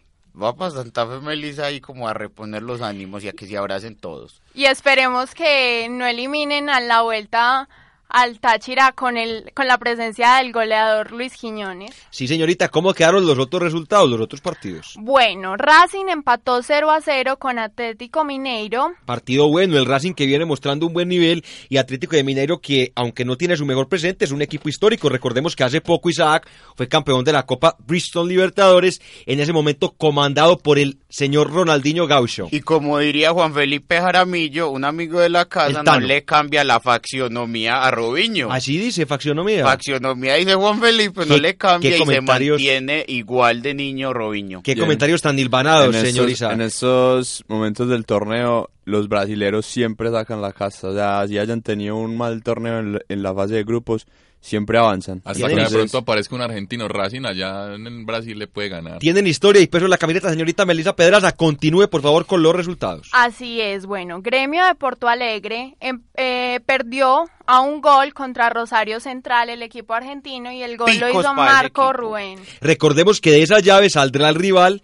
Va 0.40 0.54
para 0.54 0.70
Santa 0.72 1.06
Fe 1.06 1.20
Melisa 1.20 1.66
ahí 1.66 1.80
como 1.80 2.08
a 2.08 2.12
reponer 2.14 2.62
los 2.62 2.82
ánimos 2.82 3.22
y 3.24 3.28
a 3.28 3.32
que 3.32 3.46
se 3.46 3.56
abracen 3.56 3.96
todos. 3.96 4.42
Y 4.54 4.64
esperemos 4.66 5.34
que 5.34 5.88
no 5.90 6.06
eliminen 6.06 6.70
a 6.70 6.80
la 6.80 7.02
vuelta 7.02 7.68
al 8.10 8.40
Táchira 8.40 8.92
con 8.92 9.16
el 9.16 9.52
con 9.54 9.66
la 9.66 9.78
presencia 9.78 10.36
del 10.36 10.52
goleador 10.52 11.12
Luis 11.12 11.34
Quiñones. 11.36 11.90
Sí, 12.10 12.26
señorita, 12.28 12.68
¿cómo 12.68 12.92
quedaron 12.92 13.26
los 13.26 13.38
otros 13.38 13.62
resultados, 13.62 14.08
los 14.08 14.20
otros 14.20 14.40
partidos? 14.40 14.94
Bueno, 14.98 15.56
Racing 15.56 16.06
empató 16.08 16.62
0 16.62 16.90
a 16.90 17.00
0 17.00 17.38
con 17.38 17.58
Atlético 17.58 18.24
Mineiro. 18.24 18.92
Partido 19.04 19.48
bueno, 19.48 19.78
el 19.78 19.86
Racing 19.86 20.14
que 20.14 20.26
viene 20.26 20.44
mostrando 20.44 20.86
un 20.86 20.92
buen 20.92 21.08
nivel 21.08 21.44
y 21.68 21.76
Atlético 21.76 22.16
de 22.16 22.24
Mineiro 22.24 22.60
que, 22.60 22.92
aunque 22.94 23.24
no 23.24 23.36
tiene 23.36 23.56
su 23.56 23.64
mejor 23.64 23.88
presente, 23.88 24.24
es 24.24 24.32
un 24.32 24.42
equipo 24.42 24.68
histórico. 24.68 25.08
Recordemos 25.08 25.56
que 25.56 25.64
hace 25.64 25.80
poco 25.80 26.10
Isaac 26.10 26.48
fue 26.76 26.88
campeón 26.88 27.24
de 27.24 27.32
la 27.32 27.44
Copa 27.44 27.76
Bristol 27.78 28.28
Libertadores, 28.28 29.00
en 29.26 29.40
ese 29.40 29.52
momento 29.52 29.92
comandado 29.96 30.58
por 30.58 30.78
el 30.78 30.98
señor 31.08 31.52
Ronaldinho 31.52 32.06
Gaucho. 32.06 32.48
Y 32.50 32.60
como 32.60 32.98
diría 32.98 33.32
Juan 33.32 33.54
Felipe 33.54 34.00
Jaramillo, 34.00 34.70
un 34.70 34.84
amigo 34.84 35.20
de 35.20 35.28
la 35.28 35.46
casa, 35.46 35.82
no 35.82 36.00
le 36.00 36.24
cambia 36.24 36.64
la 36.64 36.80
faccionomía 36.80 37.82
a 37.82 37.90
Robiño. 38.00 38.50
Así 38.50 38.78
dice, 38.78 39.06
faccionomía. 39.06 39.64
Faccionomía 39.64 40.34
dice 40.36 40.54
Juan 40.54 40.80
Felipe, 40.80 41.26
no 41.26 41.34
¿Qué- 41.34 41.40
le 41.40 41.56
cambia 41.56 41.96
y 41.96 42.04
se 42.04 42.20
mantiene 42.20 43.04
igual 43.08 43.62
de 43.62 43.74
niño 43.74 44.12
Robiño. 44.12 44.62
Qué 44.62 44.74
Bien. 44.74 44.84
comentarios 44.84 45.20
tan 45.22 45.38
hilvanados, 45.38 45.94
en 45.94 46.00
señor 46.06 46.28
estos, 46.28 46.32
Isaac. 46.32 46.52
en 46.52 46.60
estos 46.62 47.44
momentos 47.48 47.88
del 47.88 48.06
torneo, 48.06 48.70
los 48.84 49.08
brasileros 49.08 49.66
siempre 49.66 50.10
sacan 50.10 50.40
la 50.40 50.52
casa. 50.52 50.88
O 50.88 50.94
sea, 50.94 51.26
si 51.28 51.38
hayan 51.38 51.62
tenido 51.62 51.96
un 51.96 52.16
mal 52.16 52.42
torneo 52.42 53.00
en 53.08 53.22
la 53.22 53.34
fase 53.34 53.54
de 53.54 53.64
grupos, 53.64 54.06
siempre 54.40 54.78
avanzan. 54.78 55.22
Hasta 55.24 55.48
que 55.48 55.54
de 55.54 55.66
pronto 55.68 55.98
aparezca 55.98 56.34
un 56.34 56.42
argentino 56.42 56.88
Racing 56.88 57.24
allá 57.24 57.74
en 57.74 58.06
Brasil 58.06 58.38
le 58.38 58.46
puede 58.46 58.68
ganar. 58.68 58.98
Tienen 58.98 59.26
historia 59.26 59.62
y 59.62 59.66
peso 59.66 59.84
en 59.84 59.90
la 59.90 59.98
camiseta, 59.98 60.30
señorita 60.30 60.64
Melissa 60.64 60.96
Pedraza. 60.96 61.32
Continúe, 61.32 61.88
por 61.88 62.02
favor, 62.02 62.26
con 62.26 62.42
los 62.42 62.54
resultados. 62.54 63.08
Así 63.12 63.60
es, 63.60 63.86
bueno, 63.86 64.22
Gremio 64.22 64.64
de 64.64 64.74
Porto 64.74 65.08
Alegre 65.08 65.76
em- 65.80 66.02
eh, 66.16 66.60
perdió 66.66 67.24
a 67.46 67.60
un 67.60 67.80
gol 67.80 68.14
contra 68.14 68.50
Rosario 68.50 69.00
Central, 69.00 69.50
el 69.50 69.62
equipo 69.62 69.94
argentino, 69.94 70.52
y 70.52 70.62
el 70.62 70.76
gol 70.76 70.96
lo 70.98 71.08
hizo 71.08 71.34
Marco. 71.34 71.92
Rubén. 71.92 72.38
Recordemos 72.60 73.20
que 73.20 73.32
de 73.32 73.42
esa 73.42 73.60
llave 73.60 73.90
saldrá 73.90 74.28
el 74.28 74.34
rival 74.36 74.82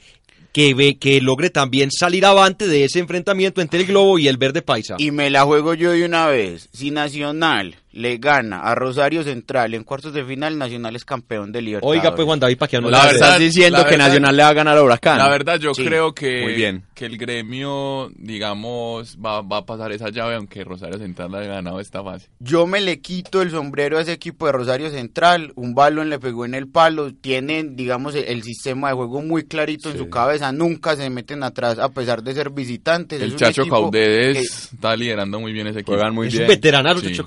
que, 0.56 0.72
ve, 0.72 0.96
que 0.96 1.20
logre 1.20 1.50
también 1.50 1.90
salir 1.90 2.24
avante 2.24 2.66
de 2.66 2.84
ese 2.84 2.98
enfrentamiento 2.98 3.60
entre 3.60 3.80
el 3.80 3.86
Globo 3.86 4.18
y 4.18 4.26
el 4.26 4.38
Verde 4.38 4.62
Paisa. 4.62 4.96
Y 4.98 5.10
me 5.10 5.28
la 5.28 5.44
juego 5.44 5.74
yo 5.74 5.90
de 5.90 6.04
una 6.04 6.28
vez. 6.28 6.70
Si 6.72 6.90
Nacional 6.90 7.76
le 7.96 8.18
gana 8.18 8.60
a 8.60 8.74
Rosario 8.74 9.22
Central 9.22 9.74
en 9.74 9.82
cuartos 9.84 10.12
de 10.12 10.24
final, 10.24 10.58
Nacional 10.58 10.94
es 10.96 11.04
campeón 11.04 11.50
de 11.52 11.62
Libertadores. 11.62 12.00
Oiga, 12.00 12.14
pues 12.14 12.26
Juan 12.26 12.38
David, 12.38 12.58
para 12.58 12.68
que 12.70 12.80
no 12.80 12.90
La 12.90 12.98
La 12.98 13.04
verdad- 13.06 13.14
estás 13.28 13.38
diciendo 13.40 13.78
la 13.78 13.84
que 13.84 13.90
verdad- 13.92 14.06
Nacional 14.08 14.36
le 14.36 14.42
va 14.42 14.48
a 14.48 14.52
ganar 14.52 14.78
a 14.78 14.82
Huracán. 14.82 15.18
La 15.18 15.28
verdad, 15.28 15.58
yo 15.58 15.72
Sí, 15.74 15.84
creo 15.84 16.14
que, 16.14 16.42
muy 16.42 16.52
bien. 16.54 16.84
que 16.94 17.06
el 17.06 17.16
gremio, 17.18 18.10
digamos, 18.16 19.16
va, 19.24 19.40
va 19.42 19.58
a 19.58 19.64
pasar 19.66 19.92
esa 19.92 20.10
llave, 20.10 20.34
aunque 20.36 20.62
Rosario 20.64 20.98
Central 20.98 21.34
ha 21.34 21.40
ganado 21.40 21.80
esta 21.80 22.02
fase. 22.04 22.28
Yo 22.38 22.66
me 22.66 22.80
le 22.80 23.00
quito 23.00 23.40
el 23.42 23.50
sombrero 23.50 23.98
a 23.98 24.02
ese 24.02 24.12
equipo 24.12 24.46
de 24.46 24.52
Rosario 24.52 24.90
Central. 24.90 25.52
Un 25.56 25.74
balón 25.74 26.10
le 26.10 26.18
pegó 26.18 26.44
en 26.44 26.54
el 26.54 26.68
palo. 26.68 27.12
Tienen, 27.14 27.76
digamos, 27.76 28.14
el, 28.14 28.24
el 28.24 28.42
sistema 28.42 28.88
de 28.88 28.94
juego 28.94 29.22
muy 29.22 29.44
clarito 29.44 29.90
en 29.90 29.98
su 29.98 30.08
cabeza. 30.10 30.52
Nunca 30.52 30.96
se 30.96 31.08
meten 31.10 31.42
atrás 31.42 31.78
a 31.78 31.88
pesar 31.88 32.22
de 32.22 32.34
ser 32.34 32.50
visitantes. 32.50 33.18
Es 33.20 33.24
El 33.26 33.32
un 33.32 33.36
Chacho 33.38 33.66
Caudedes 33.68 34.70
está 34.72 34.94
liderando 34.96 35.40
muy 35.40 35.52
bien 35.52 35.66
ese 35.66 35.80
equipo. 35.80 35.92
Juegan 35.92 36.14
muy 36.14 36.28
es 36.28 36.32
bien. 36.34 36.44
un 36.44 36.48
veteranazo, 36.48 37.00
Sí. 37.00 37.08
Chacho. 37.08 37.24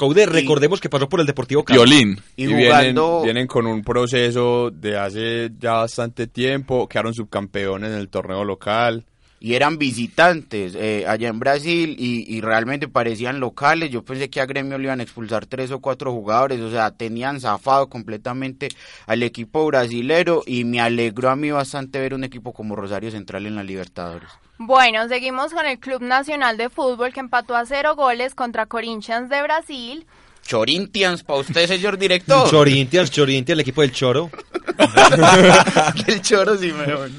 Recordemos 0.59 0.81
que 0.81 0.89
pasó 0.89 1.07
por 1.07 1.21
el 1.21 1.25
Deportivo 1.25 1.63
Cali. 1.63 1.77
Violín. 1.77 2.21
Y, 2.35 2.43
Y 2.43 2.47
vienen, 2.47 2.65
jugando... 2.67 3.21
vienen 3.23 3.47
con 3.47 3.65
un 3.65 3.81
proceso 3.81 4.69
de 4.71 4.97
hace 4.97 5.51
ya 5.57 5.71
bastante 5.75 6.27
tiempo, 6.27 6.85
quedaron 6.89 7.13
subcampeones 7.13 7.91
en 7.91 7.97
el 7.97 8.09
torneo 8.09 8.43
local. 8.43 9.05
y 9.39 9.53
eran 9.53 9.77
visitantes 9.77 10.75
eh, 10.75 11.05
allá 11.07 11.29
en 11.29 11.39
Brasil 11.39 11.95
y, 11.97 12.25
y 12.27 12.41
realmente 12.41 12.87
parecían 12.89 13.39
locales. 13.39 13.89
Yo 13.89 14.03
pensé 14.03 14.29
que 14.29 14.41
a 14.41 14.45
Gremio 14.45 14.77
le 14.77 14.83
iban 14.85 14.99
a 14.99 15.03
expulsar 15.03 15.45
tres 15.45 15.71
o 15.71 15.79
cuatro 15.79 16.11
jugadores, 16.11 16.59
o 16.59 16.69
sea, 16.69 16.91
tenían 16.91 17.39
zafado 17.39 17.87
completamente 17.87 18.67
al 19.07 19.23
equipo 19.23 19.65
brasilero 19.65 20.43
y 20.45 20.65
me 20.65 20.81
alegró 20.81 21.29
a 21.29 21.37
mí 21.37 21.51
bastante 21.51 21.99
ver 21.99 22.13
un 22.13 22.25
equipo 22.25 22.51
como 22.51 22.75
Rosario 22.75 23.11
Central 23.11 23.45
en 23.45 23.55
la 23.55 23.63
Libertadores. 23.63 24.29
Bueno, 24.57 25.07
seguimos 25.07 25.53
con 25.53 25.65
el 25.65 25.79
Club 25.79 26.01
Nacional 26.01 26.57
de 26.57 26.67
Fútbol 26.69 27.13
que 27.13 27.21
empató 27.21 27.55
a 27.55 27.65
cero 27.65 27.95
goles 27.95 28.35
contra 28.35 28.65
Corinthians 28.65 29.29
de 29.29 29.41
Brasil. 29.41 30.05
Chorintians, 30.45 31.23
para 31.23 31.39
usted, 31.39 31.67
señor 31.67 31.97
director. 31.97 32.49
Chorintians, 32.49 33.11
Chorintians, 33.11 33.53
el 33.55 33.59
equipo 33.61 33.81
del 33.81 33.91
Choro. 33.91 34.29
El 36.07 36.21
choro 36.21 36.57
sí 36.57 36.71
mejor. 36.71 37.09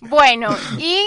Bueno, 0.00 0.54
y 0.78 1.00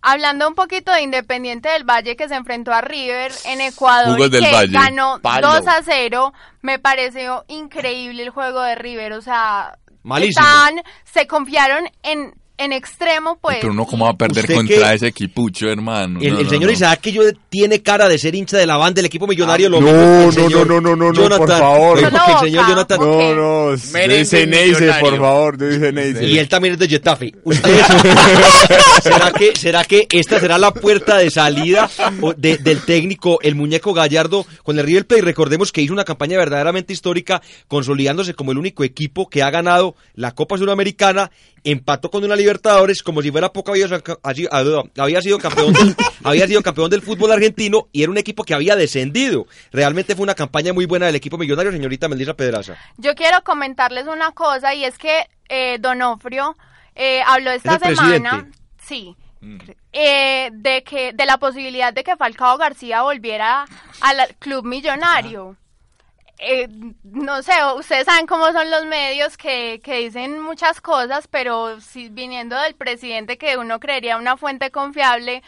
hablando 0.00 0.48
un 0.48 0.54
poquito 0.54 0.92
de 0.92 1.02
Independiente 1.02 1.68
del 1.68 1.84
Valle 1.84 2.16
que 2.16 2.28
se 2.28 2.34
enfrentó 2.34 2.72
a 2.72 2.80
River 2.80 3.32
en 3.46 3.60
Ecuador 3.60 4.14
Jugos 4.14 4.28
y 4.28 4.30
del 4.30 4.44
que 4.44 4.52
Valle. 4.52 4.72
ganó 4.72 5.18
Palo. 5.22 5.48
2 5.54 5.66
a 5.68 5.82
0, 5.82 6.32
me 6.60 6.78
pareció 6.78 7.44
increíble 7.48 8.22
el 8.22 8.30
juego 8.30 8.60
de 8.62 8.74
River, 8.74 9.12
o 9.14 9.20
sea, 9.22 9.76
Malísimo. 10.02 10.44
están- 10.46 10.82
se 11.04 11.26
confiaron 11.26 11.88
en, 12.02 12.34
en 12.64 12.72
extremo, 12.72 13.38
pues. 13.40 13.58
Pero 13.60 13.72
uno 13.72 13.84
cómo 13.86 14.04
va 14.06 14.12
a 14.12 14.16
perder 14.16 14.44
¿Usted 14.44 14.54
contra 14.54 14.88
qué? 14.90 14.94
ese 14.94 15.06
equipucho, 15.08 15.68
hermano. 15.68 16.20
El, 16.20 16.32
No, 16.34 16.38
el 16.40 16.44
no, 16.44 16.50
señor 16.50 16.66
no. 16.66 16.72
Isaac 16.72 17.00
que 17.00 17.12
yo 17.12 17.22
tiene 17.48 17.82
cara 17.82 18.08
de 18.08 18.18
ser 18.18 18.34
hincha 18.34 18.56
de 18.58 18.66
la 18.66 18.76
banda 18.76 18.96
del 18.96 19.06
equipo 19.06 19.26
millonario. 19.26 19.68
lo 19.68 19.80
no, 19.80 20.30
no, 20.30 20.48
no, 20.48 20.64
no, 20.64 20.80
no, 20.80 20.96
no, 20.96 21.12
Jonathan. 21.12 21.38
por 21.38 21.48
favor. 21.58 22.00
Lo 22.02 22.10
mismo 22.10 22.26
que 22.26 22.32
el 22.32 22.38
señor. 22.38 22.68
Jonathan. 22.68 23.00
No, 23.00 23.34
no, 23.34 23.72
dice 23.72 24.46
Neise, 24.46 24.46
millonario. 24.46 25.10
por 25.10 25.18
favor, 25.20 25.58
dice 25.58 25.92
Neise. 25.92 26.24
Y 26.24 26.38
él 26.38 26.48
también 26.48 26.74
es 26.74 26.78
de 26.80 26.88
Getafe. 26.88 27.32
¿Ustedes, 27.44 27.86
¿será, 29.02 29.32
que, 29.32 29.52
¿Será 29.56 29.84
que 29.84 30.06
esta 30.10 30.40
será 30.40 30.58
la 30.58 30.72
puerta 30.72 31.18
de 31.18 31.30
salida 31.30 31.90
de- 32.36 32.58
del 32.58 32.80
técnico, 32.82 33.38
el 33.42 33.54
muñeco 33.54 33.92
Gallardo, 33.92 34.46
con 34.62 34.78
el 34.78 34.84
River 34.86 35.06
Plate? 35.06 35.22
Recordemos 35.22 35.72
que 35.72 35.82
hizo 35.82 35.92
una 35.92 36.04
campaña 36.04 36.38
verdaderamente 36.38 36.92
histórica, 36.92 37.42
consolidándose 37.68 38.34
como 38.34 38.52
el 38.52 38.58
único 38.58 38.84
equipo 38.84 39.28
que 39.28 39.42
ha 39.42 39.50
ganado 39.50 39.94
la 40.14 40.32
Copa 40.32 40.56
Suramericana 40.58 41.30
empató 41.64 42.10
con 42.10 42.24
una 42.24 42.36
Libertadores 42.36 43.02
como 43.02 43.22
si 43.22 43.30
fuera 43.30 43.52
poco 43.52 43.72
había, 43.72 43.86
había 44.96 45.22
sido 45.22 45.38
campeón 45.38 45.72
del, 45.72 45.94
había 46.24 46.46
sido 46.46 46.62
campeón 46.62 46.90
del 46.90 47.02
fútbol 47.02 47.32
argentino 47.32 47.88
y 47.92 48.02
era 48.02 48.10
un 48.10 48.18
equipo 48.18 48.44
que 48.44 48.54
había 48.54 48.76
descendido. 48.76 49.46
Realmente 49.72 50.14
fue 50.14 50.24
una 50.24 50.34
campaña 50.34 50.72
muy 50.72 50.86
buena 50.86 51.06
del 51.06 51.14
equipo 51.14 51.38
millonario, 51.38 51.72
señorita 51.72 52.08
Melissa 52.08 52.34
Pedraza. 52.34 52.76
Yo 52.98 53.14
quiero 53.14 53.42
comentarles 53.44 54.06
una 54.06 54.32
cosa 54.32 54.74
y 54.74 54.84
es 54.84 54.98
que 54.98 55.26
eh, 55.48 55.78
Donofrio 55.80 56.56
eh, 56.94 57.22
habló 57.26 57.50
esta 57.50 57.76
¿Es 57.76 57.82
el 57.82 57.96
semana, 57.96 58.30
presidente? 58.30 58.58
sí, 58.86 59.16
eh, 59.92 60.50
de 60.52 60.82
que 60.84 61.12
de 61.12 61.26
la 61.26 61.38
posibilidad 61.38 61.92
de 61.92 62.04
que 62.04 62.16
Falcao 62.16 62.58
García 62.58 63.02
volviera 63.02 63.66
al 64.00 64.16
club 64.38 64.64
millonario. 64.64 65.56
Eh, 66.44 66.66
no 67.04 67.40
sé, 67.42 67.52
ustedes 67.78 68.04
saben 68.04 68.26
cómo 68.26 68.50
son 68.52 68.68
los 68.68 68.84
medios 68.86 69.36
que, 69.36 69.80
que 69.84 69.98
dicen 69.98 70.40
muchas 70.40 70.80
cosas, 70.80 71.28
pero 71.28 71.80
si 71.80 72.08
viniendo 72.08 72.58
del 72.60 72.74
presidente 72.74 73.38
que 73.38 73.56
uno 73.56 73.78
creería 73.78 74.16
una 74.16 74.36
fuente 74.36 74.72
confiable, 74.72 75.42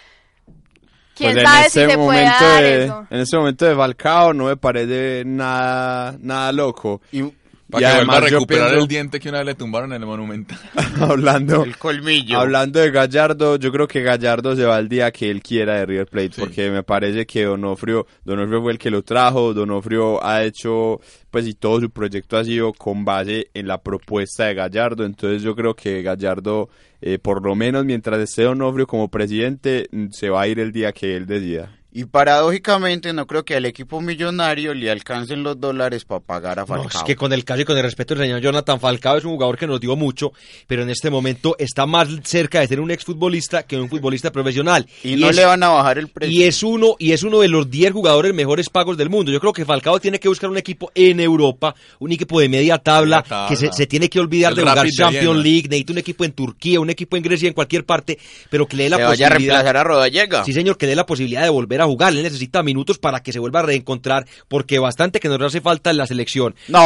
quién 1.17 1.33
Pues 1.33 1.45
en 1.45 1.47
sabe 1.51 1.67
este 1.67 1.85
si 1.85 1.91
se 1.91 1.97
puede 1.99 2.23
dar 2.23 2.63
de- 2.63 2.85
eso. 2.85 3.07
En 3.11 3.21
este 3.21 3.37
momento 3.37 3.65
de 3.65 3.75
Falcao 3.75 4.33
no 4.35 4.45
me 4.45 4.57
parece 4.57 5.25
nada, 5.27 6.15
nada 6.21 6.53
loco. 6.53 7.01
Y 7.11 7.23
Para 7.71 7.81
que 7.81 7.97
vuelva 7.97 8.13
a 8.13 8.17
además 8.17 8.31
recuperar 8.31 8.69
pienso- 8.69 8.83
el 8.83 8.89
diente 8.89 9.21
que 9.21 9.29
una 9.31 9.39
vez 9.39 9.47
le 9.47 9.55
tumbaron 9.55 9.93
en 9.93 10.03
el 10.03 10.07
Monumental. 10.07 10.59
hablando, 11.01 11.65
el 11.65 11.77
colmillo. 11.77 12.39
hablando 12.39 12.79
de 12.81 12.91
Gallardo, 12.91 13.57
yo 13.57 13.73
creo 13.73 13.89
que 13.89 14.03
Gallardo 14.03 14.55
se 14.55 14.65
va 14.65 14.79
el 14.79 14.89
día 14.89 15.11
que 15.11 15.31
él 15.31 15.43
quiera 15.43 15.77
de 15.79 15.87
River 15.87 16.07
Plate, 16.07 16.33
Sí. 16.33 16.41
porque 16.41 16.71
me 16.71 16.83
parece 16.83 17.27
que 17.27 17.45
Donofrio, 17.45 18.07
Donofrio 18.25 18.63
fue 18.63 18.73
el 18.73 18.79
que 18.79 18.91
lo 18.91 19.03
trajo, 19.03 19.55
Donofrio 19.55 20.25
ha 20.25 20.45
hecho, 20.45 21.01
pues 21.31 21.47
y 21.47 21.55
todo 21.55 21.81
su 21.81 21.91
proyecto 21.91 22.37
ha 22.37 22.45
sido 22.45 22.73
con 22.73 23.05
base 23.05 23.49
en 23.55 23.67
la 23.67 23.83
propuesta 23.83 24.45
de 24.47 24.55
Gallardo, 24.55 25.05
entonces 25.05 25.43
yo 25.43 25.57
creo 25.57 25.75
que 25.75 26.03
Gallardo, 26.03 26.69
eh, 27.01 27.19
por 27.19 27.43
lo 27.45 27.55
menos 27.55 27.85
mientras 27.85 28.21
esté 28.21 28.43
Donofrio 28.43 28.87
como 28.87 29.09
presidente, 29.09 29.89
mm, 29.91 30.09
se 30.11 30.29
va 30.31 30.43
a 30.43 30.49
ir 30.49 30.61
el 30.61 30.71
día 30.73 30.93
que 30.93 31.17
él 31.17 31.27
decida. 31.27 31.71
Y 31.97 32.07
paradójicamente 32.07 33.13
no 33.13 33.25
creo 33.27 33.45
que 33.45 33.55
al 33.55 33.65
equipo 33.67 34.01
millonario 34.01 34.75
le 34.75 34.91
alcancen 34.91 35.45
los 35.45 35.61
dólares 35.61 36.05
para 36.05 36.19
pagar 36.21 36.59
a 36.59 36.63
No, 36.63 36.67
Falcao. 36.67 37.01
es 37.03 37.05
que 37.07 37.15
con 37.15 37.33
el 37.33 37.45
caso 37.45 37.61
y 37.61 37.65
con 37.65 37.77
el 37.77 37.85
respeto 37.85 38.15
del 38.17 38.25
señor 38.25 38.41
Jonathan 38.41 38.81
Falcao 38.81 39.17
es 39.17 39.25
un 39.25 39.31
jugador 39.31 39.57
que 39.57 39.69
nos 39.69 39.81
dio 39.81 39.95
mucho, 39.95 40.33
pero 40.67 40.83
en 40.83 40.91
este 40.91 41.09
momento 41.09 41.55
está 41.57 41.87
más 41.87 42.09
cerca 42.25 42.59
de 42.59 42.67
ser 42.67 42.81
un 42.81 42.91
exfutbolista 42.91 43.63
que 43.63 43.77
un 43.79 43.89
futbolista 43.89 44.33
profesional. 44.33 44.87
y, 45.05 45.15
no 45.15 45.31
es- 45.31 45.37
le 45.37 45.45
van 45.45 45.63
a 45.63 45.69
bajar 45.69 45.99
el 45.99 46.09
precio. 46.09 46.37
Y 46.37 46.43
es 46.43 46.63
uno 46.65 46.97
y 46.99 47.13
es 47.13 47.23
uno 47.23 47.39
de 47.41 47.47
los 47.49 47.71
10 47.71 47.93
jugadores 47.93 48.35
mejores 48.35 48.69
pagos 48.69 48.97
del 48.97 49.09
mundo. 49.09 49.31
Yo 49.31 49.39
creo 49.39 49.53
que 49.53 49.65
Falcao 49.65 50.01
tiene 50.01 50.19
que 50.19 50.29
buscar 50.29 50.51
un 50.51 50.59
equipo 50.59 50.91
en 50.97 51.21
Europa, 51.21 51.77
un 52.01 52.11
equipo 52.11 52.41
de 52.41 52.49
media 52.49 52.79
tabla, 52.79 53.23
que 53.49 53.55
se, 53.55 53.73
se 53.73 53.87
tiene 53.87 54.09
que 54.11 54.19
olvidar 54.19 54.51
El 54.51 54.57
de 54.57 54.63
jugar 54.63 54.85
de 54.85 54.91
Champions. 54.91 55.43
League, 55.45 55.69
necesita 55.69 55.93
un 55.93 55.99
equipo 55.99 56.25
en 56.25 56.33
Turquía, 56.33 56.81
un 56.81 56.91
equipo 56.91 57.17
en 57.17 57.23
Grecia, 57.23 57.47
en 57.47 57.55
cualquier 57.55 57.85
parte, 57.85 58.19
pero 58.51 58.67
que 58.67 58.77
le 58.77 58.83
dé 58.85 58.91
la 58.91 58.97
Le 58.97 59.05
vaya 59.05 59.27
a 59.27 59.31
posibilidad. 59.31 59.55
reemplazar 59.63 59.77
a 59.77 59.85
Rodallega. 59.85 60.45
Sí, 60.45 60.53
señor, 60.53 60.77
que 60.77 60.89
dé 60.89 60.97
la 60.97 61.07
posibilidad 61.07 61.43
de 61.45 61.51
volver 61.51 61.81
a 61.83 61.84
jugar. 61.87 62.13
Él 62.13 62.23
necesita 62.23 62.63
minutos 62.63 62.99
para 62.99 63.21
que 63.23 63.33
se 63.33 63.39
vuelva 63.39 63.61
a 63.61 63.63
reencontrar, 63.65 64.27
porque 64.49 64.79
bastante 64.79 65.21
que 65.21 65.29
nos 65.29 65.41
hace 65.43 65.61
falta 65.61 65.91
en 65.91 65.97
la 65.99 66.07
selección. 66.07 66.55
No, 66.69 66.81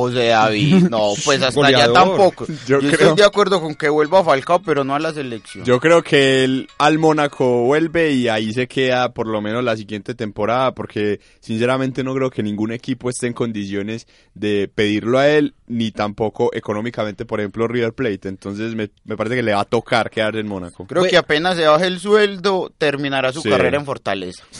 José 0.00 0.28
David, 0.28 0.88
no, 0.90 1.12
pues 1.24 1.42
hasta 1.42 1.66
allá 1.66 1.92
tampoco. 1.92 2.46
Yo 2.46 2.54
Yo, 2.66 2.78
creo- 2.78 2.90
estoy 2.92 3.16
de 3.16 3.24
acuerdo 3.24 3.60
con 3.60 3.74
que 3.74 3.88
vuelva 3.88 4.20
a 4.20 4.24
Falcao, 4.24 4.62
pero 4.62 4.84
no 4.84 4.94
a 4.94 4.98
la 4.98 5.12
selección. 5.12 5.64
Yo 5.64 5.80
creo 5.80 6.02
que 6.02 6.44
él 6.44 6.68
al 6.78 6.98
Mónaco 6.98 7.64
vuelve 7.64 8.12
y 8.12 8.28
ahí 8.28 8.52
se 8.52 8.66
queda 8.68 9.12
por 9.12 9.26
lo 9.26 9.40
menos 9.40 9.62
la 9.64 9.76
siguiente 9.76 10.14
temporada, 10.14 10.74
porque 10.74 11.20
sinceramente 11.40 12.02
no 12.04 12.14
creo 12.14 12.30
que 12.30 12.42
ningún 12.42 12.72
equipo 12.72 13.10
esté 13.10 13.26
en 13.26 13.32
condiciones 13.32 14.06
de 14.34 14.70
pedirlo 14.74 15.18
a 15.18 15.28
él, 15.28 15.54
ni 15.66 15.90
tampoco 15.90 16.50
económicamente, 16.52 17.24
por 17.24 17.40
ejemplo, 17.40 17.68
River 17.68 17.92
Plate. 17.92 18.28
Entonces 18.28 18.74
me, 18.74 18.90
me 19.04 19.16
parece 19.16 19.36
que 19.36 19.42
le 19.42 19.52
va 19.54 19.60
a 19.60 19.64
tocar 19.64 20.10
quedarse 20.10 20.40
en 20.40 20.48
Mónaco. 20.48 20.86
Creo 20.86 21.04
que 21.04 21.16
apenas 21.16 21.56
se 21.56 21.66
baje 21.66 21.86
el 21.86 22.00
sueldo, 22.00 22.72
terminará 22.78 23.32
su 23.32 23.40
Sí. 23.42 23.48
carrera 23.48 23.76
en 23.78 23.84
Fortaleza. 23.84 24.09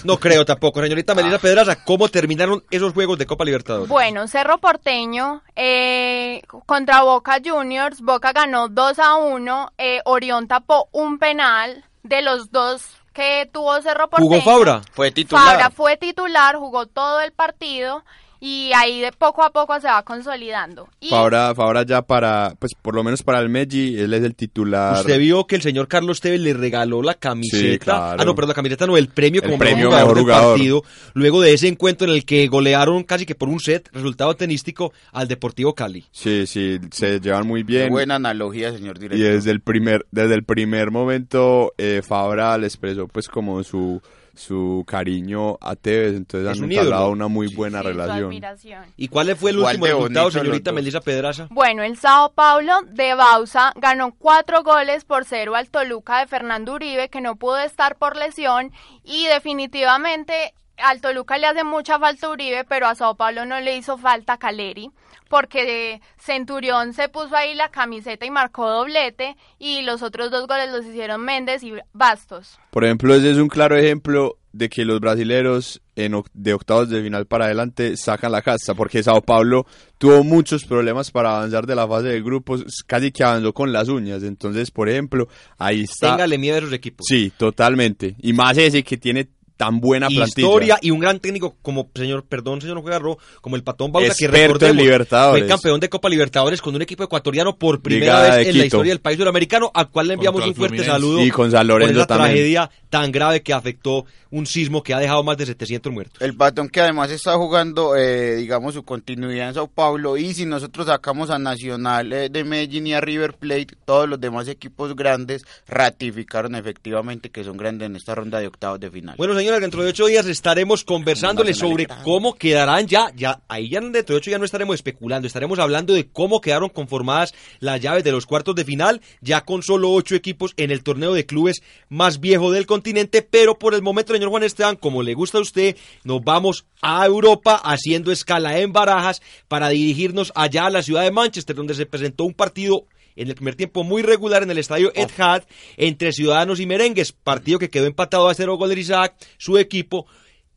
No 0.04 0.18
creo 0.18 0.44
tampoco. 0.44 0.80
Señorita 0.82 1.14
Melissa 1.14 1.38
Pedraza, 1.38 1.84
¿cómo 1.84 2.08
terminaron 2.08 2.62
esos 2.70 2.92
juegos 2.92 3.18
de 3.18 3.26
Copa 3.26 3.44
Libertadores? 3.44 3.88
Bueno, 3.88 4.26
Cerro 4.28 4.58
Porteño 4.58 5.42
eh, 5.56 6.42
contra 6.66 7.02
Boca 7.02 7.38
Juniors, 7.44 8.00
Boca 8.00 8.32
ganó 8.32 8.68
2 8.68 8.98
a 8.98 9.16
1, 9.16 9.72
eh, 9.78 10.00
Orión 10.04 10.48
tapó 10.48 10.88
un 10.92 11.18
penal 11.18 11.84
de 12.02 12.22
los 12.22 12.50
dos 12.50 12.82
que 13.12 13.48
tuvo 13.52 13.80
Cerro 13.82 14.08
Porteño. 14.08 14.28
¿Jugó 14.28 14.40
Fabra? 14.42 14.82
Fue 14.92 15.10
titular. 15.10 15.44
Fabra 15.44 15.70
fue 15.70 15.96
titular, 15.96 16.56
jugó 16.56 16.86
todo 16.86 17.20
el 17.20 17.32
partido 17.32 18.04
y 18.40 18.70
ahí 18.74 19.00
de 19.00 19.12
poco 19.12 19.42
a 19.42 19.50
poco 19.50 19.78
se 19.80 19.86
va 19.86 20.02
consolidando. 20.02 20.88
Y 21.00 21.10
Fabra, 21.10 21.54
Fabra 21.54 21.82
ya 21.84 22.02
para, 22.02 22.54
pues 22.58 22.72
por 22.74 22.94
lo 22.94 23.04
menos 23.04 23.22
para 23.22 23.38
el 23.40 23.48
Meji, 23.50 23.98
él 24.00 24.14
es 24.14 24.22
el 24.24 24.34
titular. 24.34 24.94
Usted 25.00 25.18
vio 25.18 25.46
que 25.46 25.56
el 25.56 25.62
señor 25.62 25.88
Carlos 25.88 26.20
Tevez 26.20 26.40
le 26.40 26.54
regaló 26.54 27.02
la 27.02 27.14
camiseta. 27.14 27.72
Sí, 27.72 27.78
claro. 27.78 28.16
Ah, 28.22 28.24
no, 28.24 28.34
pero 28.34 28.48
la 28.48 28.54
camiseta 28.54 28.86
no, 28.86 28.96
el 28.96 29.08
premio 29.08 29.42
El 29.42 29.48
como 29.48 29.58
premio 29.58 29.90
mejor 29.90 29.90
jugador 29.90 30.06
mejor 30.08 30.16
del 30.16 30.24
jugador. 30.24 30.54
partido. 30.56 30.82
Luego 31.14 31.40
de 31.42 31.52
ese 31.52 31.68
encuentro 31.68 32.08
en 32.08 32.14
el 32.14 32.24
que 32.24 32.46
golearon 32.48 33.04
casi 33.04 33.26
que 33.26 33.34
por 33.34 33.48
un 33.48 33.60
set, 33.60 33.88
resultado 33.92 34.34
tenístico, 34.34 34.92
al 35.12 35.28
Deportivo 35.28 35.74
Cali. 35.74 36.06
Sí, 36.10 36.46
sí, 36.46 36.78
se 36.90 37.20
llevan 37.20 37.46
muy 37.46 37.60
Qué 37.64 37.72
bien. 37.72 37.90
buena 37.90 38.14
analogía, 38.16 38.72
señor 38.72 38.96
Y 38.96 39.00
director. 39.00 39.32
desde 39.34 39.50
el 39.50 39.60
primer, 39.60 40.06
desde 40.10 40.34
el 40.34 40.44
primer 40.44 40.90
momento, 40.90 41.72
eh, 41.78 42.00
Fabra 42.02 42.56
le 42.56 42.66
expresó 42.66 43.06
pues 43.06 43.28
como 43.28 43.62
su, 43.62 44.00
su 44.34 44.84
cariño 44.86 45.58
a 45.60 45.76
Tevez, 45.76 46.14
entonces 46.16 46.50
Es 46.50 46.56
han 46.58 46.64
un 46.64 46.72
entablado 46.72 47.02
ídolo. 47.02 47.12
una 47.12 47.28
muy 47.28 47.48
buena 47.54 47.80
sí, 47.80 47.86
relación. 47.88 48.24
admiración. 48.26 48.84
¿Y 48.96 49.08
cuál 49.08 49.34
fue 49.36 49.50
el 49.50 49.58
último 49.58 49.86
de 49.86 49.92
los 50.10 50.32
señorita. 50.32 50.72
Melissa 50.72 51.00
Pedraza? 51.00 51.48
Bueno, 51.50 51.82
el 51.82 51.96
Sao 51.96 52.32
Paulo 52.32 52.72
de 52.86 53.14
Bausa 53.14 53.72
ganó 53.76 54.14
cuatro 54.18 54.62
goles 54.62 55.04
por 55.04 55.24
cero 55.24 55.54
al 55.56 55.68
Toluca 55.70 56.20
de 56.20 56.26
Fernando 56.26 56.74
Uribe, 56.74 57.08
que 57.08 57.20
no 57.20 57.36
pudo 57.36 57.58
estar 57.58 57.96
por 57.96 58.16
lesión, 58.16 58.72
y 59.04 59.26
definitivamente 59.26 60.54
al 60.82 61.00
Toluca 61.00 61.38
le 61.38 61.46
hace 61.46 61.64
mucha 61.64 61.98
falta 61.98 62.28
Uribe, 62.28 62.64
pero 62.64 62.86
a 62.86 62.94
Sao 62.94 63.14
Paulo 63.16 63.44
no 63.46 63.60
le 63.60 63.76
hizo 63.76 63.98
falta 63.98 64.36
Caleri, 64.38 64.90
porque 65.28 66.00
Centurión 66.18 66.92
se 66.92 67.08
puso 67.08 67.36
ahí 67.36 67.54
la 67.54 67.70
camiseta 67.70 68.26
y 68.26 68.30
marcó 68.30 68.68
doblete, 68.68 69.36
y 69.58 69.82
los 69.82 70.02
otros 70.02 70.30
dos 70.30 70.46
goles 70.46 70.70
los 70.70 70.84
hicieron 70.84 71.22
Méndez 71.22 71.62
y 71.62 71.72
Bastos. 71.92 72.58
Por 72.70 72.84
ejemplo, 72.84 73.14
ese 73.14 73.30
es 73.30 73.36
un 73.38 73.48
claro 73.48 73.76
ejemplo 73.76 74.36
de 74.52 74.68
que 74.68 74.84
los 74.84 74.98
brasileros 74.98 75.80
en 75.94 76.12
oc- 76.14 76.26
de 76.34 76.54
octavos 76.54 76.88
de 76.90 77.00
final 77.02 77.26
para 77.26 77.44
adelante 77.44 77.96
sacan 77.96 78.32
la 78.32 78.42
casta, 78.42 78.74
porque 78.74 79.00
Sao 79.02 79.22
Paulo 79.22 79.64
tuvo 79.96 80.24
muchos 80.24 80.64
problemas 80.64 81.12
para 81.12 81.36
avanzar 81.36 81.66
de 81.66 81.76
la 81.76 81.86
fase 81.86 82.08
de 82.08 82.20
grupos, 82.20 82.64
casi 82.88 83.12
que 83.12 83.22
avanzó 83.22 83.52
con 83.52 83.72
las 83.72 83.88
uñas. 83.88 84.24
Entonces, 84.24 84.72
por 84.72 84.88
ejemplo, 84.88 85.28
ahí 85.56 85.82
está. 85.82 86.10
Téngale 86.10 86.36
miedo 86.38 86.56
a 86.56 86.58
esos 86.58 86.72
equipos. 86.72 87.06
Sí, 87.08 87.32
totalmente. 87.36 88.16
Y 88.18 88.32
más 88.32 88.58
ese 88.58 88.82
que 88.82 88.96
tiene 88.96 89.28
tan 89.60 89.78
buena 89.78 90.08
plantilla. 90.08 90.46
historia 90.46 90.78
y 90.80 90.90
un 90.90 91.00
gran 91.00 91.20
técnico 91.20 91.54
como 91.60 91.90
señor, 91.94 92.24
perdón, 92.24 92.62
señor 92.62 92.80
Jugarro, 92.80 93.18
como 93.42 93.56
el 93.56 93.62
Patón 93.62 93.92
Bausa, 93.92 94.14
que 94.18 94.24
en 94.24 94.30
recordemos, 94.32 94.82
Libertadores. 94.82 95.42
fue 95.42 95.48
campeón 95.48 95.80
de 95.80 95.90
Copa 95.90 96.08
Libertadores 96.08 96.62
con 96.62 96.74
un 96.74 96.80
equipo 96.80 97.04
ecuatoriano 97.04 97.58
por 97.58 97.82
primera 97.82 98.22
vez 98.36 98.46
en 98.48 98.56
la 98.56 98.64
historia 98.64 98.90
del 98.92 99.00
país 99.00 99.18
suramericano, 99.18 99.70
al 99.74 99.90
cual 99.90 100.08
le 100.08 100.14
enviamos 100.14 100.40
Contra 100.40 100.48
un 100.48 100.54
fuerte 100.56 100.76
Fluminense. 100.78 101.02
saludo 101.06 101.26
Y 101.26 101.30
con 101.30 101.50
San 101.50 101.60
por 101.60 101.66
Lorenzo 101.66 101.98
esa 101.98 102.06
también. 102.06 102.30
tragedia 102.30 102.70
tan 102.88 103.12
grave 103.12 103.42
que 103.42 103.52
afectó 103.52 104.06
un 104.30 104.46
sismo 104.46 104.82
que 104.82 104.94
ha 104.94 104.98
dejado 104.98 105.22
más 105.22 105.36
de 105.36 105.44
700 105.44 105.92
muertos. 105.92 106.22
El 106.22 106.34
Patón 106.34 106.68
que 106.70 106.80
además 106.80 107.10
está 107.10 107.34
jugando, 107.34 107.96
eh, 107.96 108.36
digamos, 108.36 108.72
su 108.74 108.82
continuidad 108.82 109.48
en 109.48 109.54
Sao 109.54 109.66
Paulo. 109.68 110.16
Y 110.16 110.32
si 110.32 110.46
nosotros 110.46 110.86
sacamos 110.86 111.28
a 111.30 111.38
Nacional 111.38 112.12
eh, 112.12 112.28
de 112.30 112.44
Medellín 112.44 112.86
y 112.86 112.94
a 112.94 113.00
River 113.00 113.34
Plate, 113.34 113.68
todos 113.84 114.08
los 114.08 114.20
demás 114.20 114.48
equipos 114.48 114.96
grandes 114.96 115.44
ratificaron 115.68 116.54
efectivamente 116.54 117.28
que 117.30 117.44
son 117.44 117.56
grandes 117.56 117.86
en 117.86 117.96
esta 117.96 118.14
ronda 118.14 118.38
de 118.40 118.46
octavos 118.46 118.80
de 118.80 118.90
final. 118.90 119.16
Bueno, 119.18 119.34
dentro 119.58 119.82
de 119.82 119.90
ocho 119.90 120.06
días 120.06 120.26
estaremos 120.26 120.84
conversándoles 120.84 121.58
sobre 121.58 121.86
cómo 122.04 122.34
quedarán 122.34 122.86
ya, 122.86 123.10
ya, 123.16 123.40
ahí 123.48 123.68
ya 123.68 123.80
dentro 123.80 124.14
de 124.14 124.18
ocho 124.18 124.30
ya 124.30 124.38
no 124.38 124.44
estaremos 124.44 124.74
especulando, 124.74 125.26
estaremos 125.26 125.58
hablando 125.58 125.94
de 125.94 126.08
cómo 126.08 126.40
quedaron 126.40 126.68
conformadas 126.68 127.34
las 127.58 127.80
llaves 127.80 128.04
de 128.04 128.12
los 128.12 128.26
cuartos 128.26 128.54
de 128.54 128.64
final, 128.64 129.00
ya 129.20 129.40
con 129.40 129.62
solo 129.62 129.90
ocho 129.90 130.14
equipos 130.14 130.52
en 130.56 130.70
el 130.70 130.84
torneo 130.84 131.14
de 131.14 131.26
clubes 131.26 131.62
más 131.88 132.20
viejo 132.20 132.52
del 132.52 132.66
continente, 132.66 133.22
pero 133.22 133.58
por 133.58 133.74
el 133.74 133.82
momento, 133.82 134.12
señor 134.12 134.28
Juan 134.28 134.44
Esteban, 134.44 134.76
como 134.76 135.02
le 135.02 135.14
gusta 135.14 135.38
a 135.38 135.42
usted, 135.42 135.76
nos 136.04 136.22
vamos 136.22 136.66
a 136.82 137.04
Europa 137.04 137.60
haciendo 137.64 138.12
escala 138.12 138.58
en 138.58 138.72
Barajas 138.72 139.22
para 139.48 139.70
dirigirnos 139.70 140.32
allá 140.36 140.66
a 140.66 140.70
la 140.70 140.82
ciudad 140.82 141.02
de 141.02 141.10
Manchester, 141.10 141.56
donde 141.56 141.74
se 141.74 141.86
presentó 141.86 142.24
un 142.24 142.34
partido 142.34 142.86
en 143.20 143.28
el 143.28 143.34
primer 143.34 143.54
tiempo 143.54 143.84
muy 143.84 144.02
regular 144.02 144.42
en 144.42 144.50
el 144.50 144.58
estadio 144.58 144.92
Etihad 144.94 145.44
entre 145.76 146.12
Ciudadanos 146.12 146.58
y 146.60 146.66
Merengues, 146.66 147.12
partido 147.12 147.58
que 147.58 147.68
quedó 147.70 147.86
empatado 147.86 148.28
a 148.28 148.34
cero 148.34 148.56
goles 148.56 148.78
Isaac, 148.78 149.14
su 149.38 149.58
equipo. 149.58 150.06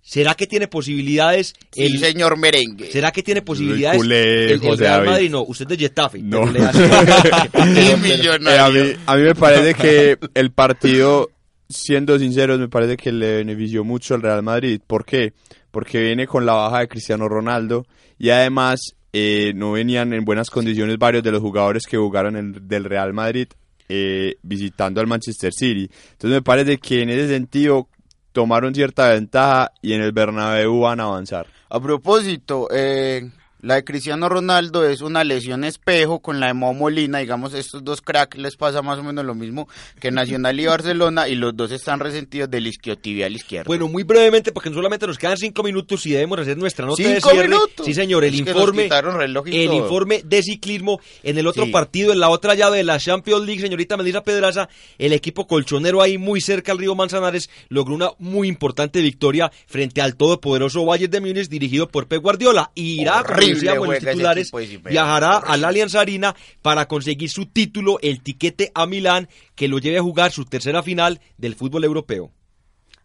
¿Será 0.05 0.33
que 0.35 0.47
tiene 0.47 0.67
posibilidades 0.67 1.53
Sí, 1.71 1.83
el 1.83 1.97
señor 1.97 2.37
Merengue. 2.37 2.91
¿Será 2.91 3.11
que 3.13 3.23
tiene 3.23 3.41
posibilidades 3.41 3.97
culé, 3.97 4.45
el, 4.45 4.51
el 4.51 4.59
Real 4.61 4.77
David. 4.77 5.09
Madrid? 5.09 5.31
No, 5.31 5.43
usted 5.43 5.63
es 5.63 5.69
de 5.69 5.77
Getafe. 5.77 6.19
No. 6.21 6.45
le 6.45 6.59
hace- 6.65 6.83
Eh, 6.83 8.59
a, 8.59 8.69
mí, 8.69 8.79
a 9.05 9.15
mí 9.15 9.21
me 9.23 9.35
parece 9.35 9.73
que 9.73 10.17
el 10.33 10.51
partido, 10.51 11.29
siendo 11.69 12.19
sinceros, 12.19 12.59
me 12.59 12.67
parece 12.67 12.97
que 12.97 13.11
le 13.11 13.37
benefició 13.37 13.83
mucho 13.83 14.15
al 14.15 14.21
Real 14.21 14.43
Madrid. 14.43 14.81
¿Por 14.85 15.05
qué? 15.05 15.33
Porque 15.71 15.99
viene 16.01 16.27
con 16.27 16.45
la 16.45 16.53
baja 16.53 16.79
de 16.79 16.87
Cristiano 16.87 17.27
Ronaldo 17.29 17.85
y 18.19 18.29
además 18.29 18.95
eh, 19.13 19.53
no 19.55 19.71
venían 19.73 20.11
en 20.13 20.25
buenas 20.25 20.49
condiciones 20.49 20.97
varios 20.97 21.23
de 21.23 21.31
los 21.31 21.41
jugadores 21.41 21.85
que 21.85 21.97
jugaron 21.97 22.35
en, 22.35 22.67
del 22.67 22.83
Real 22.83 23.13
Madrid 23.13 23.47
eh, 23.87 24.37
visitando 24.41 25.01
al 25.01 25.07
Manchester 25.07 25.53
City. 25.53 25.89
Entonces 26.13 26.31
me 26.31 26.41
parece 26.41 26.79
que 26.79 27.01
en 27.01 27.09
ese 27.09 27.27
sentido 27.27 27.89
tomaron 28.31 28.73
cierta 28.73 29.09
ventaja 29.09 29.71
y 29.81 29.93
en 29.93 30.01
el 30.01 30.11
Bernabéu 30.11 30.79
van 30.79 30.99
a 30.99 31.03
avanzar. 31.03 31.47
A 31.69 31.79
propósito, 31.79 32.67
eh, 32.71 33.29
la 33.63 33.75
de 33.75 33.83
Cristiano 33.85 34.27
Ronaldo 34.27 34.85
es 34.85 34.99
una 35.01 35.23
lesión 35.23 35.63
espejo 35.63 36.19
con 36.19 36.39
la 36.41 36.47
de 36.47 36.53
Mo 36.53 36.73
Molina, 36.73 37.19
digamos, 37.19 37.53
estos 37.53 37.81
dos 37.83 38.01
cracks 38.01 38.37
les 38.37 38.57
pasa 38.57 38.81
más 38.81 38.99
o 38.99 39.03
menos 39.03 39.23
lo 39.23 39.33
mismo 39.35 39.69
que 40.01 40.11
Nacional 40.11 40.59
y 40.59 40.65
Barcelona 40.65 41.29
y 41.29 41.35
los 41.35 41.55
dos 41.55 41.71
están 41.71 42.01
resentidos 42.01 42.51
del 42.51 42.67
isquiotibial 42.67 43.33
izquierdo. 43.33 43.67
Bueno, 43.67 43.87
muy 43.87 44.03
brevemente, 44.03 44.51
porque 44.51 44.69
solamente 44.69 45.07
nos 45.07 45.17
quedan 45.17 45.37
cinco 45.37 45.63
minutos 45.63 46.05
y 46.05 46.11
debemos 46.11 46.39
hacer 46.39 46.57
nuestra 46.57 46.85
nota 46.85 47.01
de 47.01 47.15
¿Cinco 47.15 47.29
cierre. 47.29 47.47
minutos? 47.47 47.85
Sí, 47.85 47.93
señor, 47.93 48.25
el 48.25 48.33
Es 48.33 48.39
informe, 48.41 48.89
el 48.89 49.33
todo. 49.33 49.73
informe 49.73 50.21
de 50.25 50.43
ciclismo 50.43 50.99
en 51.23 51.37
el 51.37 51.47
otro 51.47 51.63
Sí. 51.63 51.71
partido, 51.71 52.11
en 52.11 52.19
la 52.19 52.29
otra 52.29 52.55
llave 52.55 52.77
de 52.77 52.83
la 52.83 52.99
Champions 52.99 53.45
League, 53.45 53.61
señorita 53.61 53.95
Melissa 53.95 54.23
Pedraza, 54.23 54.67
el 54.97 55.13
equipo 55.13 55.47
colchonero 55.47 56.01
ahí 56.01 56.17
muy 56.17 56.41
cerca 56.41 56.73
al 56.73 56.79
río 56.79 56.95
Manzanares 56.95 57.49
logró 57.69 57.95
una 57.95 58.09
muy 58.19 58.49
importante 58.49 58.99
victoria 59.01 59.49
frente 59.67 60.01
al 60.01 60.17
todopoderoso 60.17 60.85
Bayern 60.85 61.11
de 61.11 61.21
Múnich 61.21 61.47
dirigido 61.47 61.87
por 61.87 62.07
Pep 62.07 62.21
Guardiola. 62.21 62.71
Y 62.75 63.01
irá, 63.01 63.21
Horrible 63.21 63.52
titulares, 63.59 64.51
viajará 64.83 65.37
a 65.37 65.57
la 65.57 65.67
Allianz 65.69 65.95
Arena 65.95 66.35
para 66.61 66.87
conseguir 66.87 67.29
su 67.29 67.45
título, 67.45 67.99
el 68.01 68.21
tiquete 68.21 68.71
a 68.73 68.85
Milán, 68.85 69.29
que 69.55 69.67
lo 69.67 69.79
lleve 69.79 69.97
a 69.99 70.01
jugar 70.03 70.31
su 70.31 70.45
tercera 70.45 70.83
final 70.83 71.19
del 71.37 71.55
fútbol 71.55 71.83
europeo. 71.83 72.31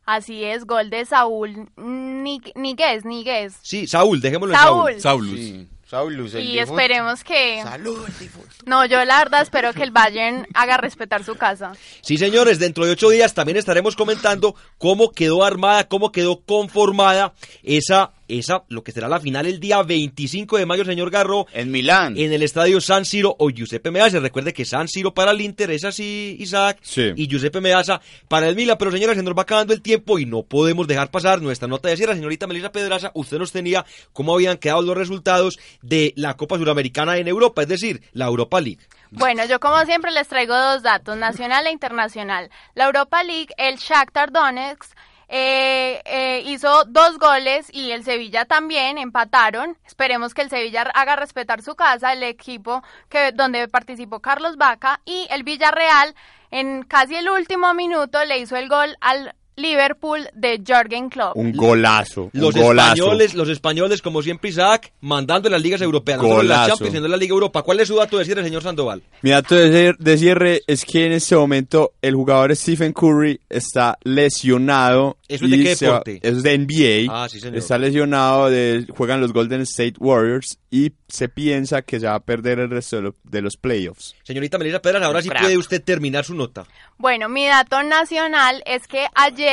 Así 0.06 0.42
es, 0.42 0.64
gol 0.64 0.88
de 0.88 1.04
Saúl 1.04 1.68
Níguez, 1.76 3.04
Níguez. 3.04 3.54
Sí, 3.62 3.86
Saúl, 3.86 4.20
dejémoslo 4.22 4.54
Saúl. 4.54 4.92
en 4.92 5.00
Saúl. 5.00 5.26
Saulus. 5.28 5.38
Sí, 5.40 5.68
Saulus, 5.84 6.34
el 6.34 6.44
Y 6.44 6.52
difunto. 6.52 6.72
esperemos 6.72 7.24
que... 7.24 7.62
Salud, 7.62 8.06
el 8.06 8.18
difunto. 8.18 8.48
No, 8.66 8.84
yo 8.86 9.02
la 9.04 9.18
verdad 9.18 9.42
espero 9.42 9.72
que 9.74 9.82
el 9.82 9.90
Bayern 9.90 10.46
haga 10.54 10.76
respetar 10.78 11.24
su 11.24 11.34
casa. 11.34 11.72
Sí, 12.02 12.16
señores, 12.18 12.58
dentro 12.58 12.84
de 12.86 12.92
ocho 12.92 13.08
días 13.10 13.34
también 13.34 13.56
estaremos 13.58 13.96
comentando 13.96 14.54
cómo 14.78 15.10
quedó 15.12 15.44
armada, 15.44 15.88
cómo 15.88 16.10
quedó 16.12 16.40
conformada 16.40 17.32
esa, 17.62 18.12
esa, 18.28 18.64
lo 18.68 18.82
que 18.84 18.92
será 18.92 19.08
la 19.08 19.18
final 19.20 19.46
el 19.46 19.58
día 19.60 19.82
25 19.82 20.58
de 20.58 20.66
mayo, 20.66 20.84
señor 20.84 21.10
Garro, 21.10 21.46
En 21.52 21.70
Milán. 21.70 22.16
en 22.16 22.32
el 22.32 22.42
estadio 22.42 22.80
San 22.80 23.04
Siro 23.04 23.34
o 23.38 23.48
Giuseppe 23.50 23.90
Meazza. 23.90 24.20
Recuerde 24.20 24.52
que 24.52 24.64
San 24.64 24.86
Siro 24.88 25.12
para 25.14 25.30
el 25.32 25.40
Inter 25.40 25.70
es 25.70 25.84
así, 25.84 26.36
Isaac, 26.38 26.78
Sí. 26.82 27.12
y 27.16 27.26
Giuseppe 27.28 27.60
Meazza 27.60 28.00
para 28.28 28.48
el 28.48 28.54
Milan. 28.56 28.76
Pero 28.78 28.90
señores, 28.90 29.16
se 29.16 29.22
nos 29.22 29.34
va 29.36 29.42
acabando 29.42 29.72
el 29.74 29.82
tiempo 29.82 30.18
y 30.18 30.26
no 30.26 30.42
podemos 30.42 30.86
dejar 30.86 31.10
pasar 31.10 31.40
nuestra 31.42 31.66
nota 31.68 31.88
de 31.88 31.96
cierre. 31.96 32.14
Señorita 32.14 32.46
Melissa 32.46 32.70
Pedraza, 32.72 33.10
usted 33.14 33.38
nos 33.38 33.52
tenía 33.52 33.84
cómo 34.12 34.34
habían 34.34 34.58
quedado 34.58 34.82
los 34.82 34.96
resultados 34.96 35.58
de 35.82 36.12
la 36.16 36.34
Copa 36.36 36.56
Suramericana 36.58 37.16
en 37.16 37.28
Europa, 37.28 37.62
es 37.62 37.68
decir, 37.68 38.02
la 38.12 38.26
Europa 38.26 38.60
League. 38.60 38.80
Bueno, 39.10 39.42
yo 39.46 39.58
como 39.58 39.82
siempre 39.86 40.10
les 40.12 40.28
traigo 40.28 40.54
dos 40.54 40.82
datos, 40.82 41.16
nacional 41.16 41.66
e 41.66 41.70
internacional. 41.72 42.50
La 42.74 42.84
Europa 42.84 43.22
League, 43.22 43.48
el 43.56 43.76
Shakhtar 43.76 44.30
Donetsk 44.32 44.92
eh, 45.28 46.00
eh, 46.06 46.42
hizo 46.46 46.84
dos 46.84 47.18
goles 47.18 47.68
y 47.72 47.90
el 47.90 48.02
Sevilla 48.02 48.46
también 48.46 48.96
empataron. 48.96 49.76
Esperemos 49.86 50.32
que 50.32 50.42
el 50.42 50.50
Sevilla 50.50 50.82
haga 50.94 51.16
respetar 51.16 51.62
su 51.62 51.74
casa, 51.74 52.12
el 52.12 52.22
equipo 52.22 52.82
que 53.08 53.32
donde 53.32 53.68
participó 53.68 54.20
Carlos 54.20 54.56
Vaca 54.56 55.00
y 55.04 55.26
el 55.30 55.42
Villarreal 55.42 56.14
en 56.50 56.82
casi 56.82 57.16
el 57.16 57.28
último 57.28 57.74
minuto 57.74 58.24
le 58.24 58.38
hizo 58.38 58.56
el 58.56 58.68
gol 58.68 58.96
al 59.00 59.34
Liverpool 59.58 60.28
de 60.34 60.60
Jürgen 60.64 61.08
Klopp. 61.10 61.36
Un 61.36 61.52
golazo. 61.52 62.30
Los 62.32 62.54
un 62.54 62.62
golazo. 62.62 62.92
españoles, 62.94 63.34
los 63.34 63.48
españoles, 63.48 64.00
como 64.02 64.22
siempre 64.22 64.50
Isaac, 64.50 64.92
mandando 65.00 65.48
en 65.48 65.52
las 65.52 65.62
ligas 65.62 65.80
europeas, 65.82 66.20
en 66.22 66.28
la 66.28 66.34
Golazo. 66.34 66.68
Champions, 66.70 66.92
sino 66.94 67.04
en 67.06 67.10
la 67.10 67.16
Liga 67.16 67.32
Europa. 67.32 67.62
¿Cuál 67.62 67.80
es 67.80 67.88
su 67.88 67.96
dato 67.96 68.18
de 68.18 68.24
cierre, 68.24 68.42
señor 68.44 68.62
Sandoval? 68.62 69.02
Mi 69.22 69.30
dato 69.30 69.54
de 69.54 69.70
cier- 69.92 69.98
de 69.98 70.18
cierre 70.18 70.62
es 70.66 70.84
que 70.84 71.06
en 71.06 71.12
este 71.12 71.36
momento 71.36 71.92
el 72.02 72.14
jugador 72.14 72.54
Stephen 72.56 72.92
Curry 72.92 73.40
está 73.48 73.98
lesionado. 74.04 75.16
¿Eso 75.28 75.44
es 75.44 75.50
de 75.50 75.56
qué 75.58 75.64
va- 75.86 75.92
deporte? 75.92 76.20
eso 76.22 76.36
es 76.38 76.42
de 76.42 76.54
NBA. 76.58 77.12
Ah, 77.24 77.28
sí, 77.28 77.38
señor. 77.40 77.58
Está 77.58 77.76
lesionado, 77.78 78.48
de, 78.50 78.86
juegan 78.96 79.20
los 79.20 79.32
Golden 79.32 79.60
State 79.62 79.94
Warriors 79.98 80.58
y 80.70 80.92
se 81.08 81.28
piensa 81.28 81.82
que 81.82 82.00
se 82.00 82.06
va 82.06 82.14
a 82.14 82.20
perder 82.20 82.58
el 82.60 82.70
resto 82.70 82.96
de, 82.96 83.02
lo- 83.02 83.14
de 83.24 83.42
los 83.42 83.56
playoffs. 83.56 84.14
Señorita 84.22 84.56
Melissa 84.58 84.80
Pedras, 84.80 85.02
ahora 85.02 85.20
sí 85.22 85.28
Crack. 85.28 85.42
puede 85.42 85.58
usted 85.58 85.82
terminar 85.82 86.24
su 86.24 86.34
nota. 86.34 86.64
Bueno, 86.96 87.28
mi 87.28 87.46
dato 87.46 87.82
nacional 87.82 88.62
es 88.66 88.86
que 88.86 89.06
ayer 89.14 89.47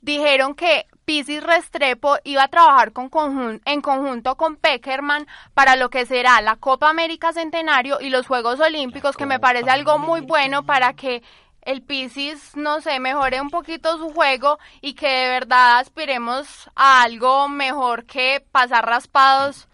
dijeron 0.00 0.54
que 0.54 0.86
Pisis 1.04 1.42
Restrepo 1.42 2.16
iba 2.24 2.44
a 2.44 2.48
trabajar 2.48 2.92
con 2.92 3.10
conjun- 3.10 3.60
en 3.64 3.80
conjunto 3.80 4.36
con 4.36 4.56
Peckerman 4.56 5.26
para 5.54 5.76
lo 5.76 5.90
que 5.90 6.06
será 6.06 6.40
la 6.40 6.56
Copa 6.56 6.88
América 6.90 7.32
Centenario 7.32 8.00
y 8.00 8.08
los 8.10 8.26
Juegos 8.26 8.60
Olímpicos, 8.60 9.16
que 9.16 9.26
me 9.26 9.40
parece 9.40 9.70
algo 9.70 9.98
muy 9.98 10.20
bueno 10.20 10.64
para 10.64 10.92
que 10.94 11.22
el 11.62 11.82
Pisis, 11.82 12.56
no 12.56 12.80
sé, 12.80 12.98
mejore 13.00 13.40
un 13.40 13.50
poquito 13.50 13.96
su 13.98 14.10
juego 14.12 14.58
y 14.80 14.94
que 14.94 15.06
de 15.08 15.28
verdad 15.28 15.78
aspiremos 15.78 16.70
a 16.74 17.02
algo 17.02 17.48
mejor 17.48 18.04
que 18.04 18.44
pasar 18.52 18.86
raspados 18.86 19.68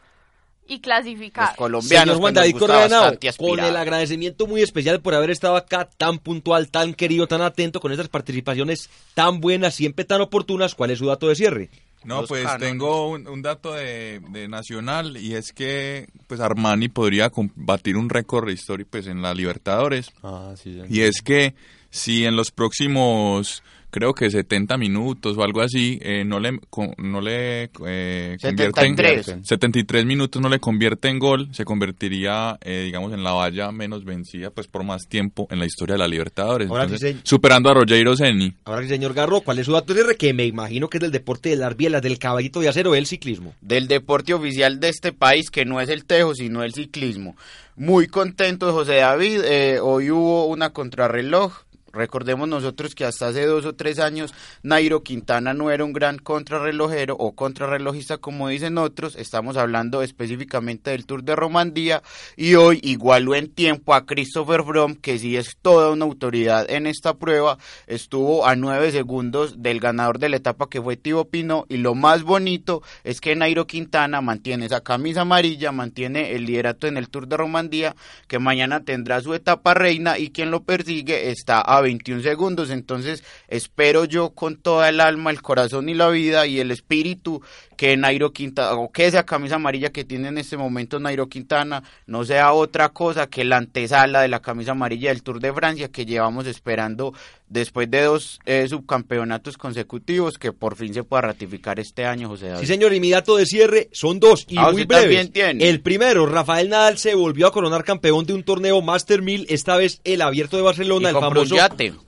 y 0.68 0.74
Los 0.74 0.82
clasificar. 0.82 1.56
colombianos. 1.56 2.04
Señor 2.04 2.16
Juan 2.18 2.34
David 2.34 2.56
Correa 2.56 2.88
con 3.36 3.58
el 3.58 3.76
agradecimiento 3.76 4.46
muy 4.46 4.62
especial 4.62 5.00
por 5.00 5.14
haber 5.14 5.30
estado 5.30 5.56
acá 5.56 5.88
tan 5.96 6.18
puntual, 6.18 6.68
tan 6.68 6.94
querido, 6.94 7.26
tan 7.26 7.40
atento, 7.42 7.80
con 7.80 7.90
estas 7.90 8.08
participaciones 8.08 8.90
tan 9.14 9.40
buenas, 9.40 9.74
siempre 9.74 10.04
tan 10.04 10.20
oportunas. 10.20 10.74
¿Cuál 10.74 10.90
es 10.90 10.98
su 10.98 11.06
dato 11.06 11.28
de 11.28 11.34
cierre? 11.34 11.70
No, 12.04 12.20
Los 12.20 12.28
pues 12.28 12.46
tengo 12.60 13.08
un, 13.10 13.26
un 13.26 13.42
dato 13.42 13.72
de, 13.72 14.20
de 14.30 14.46
Nacional 14.46 15.16
y 15.16 15.34
es 15.34 15.52
que 15.52 16.06
pues 16.28 16.40
Armani 16.40 16.88
podría 16.88 17.28
combatir 17.30 17.96
un 17.96 18.08
récord 18.08 18.48
histórico 18.50 18.90
pues 18.92 19.08
en 19.08 19.20
la 19.20 19.34
Libertadores 19.34 20.12
Ah, 20.22 20.54
sí, 20.56 20.80
y 20.88 21.00
es 21.00 21.22
que 21.22 21.54
si 21.90 22.24
en 22.24 22.36
los 22.36 22.52
próximos 22.52 23.64
creo 23.90 24.12
que 24.12 24.30
70 24.30 24.76
minutos 24.76 25.36
o 25.38 25.42
algo 25.42 25.60
así 25.62 25.98
eh, 26.02 26.24
no 26.24 26.40
le 26.40 26.58
no 26.98 27.20
le 27.20 27.70
eh, 27.86 28.36
convierte 28.40 28.84
en- 28.86 28.96
73. 28.96 29.36
73 29.44 30.04
minutos 30.04 30.42
no 30.42 30.48
le 30.48 30.58
convierte 30.58 31.08
en 31.08 31.18
gol 31.18 31.48
se 31.52 31.64
convertiría 31.64 32.58
eh, 32.60 32.82
digamos 32.84 33.12
en 33.12 33.22
la 33.24 33.32
valla 33.32 33.72
menos 33.72 34.04
vencida 34.04 34.50
pues 34.50 34.66
por 34.66 34.84
más 34.84 35.08
tiempo 35.08 35.46
en 35.50 35.58
la 35.58 35.66
historia 35.66 35.94
de 35.94 35.98
la 36.00 36.08
Libertadores 36.08 36.68
Ahora 36.68 36.82
sí, 36.82 36.86
Entonces, 36.86 37.08
señor. 37.10 37.22
superando 37.24 37.70
a 37.70 37.74
Rogeiro 37.74 38.16
Ceni 38.16 38.52
Ahora 38.64 38.82
sí, 38.82 38.88
señor 38.88 39.14
Garro, 39.14 39.40
¿cuál 39.40 39.58
es 39.58 39.66
su 39.66 39.72
dato 39.72 39.94
de 39.94 40.00
cierre? 40.00 40.16
Que 40.16 40.34
me 40.34 40.44
imagino 40.44 40.88
que 40.88 40.98
es 40.98 41.02
del 41.02 41.10
deporte 41.12 41.48
de 41.48 41.56
las 41.56 41.76
bielas, 41.76 42.02
del 42.02 42.18
caballito 42.18 42.60
de 42.60 42.68
acero, 42.68 42.94
el 42.94 43.06
ciclismo. 43.06 43.54
del 43.60 43.88
deporte 43.88 44.34
oficial 44.34 44.80
de 44.80 44.88
este 44.90 45.12
país, 45.12 45.50
que 45.50 45.64
no 45.64 45.80
es 45.80 45.88
el 45.88 46.04
tejo, 46.04 46.34
sino 46.34 46.62
el 46.62 46.74
ciclismo. 46.74 47.36
Muy 47.76 48.06
contento, 48.08 48.72
José 48.72 48.96
David. 48.96 49.40
eh, 49.44 49.78
hoy 49.80 50.10
hubo 50.10 50.46
una 50.46 50.70
contrarreloj. 50.70 51.52
Recordemos 51.92 52.48
nosotros 52.48 52.94
que 52.94 53.04
hasta 53.04 53.28
hace 53.28 53.46
dos 53.46 53.64
o 53.64 53.74
tres 53.74 53.98
años 53.98 54.34
Nairo 54.62 55.02
Quintana 55.02 55.54
no 55.54 55.70
era 55.70 55.84
un 55.84 55.92
gran 55.92 56.18
contrarrelojero 56.18 57.16
o 57.18 57.32
contrarrelojista 57.32 58.18
como 58.18 58.48
dicen 58.48 58.76
otros. 58.76 59.16
Estamos 59.16 59.56
hablando 59.56 60.02
específicamente 60.02 60.90
del 60.90 61.06
Tour 61.06 61.24
de 61.24 61.34
Romandía 61.34 62.02
y 62.36 62.56
hoy 62.56 62.80
igualó 62.82 63.34
en 63.34 63.48
tiempo 63.48 63.94
a 63.94 64.04
Christopher 64.04 64.64
Froome, 64.64 64.98
que 64.98 65.18
sí 65.18 65.36
es 65.36 65.56
toda 65.62 65.90
una 65.90 66.04
autoridad 66.04 66.70
en 66.70 66.86
esta 66.86 67.14
prueba. 67.14 67.58
Estuvo 67.86 68.46
a 68.46 68.54
nueve 68.54 68.92
segundos 68.92 69.62
del 69.62 69.80
ganador 69.80 70.18
de 70.18 70.28
la 70.28 70.36
etapa 70.36 70.68
que 70.68 70.82
fue 70.82 70.96
Thibaut 70.96 71.30
Pinot 71.30 71.66
y 71.70 71.78
lo 71.78 71.94
más 71.94 72.22
bonito 72.22 72.82
es 73.04 73.20
que 73.20 73.34
Nairo 73.34 73.66
Quintana 73.66 74.20
mantiene 74.20 74.66
esa 74.66 74.82
camisa 74.82 75.22
amarilla, 75.22 75.72
mantiene 75.72 76.32
el 76.32 76.44
liderato 76.44 76.86
en 76.86 76.96
el 76.96 77.08
Tour 77.08 77.28
de 77.28 77.36
Romandía, 77.36 77.96
que 78.26 78.38
mañana 78.38 78.84
tendrá 78.84 79.20
su 79.20 79.34
etapa 79.34 79.74
reina 79.74 80.18
y 80.18 80.30
quien 80.30 80.50
lo 80.50 80.62
persigue 80.62 81.30
está 81.30 81.60
a 81.60 81.77
21 81.80 82.22
segundos. 82.22 82.70
Entonces 82.70 83.22
espero 83.48 84.04
yo 84.04 84.30
con 84.30 84.56
toda 84.56 84.88
el 84.88 85.00
alma, 85.00 85.30
el 85.30 85.42
corazón 85.42 85.88
y 85.88 85.94
la 85.94 86.08
vida 86.08 86.46
y 86.46 86.60
el 86.60 86.70
espíritu 86.70 87.42
que 87.76 87.96
Nairo 87.96 88.32
Quintana, 88.32 88.72
o 88.74 88.90
que 88.90 89.06
esa 89.06 89.24
camisa 89.24 89.54
amarilla 89.54 89.90
que 89.90 90.04
tiene 90.04 90.28
en 90.28 90.38
este 90.38 90.56
momento 90.56 90.98
Nairo 90.98 91.28
Quintana, 91.28 91.84
no 92.06 92.24
sea 92.24 92.52
otra 92.52 92.88
cosa 92.88 93.28
que 93.28 93.44
la 93.44 93.56
antesala 93.58 94.20
de 94.20 94.28
la 94.28 94.40
camisa 94.42 94.72
amarilla 94.72 95.10
del 95.10 95.22
Tour 95.22 95.38
de 95.40 95.52
Francia 95.52 95.88
que 95.88 96.04
llevamos 96.04 96.46
esperando 96.48 97.14
después 97.48 97.88
de 97.90 98.02
dos 98.02 98.40
eh, 98.46 98.66
subcampeonatos 98.68 99.56
consecutivos 99.56 100.38
que 100.38 100.52
por 100.52 100.76
fin 100.76 100.92
se 100.92 101.04
pueda 101.04 101.22
ratificar 101.22 101.78
este 101.78 102.04
año, 102.04 102.28
José 102.28 102.48
David. 102.48 102.60
Sí, 102.60 102.66
señor, 102.66 102.92
y 102.94 103.00
mi 103.00 103.10
dato 103.10 103.36
de 103.36 103.46
cierre 103.46 103.88
son 103.92 104.18
dos 104.20 104.44
y 104.48 104.58
Ah, 104.58 104.70
muy 104.72 104.84
breves. 104.84 105.32
tiene. 105.32 105.68
El 105.68 105.80
primero, 105.80 106.26
Rafael 106.26 106.68
Nadal 106.68 106.98
se 106.98 107.14
volvió 107.14 107.46
a 107.46 107.52
coronar 107.52 107.84
campeón 107.84 108.26
de 108.26 108.34
un 108.34 108.42
torneo 108.42 108.82
Master 108.82 109.22
1000, 109.22 109.46
esta 109.48 109.76
vez 109.76 110.00
el 110.04 110.20
Abierto 110.20 110.56
de 110.56 110.62
Barcelona, 110.64 111.10
Y 111.10 111.14
el 111.14 111.20
famoso 111.20 111.54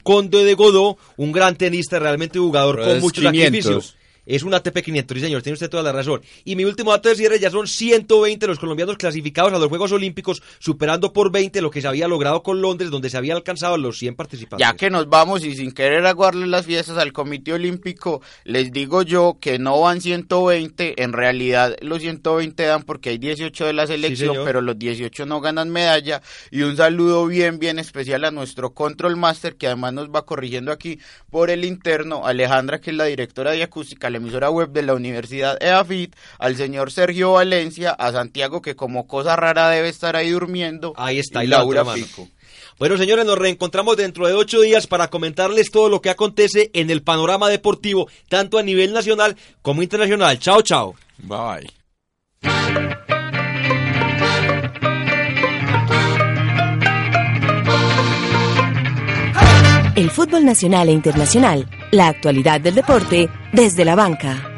Conde 0.02 0.44
de 0.44 0.54
Godó, 0.54 0.96
un 1.16 1.32
gran 1.32 1.56
tenista, 1.56 1.98
realmente 1.98 2.38
jugador 2.38 2.76
Pero 2.76 2.88
con 2.90 3.00
muchos 3.00 3.24
500. 3.24 3.64
sacrificios. 3.64 3.96
Es 4.26 4.42
un 4.42 4.54
ATP 4.54 4.78
500, 4.82 5.16
sí 5.16 5.24
señor, 5.24 5.42
tiene 5.42 5.54
usted 5.54 5.70
toda 5.70 5.82
la 5.82 5.92
razón. 5.92 6.20
Y 6.44 6.56
mi 6.56 6.64
último 6.64 6.90
dato 6.90 7.08
de 7.08 7.16
cierre 7.16 7.38
ya 7.38 7.50
son 7.50 7.66
120 7.66 8.46
los 8.46 8.58
colombianos 8.58 8.96
clasificados 8.96 9.52
a 9.52 9.58
los 9.58 9.68
Juegos 9.68 9.92
Olímpicos, 9.92 10.42
superando 10.58 11.12
por 11.12 11.30
20 11.30 11.60
lo 11.62 11.70
que 11.70 11.80
se 11.80 11.88
había 11.88 12.08
logrado 12.08 12.42
con 12.42 12.60
Londres, 12.60 12.90
donde 12.90 13.10
se 13.10 13.16
había 13.16 13.34
alcanzado 13.34 13.76
los 13.78 13.98
100 13.98 14.14
participantes. 14.14 14.66
Ya 14.66 14.76
que 14.76 14.90
nos 14.90 15.08
vamos 15.08 15.44
y 15.44 15.54
sin 15.56 15.72
querer 15.72 16.06
aguarle 16.06 16.46
las 16.46 16.66
fiestas 16.66 16.98
al 16.98 17.12
Comité 17.12 17.52
Olímpico, 17.52 18.22
les 18.44 18.72
digo 18.72 19.02
yo 19.02 19.38
que 19.40 19.58
no 19.58 19.80
van 19.80 20.00
120, 20.00 21.02
en 21.02 21.12
realidad 21.12 21.76
los 21.80 22.00
120 22.00 22.62
dan 22.62 22.82
porque 22.82 23.10
hay 23.10 23.18
18 23.18 23.66
de 23.66 23.72
la 23.72 23.86
selección, 23.86 24.36
pero 24.44 24.60
los 24.60 24.78
18 24.78 25.26
no 25.26 25.40
ganan 25.40 25.70
medalla. 25.70 26.22
Y 26.50 26.62
un 26.62 26.76
saludo 26.76 27.26
bien, 27.26 27.58
bien 27.58 27.78
especial 27.78 28.24
a 28.24 28.30
nuestro 28.30 28.74
Control 28.74 29.16
Master, 29.16 29.56
que 29.56 29.66
además 29.66 29.94
nos 29.94 30.10
va 30.10 30.26
corrigiendo 30.26 30.72
aquí 30.72 30.98
por 31.30 31.50
el 31.50 31.64
interno, 31.64 32.26
Alejandra, 32.26 32.80
que 32.80 32.90
es 32.90 32.96
la 32.96 33.04
directora 33.04 33.52
de 33.52 33.62
acústica, 33.62 34.10
emisora 34.20 34.50
web 34.50 34.70
de 34.70 34.82
la 34.82 34.94
Universidad 34.94 35.60
EAFIT, 35.62 36.14
al 36.38 36.56
señor 36.56 36.92
Sergio 36.92 37.32
Valencia, 37.32 37.90
a 37.90 38.12
Santiago, 38.12 38.62
que 38.62 38.76
como 38.76 39.06
cosa 39.06 39.36
rara 39.36 39.68
debe 39.68 39.88
estar 39.88 40.16
ahí 40.16 40.30
durmiendo. 40.30 40.92
Ahí 40.96 41.18
está, 41.18 41.44
y 41.44 41.48
Laura 41.48 41.84
Pico. 41.92 42.28
Bueno, 42.78 42.96
señores, 42.96 43.26
nos 43.26 43.38
reencontramos 43.38 43.96
dentro 43.98 44.26
de 44.26 44.32
ocho 44.32 44.60
días 44.62 44.86
para 44.86 45.08
comentarles 45.08 45.70
todo 45.70 45.90
lo 45.90 46.00
que 46.00 46.08
acontece 46.08 46.70
en 46.72 46.88
el 46.88 47.02
panorama 47.02 47.50
deportivo, 47.50 48.08
tanto 48.28 48.58
a 48.58 48.62
nivel 48.62 48.94
nacional 48.94 49.36
como 49.60 49.82
internacional. 49.82 50.38
Chao, 50.38 50.62
chao. 50.62 50.94
Bye. 51.18 51.68
El 60.00 60.10
fútbol 60.10 60.46
nacional 60.46 60.88
e 60.88 60.92
internacional, 60.92 61.66
la 61.90 62.08
actualidad 62.08 62.60
del 62.60 62.74
deporte 62.74 63.28
desde 63.52 63.84
la 63.84 63.94
banca. 63.94 64.49